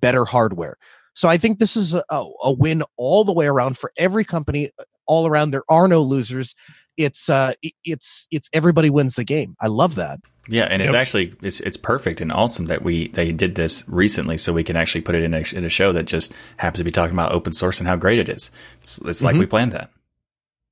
[0.01, 0.77] better hardware.
[1.13, 4.71] So I think this is a, a win all the way around for every company
[4.79, 5.51] uh, all around.
[5.51, 6.55] There are no losers.
[6.97, 7.53] It's uh,
[7.83, 9.55] it's it's everybody wins the game.
[9.61, 10.19] I love that.
[10.47, 14.37] Yeah, and it's actually it's it's perfect and awesome that we they did this recently,
[14.37, 16.83] so we can actually put it in a, in a show that just happens to
[16.83, 18.49] be talking about open source and how great it is.
[18.81, 19.25] It's, it's mm-hmm.
[19.25, 19.91] like we planned that.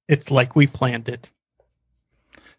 [0.08, 1.30] It's like we planned it.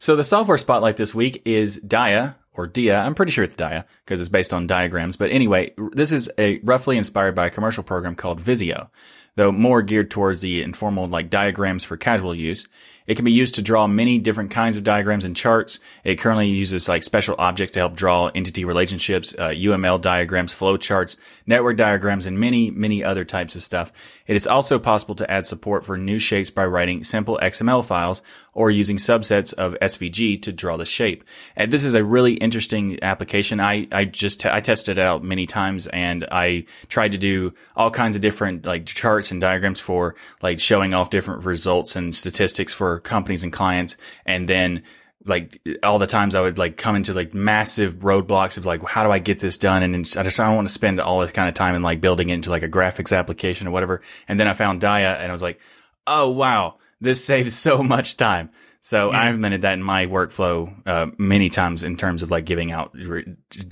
[0.01, 3.01] So the software spotlight this week is Dia or Dia.
[3.01, 5.16] I'm pretty sure it's Dia because it's based on diagrams.
[5.16, 8.90] But anyway, this is a roughly inspired by a commercial program called Visio,
[9.36, 12.66] though more geared towards the informal like diagrams for casual use.
[13.06, 15.81] It can be used to draw many different kinds of diagrams and charts.
[16.05, 20.77] It currently uses like special objects to help draw entity relationships, uh, UML diagrams, flow
[20.77, 23.93] charts, network diagrams, and many, many other types of stuff.
[24.27, 28.22] It is also possible to add support for new shapes by writing simple XML files
[28.61, 31.24] or using subsets of SVG to draw the shape.
[31.57, 33.59] And this is a really interesting application.
[33.59, 37.55] I, I just, t- I tested it out many times and I tried to do
[37.74, 42.15] all kinds of different like charts and diagrams for like showing off different results and
[42.15, 43.97] statistics for companies and clients.
[44.27, 44.82] And then
[45.24, 49.05] like all the times I would like come into like massive roadblocks of like, how
[49.05, 49.82] do I get this done?
[49.82, 52.03] And I just, I don't want to spend all this kind of time in like
[52.03, 54.03] building it into like a graphics application or whatever.
[54.28, 55.61] And then I found Dia and I was like,
[56.07, 58.51] oh wow, this saves so much time.
[58.82, 59.20] So yeah.
[59.20, 62.97] I implemented that in my workflow uh, many times in terms of like giving out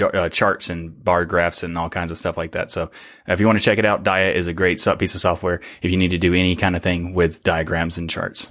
[0.03, 2.71] uh, charts and bar graphs and all kinds of stuff like that.
[2.71, 2.91] So
[3.27, 5.91] if you want to check it out, Dia is a great piece of software if
[5.91, 8.51] you need to do any kind of thing with diagrams and charts.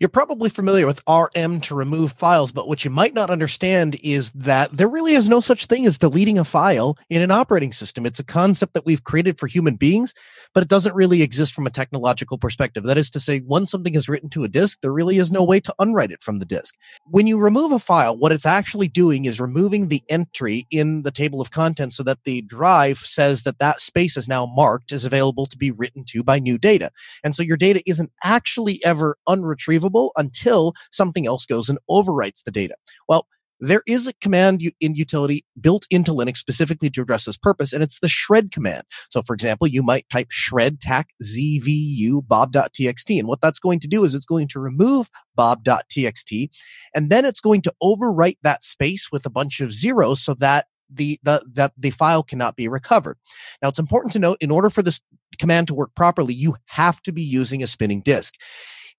[0.00, 4.32] You're probably familiar with RM to remove files, but what you might not understand is
[4.32, 8.04] that there really is no such thing as deleting a file in an operating system.
[8.04, 10.14] It's a concept that we've created for human beings,
[10.54, 12.84] but it doesn't really exist from a technological perspective.
[12.84, 15.42] That is to say, once something is written to a disk, there really is no
[15.42, 16.74] way to unwrite it from the disk.
[17.06, 21.10] When you remove a file, what it's actually doing is removing the entry in the
[21.10, 25.04] table of contents so that the drive says that that space is now marked as
[25.04, 26.90] available to be written to by new data.
[27.24, 32.50] And so your data isn't actually ever unretrievable until something else goes and overwrites the
[32.50, 32.74] data.
[33.08, 33.26] Well,
[33.62, 37.82] there is a command in utility built into Linux specifically to address this purpose, and
[37.82, 38.82] it's the shred command.
[39.08, 43.88] So, for example, you might type shred tac zvu bob.txt, and what that's going to
[43.88, 46.50] do is it's going to remove bob.txt,
[46.94, 50.66] and then it's going to overwrite that space with a bunch of zeros so that
[50.92, 53.16] the, the that the file cannot be recovered.
[53.62, 55.00] Now, it's important to note in order for this
[55.38, 58.34] command to work properly, you have to be using a spinning disk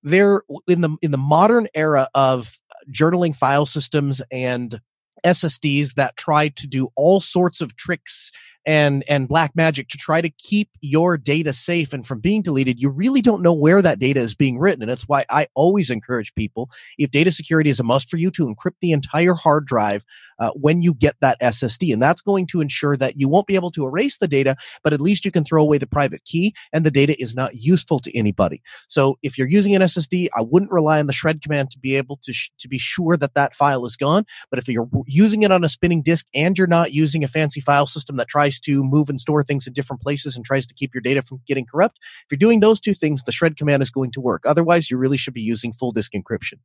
[0.04, 2.60] there in the in the modern era of
[2.92, 4.80] journaling file systems and
[5.26, 8.32] SSDs that try to do all sorts of tricks
[8.66, 12.80] and and black magic to try to keep your data safe and from being deleted
[12.80, 14.82] you really don't know where that data is being written.
[14.84, 18.32] And that's why i always encourage people if data security is a must for you
[18.32, 20.06] to encrypt the entire hard drive
[20.40, 23.56] uh, when you get that ssd and that's going to ensure that you won't be
[23.56, 26.54] able to erase the data but at least you can throw away the private key
[26.72, 28.62] and the data is not useful to anybody.
[28.88, 31.96] So if you're using an ssd i wouldn't rely on the shred command to be
[31.96, 34.26] able to sh- to be sure that that file is gone.
[34.50, 37.62] But if you're using it on a spinning disk and you're not using a fancy
[37.62, 40.68] file system that tries tries to move and store things in different places and tries
[40.68, 43.58] to keep your data from getting corrupt, if you're doing those two things, the shred
[43.58, 44.44] command is going to work.
[44.46, 46.60] Otherwise, you really should be using full disk encryption.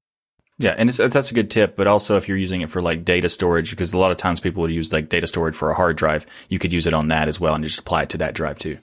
[0.60, 1.76] Yeah, and that's a good tip.
[1.76, 4.40] But also, if you're using it for like data storage, because a lot of times
[4.40, 7.08] people would use like data storage for a hard drive, you could use it on
[7.08, 8.78] that as well and just apply it to that drive too.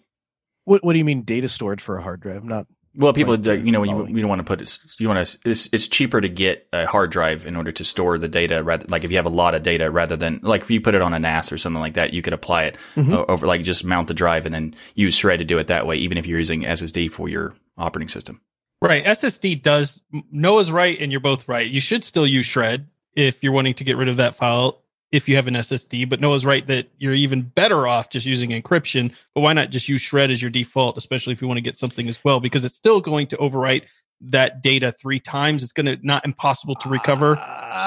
[0.63, 2.43] What What do you mean data storage for a hard drive?
[2.43, 2.67] Not
[2.97, 5.37] well, people, like, you know, you, you don't want to put it, you want to,
[5.45, 8.85] it's, it's cheaper to get a hard drive in order to store the data rather,
[8.87, 11.01] like if you have a lot of data rather than, like if you put it
[11.01, 13.13] on a NAS or something like that, you could apply it mm-hmm.
[13.27, 15.97] over, like just mount the drive and then use Shred to do it that way,
[15.97, 18.41] even if you're using SSD for your operating system.
[18.81, 19.03] Right.
[19.03, 19.99] SSD does,
[20.31, 21.69] Noah's right and you're both right.
[21.69, 25.29] You should still use Shred if you're wanting to get rid of that file if
[25.29, 26.09] you have an SSD.
[26.09, 29.13] But Noah's right that you're even better off just using encryption.
[29.33, 31.77] But why not just use Shred as your default, especially if you want to get
[31.77, 32.39] something as well?
[32.39, 33.83] Because it's still going to overwrite
[34.21, 35.63] that data three times.
[35.63, 37.35] It's going to not impossible to recover.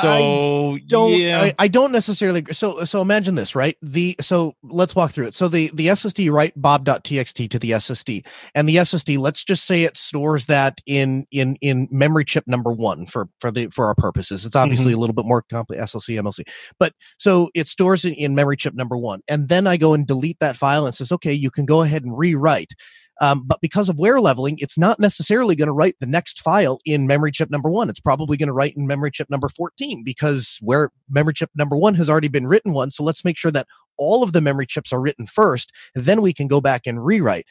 [0.03, 1.41] So I don't yeah.
[1.41, 3.77] I, I don't necessarily so so imagine this right?
[3.83, 5.35] The so let's walk through it.
[5.35, 9.85] So the the ssd write bob.txt to the ssd and the ssd let's just say
[9.85, 13.95] it stores that in in in memory chip number one for for the for our
[13.95, 14.45] purposes.
[14.45, 14.63] It's mm-hmm.
[14.63, 16.41] obviously a little bit more complex slc mlc
[16.79, 19.21] but so it stores it in memory chip number one.
[19.29, 22.05] And then i go and delete that file and says okay you can go ahead
[22.05, 22.73] and rewrite
[23.21, 26.81] um, but because of wear leveling, it's not necessarily going to write the next file
[26.85, 27.91] in memory chip number one.
[27.91, 31.77] It's probably going to write in memory chip number 14 because where memory chip number
[31.77, 32.97] one has already been written once.
[32.97, 33.67] So let's make sure that
[33.97, 35.73] all of the memory chips are written first.
[35.95, 37.47] Then we can go back and rewrite.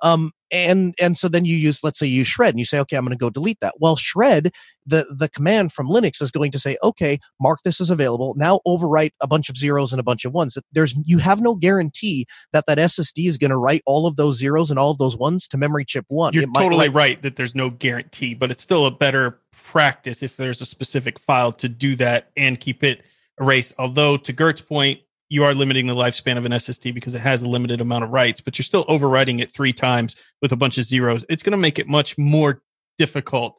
[0.00, 2.96] Um, and and so then you use let's say you shred and you say okay
[2.96, 3.74] i'm going to go delete that.
[3.80, 4.52] Well shred
[4.86, 8.34] the the command from linux is going to say okay mark this as available.
[8.36, 10.56] Now overwrite a bunch of zeros and a bunch of ones.
[10.72, 14.36] There's you have no guarantee that that ssd is going to write all of those
[14.38, 16.34] zeros and all of those ones to memory chip one.
[16.34, 19.40] You're might totally write- right that there's no guarantee, but it's still a better
[19.72, 23.02] practice if there's a specific file to do that and keep it
[23.40, 23.72] erased.
[23.78, 25.00] Although, to Gert's point,
[25.32, 28.10] you are limiting the lifespan of an SSD because it has a limited amount of
[28.10, 31.24] writes, but you're still overwriting it three times with a bunch of zeros.
[31.30, 32.60] It's going to make it much more
[32.98, 33.58] difficult.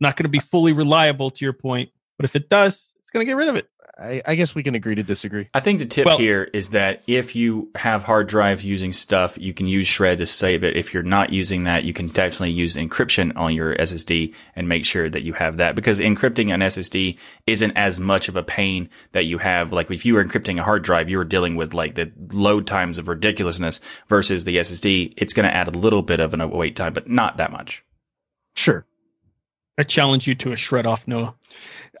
[0.00, 3.30] Not going to be fully reliable to your point, but if it does, going to
[3.30, 3.70] get rid of it.
[3.96, 6.70] I, I guess we can agree to disagree I think the tip Well- here is
[6.70, 10.76] that if you have hard drive using stuff, you can use Shred to save it.
[10.76, 14.84] If you're not using that, you can definitely use encryption on your SSD and make
[14.84, 17.16] sure that you have that because encrypting an SSD
[17.46, 19.72] isn't as much of a pain that you have.
[19.72, 22.66] Like if you were encrypting a hard drive, you were dealing with like the load
[22.66, 23.78] times of ridiculousness
[24.08, 25.14] versus the SSD.
[25.16, 27.84] It's going to add a little bit of an wait time, but not that much.
[28.56, 28.86] sure
[29.78, 31.34] I challenge you to a shred off, Noah.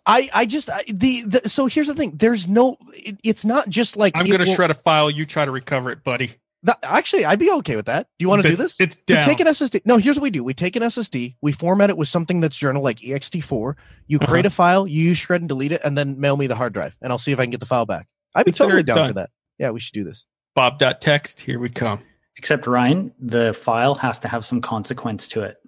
[0.06, 2.16] I, I just I, the, the so here's the thing.
[2.16, 2.76] There's no.
[2.92, 5.10] It, it's not just like I'm going to shred a file.
[5.10, 6.34] You try to recover it, buddy.
[6.64, 8.06] That, actually, I'd be okay with that.
[8.18, 8.74] Do you want to do this?
[8.78, 9.82] It's We take an SSD.
[9.84, 10.42] No, here's what we do.
[10.42, 13.74] We take an SSD, we format it with something that's journal like ext4.
[14.06, 14.26] You Uh-huh.
[14.26, 16.72] create a file, you use shred and delete it, and then mail me the hard
[16.72, 18.06] drive, and I'll see if I can get the file back.
[18.34, 19.08] I'd be Consider totally down done.
[19.08, 19.30] for that.
[19.58, 20.24] Yeah, we should do this.
[20.54, 21.42] Bob.text.
[21.42, 22.00] Here we come.
[22.36, 25.58] Except Ryan, the file has to have some consequence to it.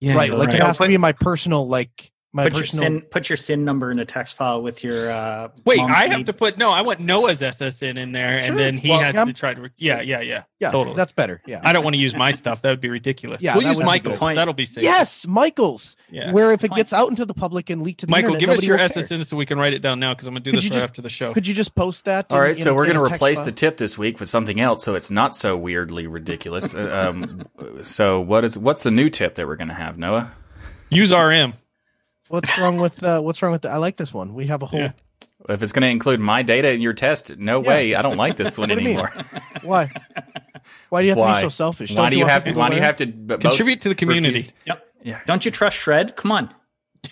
[0.00, 3.00] Yeah, right, you're like it has to be my personal, like my Put your sin
[3.10, 6.26] put your sin number in a text file with your uh Wait, I have maid-
[6.26, 6.70] to put no.
[6.70, 8.48] I want Noah's SSN in there, Sure.
[8.50, 9.62] and then he Well, has I'm- to try to.
[9.62, 10.42] Re- yeah, yeah, yeah.
[10.60, 10.94] yeah, totally.
[10.94, 11.42] that's better.
[11.44, 11.60] Yeah.
[11.64, 12.62] I don't want to use my stuff.
[12.62, 13.42] That would be ridiculous.
[13.42, 14.20] Yeah, we'll use would be Michael's.
[14.20, 14.84] That'll be safe.
[14.84, 16.30] yes, Michael's, Yeah.
[16.30, 18.58] where if it gets out into the public and leaked to the Michael, internet, give
[18.58, 19.02] us your will care.
[19.02, 20.72] SSN so we can write it down now because I'm gonna do Could this right
[20.74, 21.32] just- after the show.
[21.34, 22.26] Could you just post that?
[22.30, 23.46] All in- right, so in- we're gonna replace file?
[23.46, 26.76] the tip this week with something else, so it's not so weirdly ridiculous.
[26.76, 27.42] Uh, um,
[27.82, 30.30] so what is what's the new tip that we're going to have, Noah?
[30.90, 31.54] Use RM.
[32.30, 34.34] What's wrong with uh, what's wrong with the, I like this one.
[34.34, 34.78] We have a whole.
[34.78, 34.92] Yeah.
[35.48, 37.68] If it's going to include my data in your test, no Yeah.
[37.68, 37.94] way.
[37.96, 38.98] I don't like this one What do you mean?
[39.00, 39.10] anymore.
[39.62, 39.90] Why?
[40.90, 41.90] Why do you have to be so selfish?
[41.90, 42.52] Why Don't do you have to?
[42.52, 44.34] Why do you have to Contribute to the community.
[44.34, 44.86] refuse- Yep.
[45.02, 45.20] Yeah.
[45.26, 46.14] Don't you trust Shred?
[46.16, 46.54] Come on.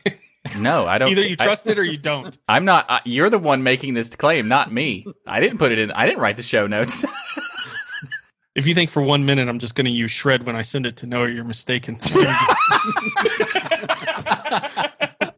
[0.57, 1.11] No, I don't.
[1.11, 2.39] Either you I- trust it or you don't.
[2.49, 2.87] I'm not.
[2.89, 5.05] Uh, you're the one making this claim, not me.
[5.27, 5.91] I didn't put it in.
[5.91, 7.05] I didn't write the show notes.
[8.55, 10.87] If you think for one minute I'm just going to use shred when I send
[10.87, 11.99] it to Noah, you're mistaken.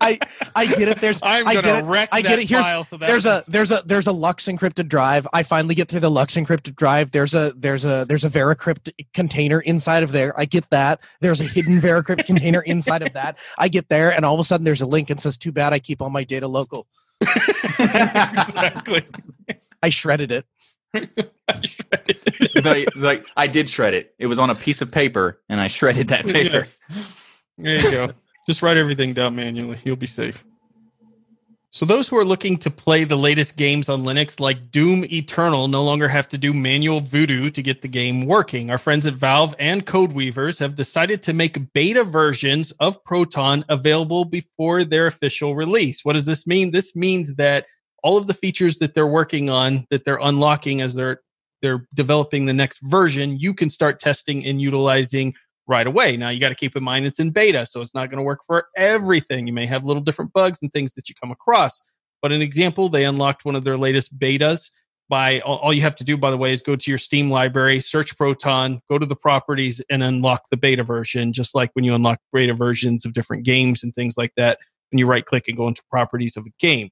[0.00, 0.18] I
[0.56, 1.00] I get it.
[1.00, 1.84] There's I'm I going get to it.
[1.88, 2.48] wreck I that get it.
[2.48, 2.84] Here's file.
[2.84, 5.26] So that there's a there's a there's a LUKS encrypted drive.
[5.32, 7.10] I finally get through the LUKS encrypted drive.
[7.10, 10.38] There's a there's a there's a Veracrypt container inside of there.
[10.38, 11.00] I get that.
[11.20, 13.36] There's a hidden Veracrypt container inside of that.
[13.58, 15.72] I get there, and all of a sudden there's a link and says, "Too bad
[15.72, 16.86] I keep all my data local."
[17.20, 19.02] exactly.
[19.82, 20.46] I shredded it.
[22.64, 24.14] like, like I did shred it.
[24.18, 26.64] It was on a piece of paper, and I shredded that paper.
[26.66, 26.80] Yes.
[27.58, 28.10] There you go.
[28.50, 29.78] Just write everything down manually.
[29.84, 30.44] You'll be safe.
[31.70, 35.68] So those who are looking to play the latest games on Linux like Doom Eternal
[35.68, 38.68] no longer have to do manual voodoo to get the game working.
[38.68, 44.24] Our friends at Valve and Codeweavers have decided to make beta versions of Proton available
[44.24, 46.04] before their official release.
[46.04, 46.72] What does this mean?
[46.72, 47.66] This means that
[48.02, 51.20] all of the features that they're working on that they're unlocking as they're
[51.62, 55.34] they're developing the next version, you can start testing and utilizing
[55.70, 56.16] right away.
[56.16, 58.24] Now you got to keep in mind it's in beta, so it's not going to
[58.24, 59.46] work for everything.
[59.46, 61.80] You may have little different bugs and things that you come across.
[62.20, 64.68] But an example, they unlocked one of their latest betas
[65.10, 67.80] by all, you have to do, by the way, is go to your Steam library,
[67.80, 71.96] search Proton, go to the properties, and unlock the beta version, just like when you
[71.96, 74.58] unlock beta versions of different games and things like that.
[74.90, 76.90] When you right click and go into properties of a game.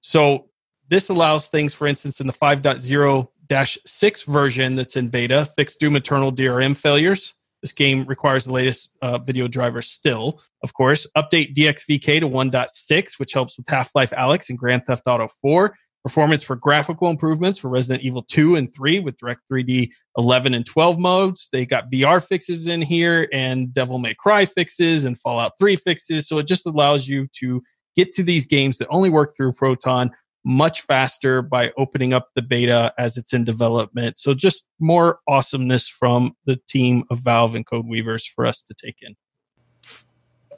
[0.00, 0.48] So
[0.88, 5.96] this allows things, for instance, in the 5.0 6 version that's in beta, fix Doom
[5.96, 7.32] Eternal DRM failures.
[7.62, 11.06] This game requires the latest uh, video driver still, of course.
[11.16, 15.74] Update DXVK to 1.6, which helps with Half Life Alyx and Grand Theft Auto 4.
[16.02, 20.66] performance for graphical improvements for Resident Evil 2 and 3 with Direct 3D 11 and
[20.66, 21.48] 12 modes.
[21.52, 26.26] They got VR fixes in here and Devil May Cry fixes and Fallout 3 fixes.
[26.26, 27.62] So it just allows you to
[27.94, 30.10] get to these games that only work through Proton
[30.44, 34.18] much faster by opening up the beta as it's in development.
[34.18, 38.74] So just more awesomeness from the team of Valve and Code Weavers for us to
[38.74, 39.14] take in.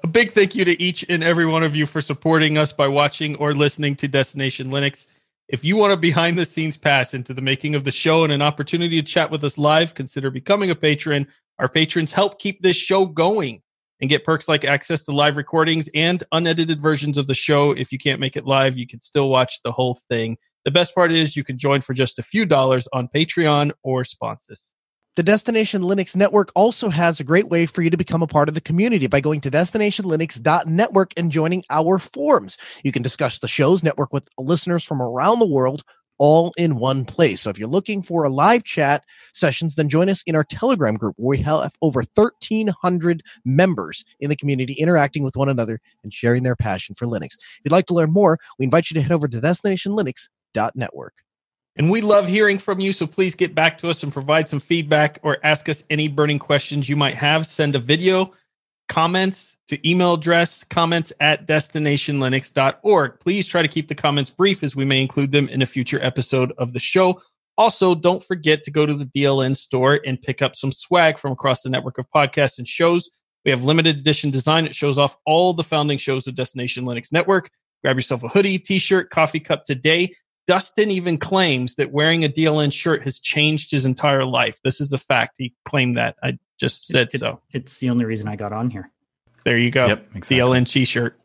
[0.02, 2.88] A big thank you to each and every one of you for supporting us by
[2.88, 5.06] watching or listening to Destination Linux.
[5.48, 8.32] If you want a behind the scenes pass into the making of the show and
[8.32, 11.26] an opportunity to chat with us live, consider becoming a patron.
[11.58, 13.62] Our patrons help keep this show going
[14.00, 17.72] and get perks like access to live recordings and unedited versions of the show.
[17.72, 20.36] If you can't make it live, you can still watch the whole thing.
[20.64, 24.04] The best part is you can join for just a few dollars on Patreon or
[24.04, 24.72] Sponsors.
[25.16, 28.48] The Destination Linux Network also has a great way for you to become a part
[28.48, 32.58] of the community by going to destinationlinux.network and joining our forums.
[32.82, 35.84] You can discuss the shows, network with listeners from around the world,
[36.18, 37.42] all in one place.
[37.42, 40.96] So if you're looking for a live chat sessions, then join us in our Telegram
[40.96, 46.12] group where we have over 1,300 members in the community interacting with one another and
[46.12, 47.34] sharing their passion for Linux.
[47.34, 51.14] If you'd like to learn more, we invite you to head over to destinationlinux.network.
[51.76, 54.60] And we love hearing from you, so please get back to us and provide some
[54.60, 57.48] feedback or ask us any burning questions you might have.
[57.48, 58.32] Send a video,
[58.88, 63.20] comments to email address comments at destinationlinux.org.
[63.20, 66.02] Please try to keep the comments brief as we may include them in a future
[66.02, 67.20] episode of the show.
[67.56, 71.32] Also, don't forget to go to the DLN store and pick up some swag from
[71.32, 73.08] across the network of podcasts and shows.
[73.44, 77.12] We have limited edition design that shows off all the founding shows of Destination Linux
[77.12, 77.50] Network.
[77.82, 80.14] Grab yourself a hoodie, t shirt, coffee cup today.
[80.46, 84.58] Dustin even claims that wearing a DLN shirt has changed his entire life.
[84.64, 85.36] This is a fact.
[85.38, 86.16] He claimed that.
[86.22, 87.40] I just said It- so.
[87.52, 88.90] It's the only reason I got on here.
[89.44, 89.86] There you go.
[89.86, 90.36] Yep, exactly.
[90.38, 91.18] DLN t shirt.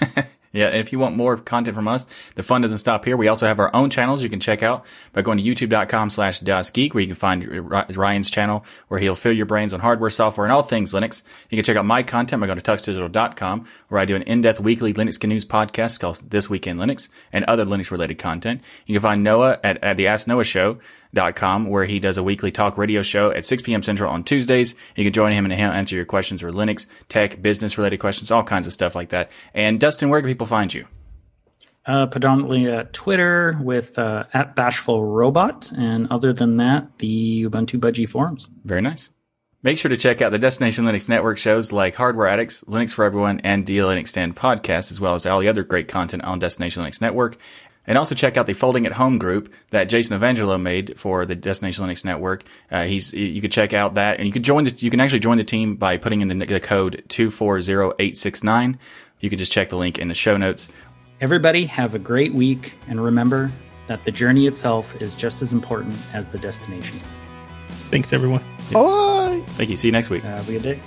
[0.54, 3.16] Yeah, and if you want more content from us, the fun doesn't stop here.
[3.16, 6.40] We also have our own channels you can check out by going to youtube.com slash
[6.40, 10.46] DasGeek, where you can find Ryan's channel, where he'll fill your brains on hardware, software,
[10.46, 11.24] and all things Linux.
[11.50, 14.60] You can check out my content by going to tuxdigital.com, where I do an in-depth
[14.60, 18.62] weekly Linux news podcast called This Week in Linux and other Linux-related content.
[18.86, 20.78] You can find Noah at, at the Ask Noah Show,
[21.36, 23.82] com, where he does a weekly talk radio show at 6 p.m.
[23.82, 24.74] Central on Tuesdays.
[24.96, 28.30] You can join him and he'll answer your questions or Linux, tech, business related questions,
[28.30, 29.30] all kinds of stuff like that.
[29.54, 30.86] And Dustin, where can people find you?
[31.86, 37.78] Uh, predominantly at Twitter with uh, at Bashful Robot, and other than that, the Ubuntu
[37.78, 38.48] Budgie forums.
[38.64, 39.10] Very nice.
[39.64, 43.02] Make sure to check out the Destination Linux Network shows like Hardware Addicts, Linux for
[43.02, 46.82] Everyone, and DLN Extend podcast, as well as all the other great content on Destination
[46.82, 47.38] Linux Network.
[47.86, 51.34] And also check out the Folding at Home group that Jason Evangelho made for the
[51.34, 52.44] Destination Linux Network.
[52.70, 55.18] Uh, he's you could check out that, and you can join the you can actually
[55.18, 58.78] join the team by putting in the, the code two four zero eight six nine.
[59.20, 60.68] You can just check the link in the show notes.
[61.20, 63.52] Everybody have a great week, and remember
[63.86, 66.98] that the journey itself is just as important as the destination.
[67.68, 68.42] Thanks, everyone.
[68.72, 69.42] Bye.
[69.48, 69.76] Thank you.
[69.76, 70.22] See you next week.
[70.22, 70.80] Have a good day.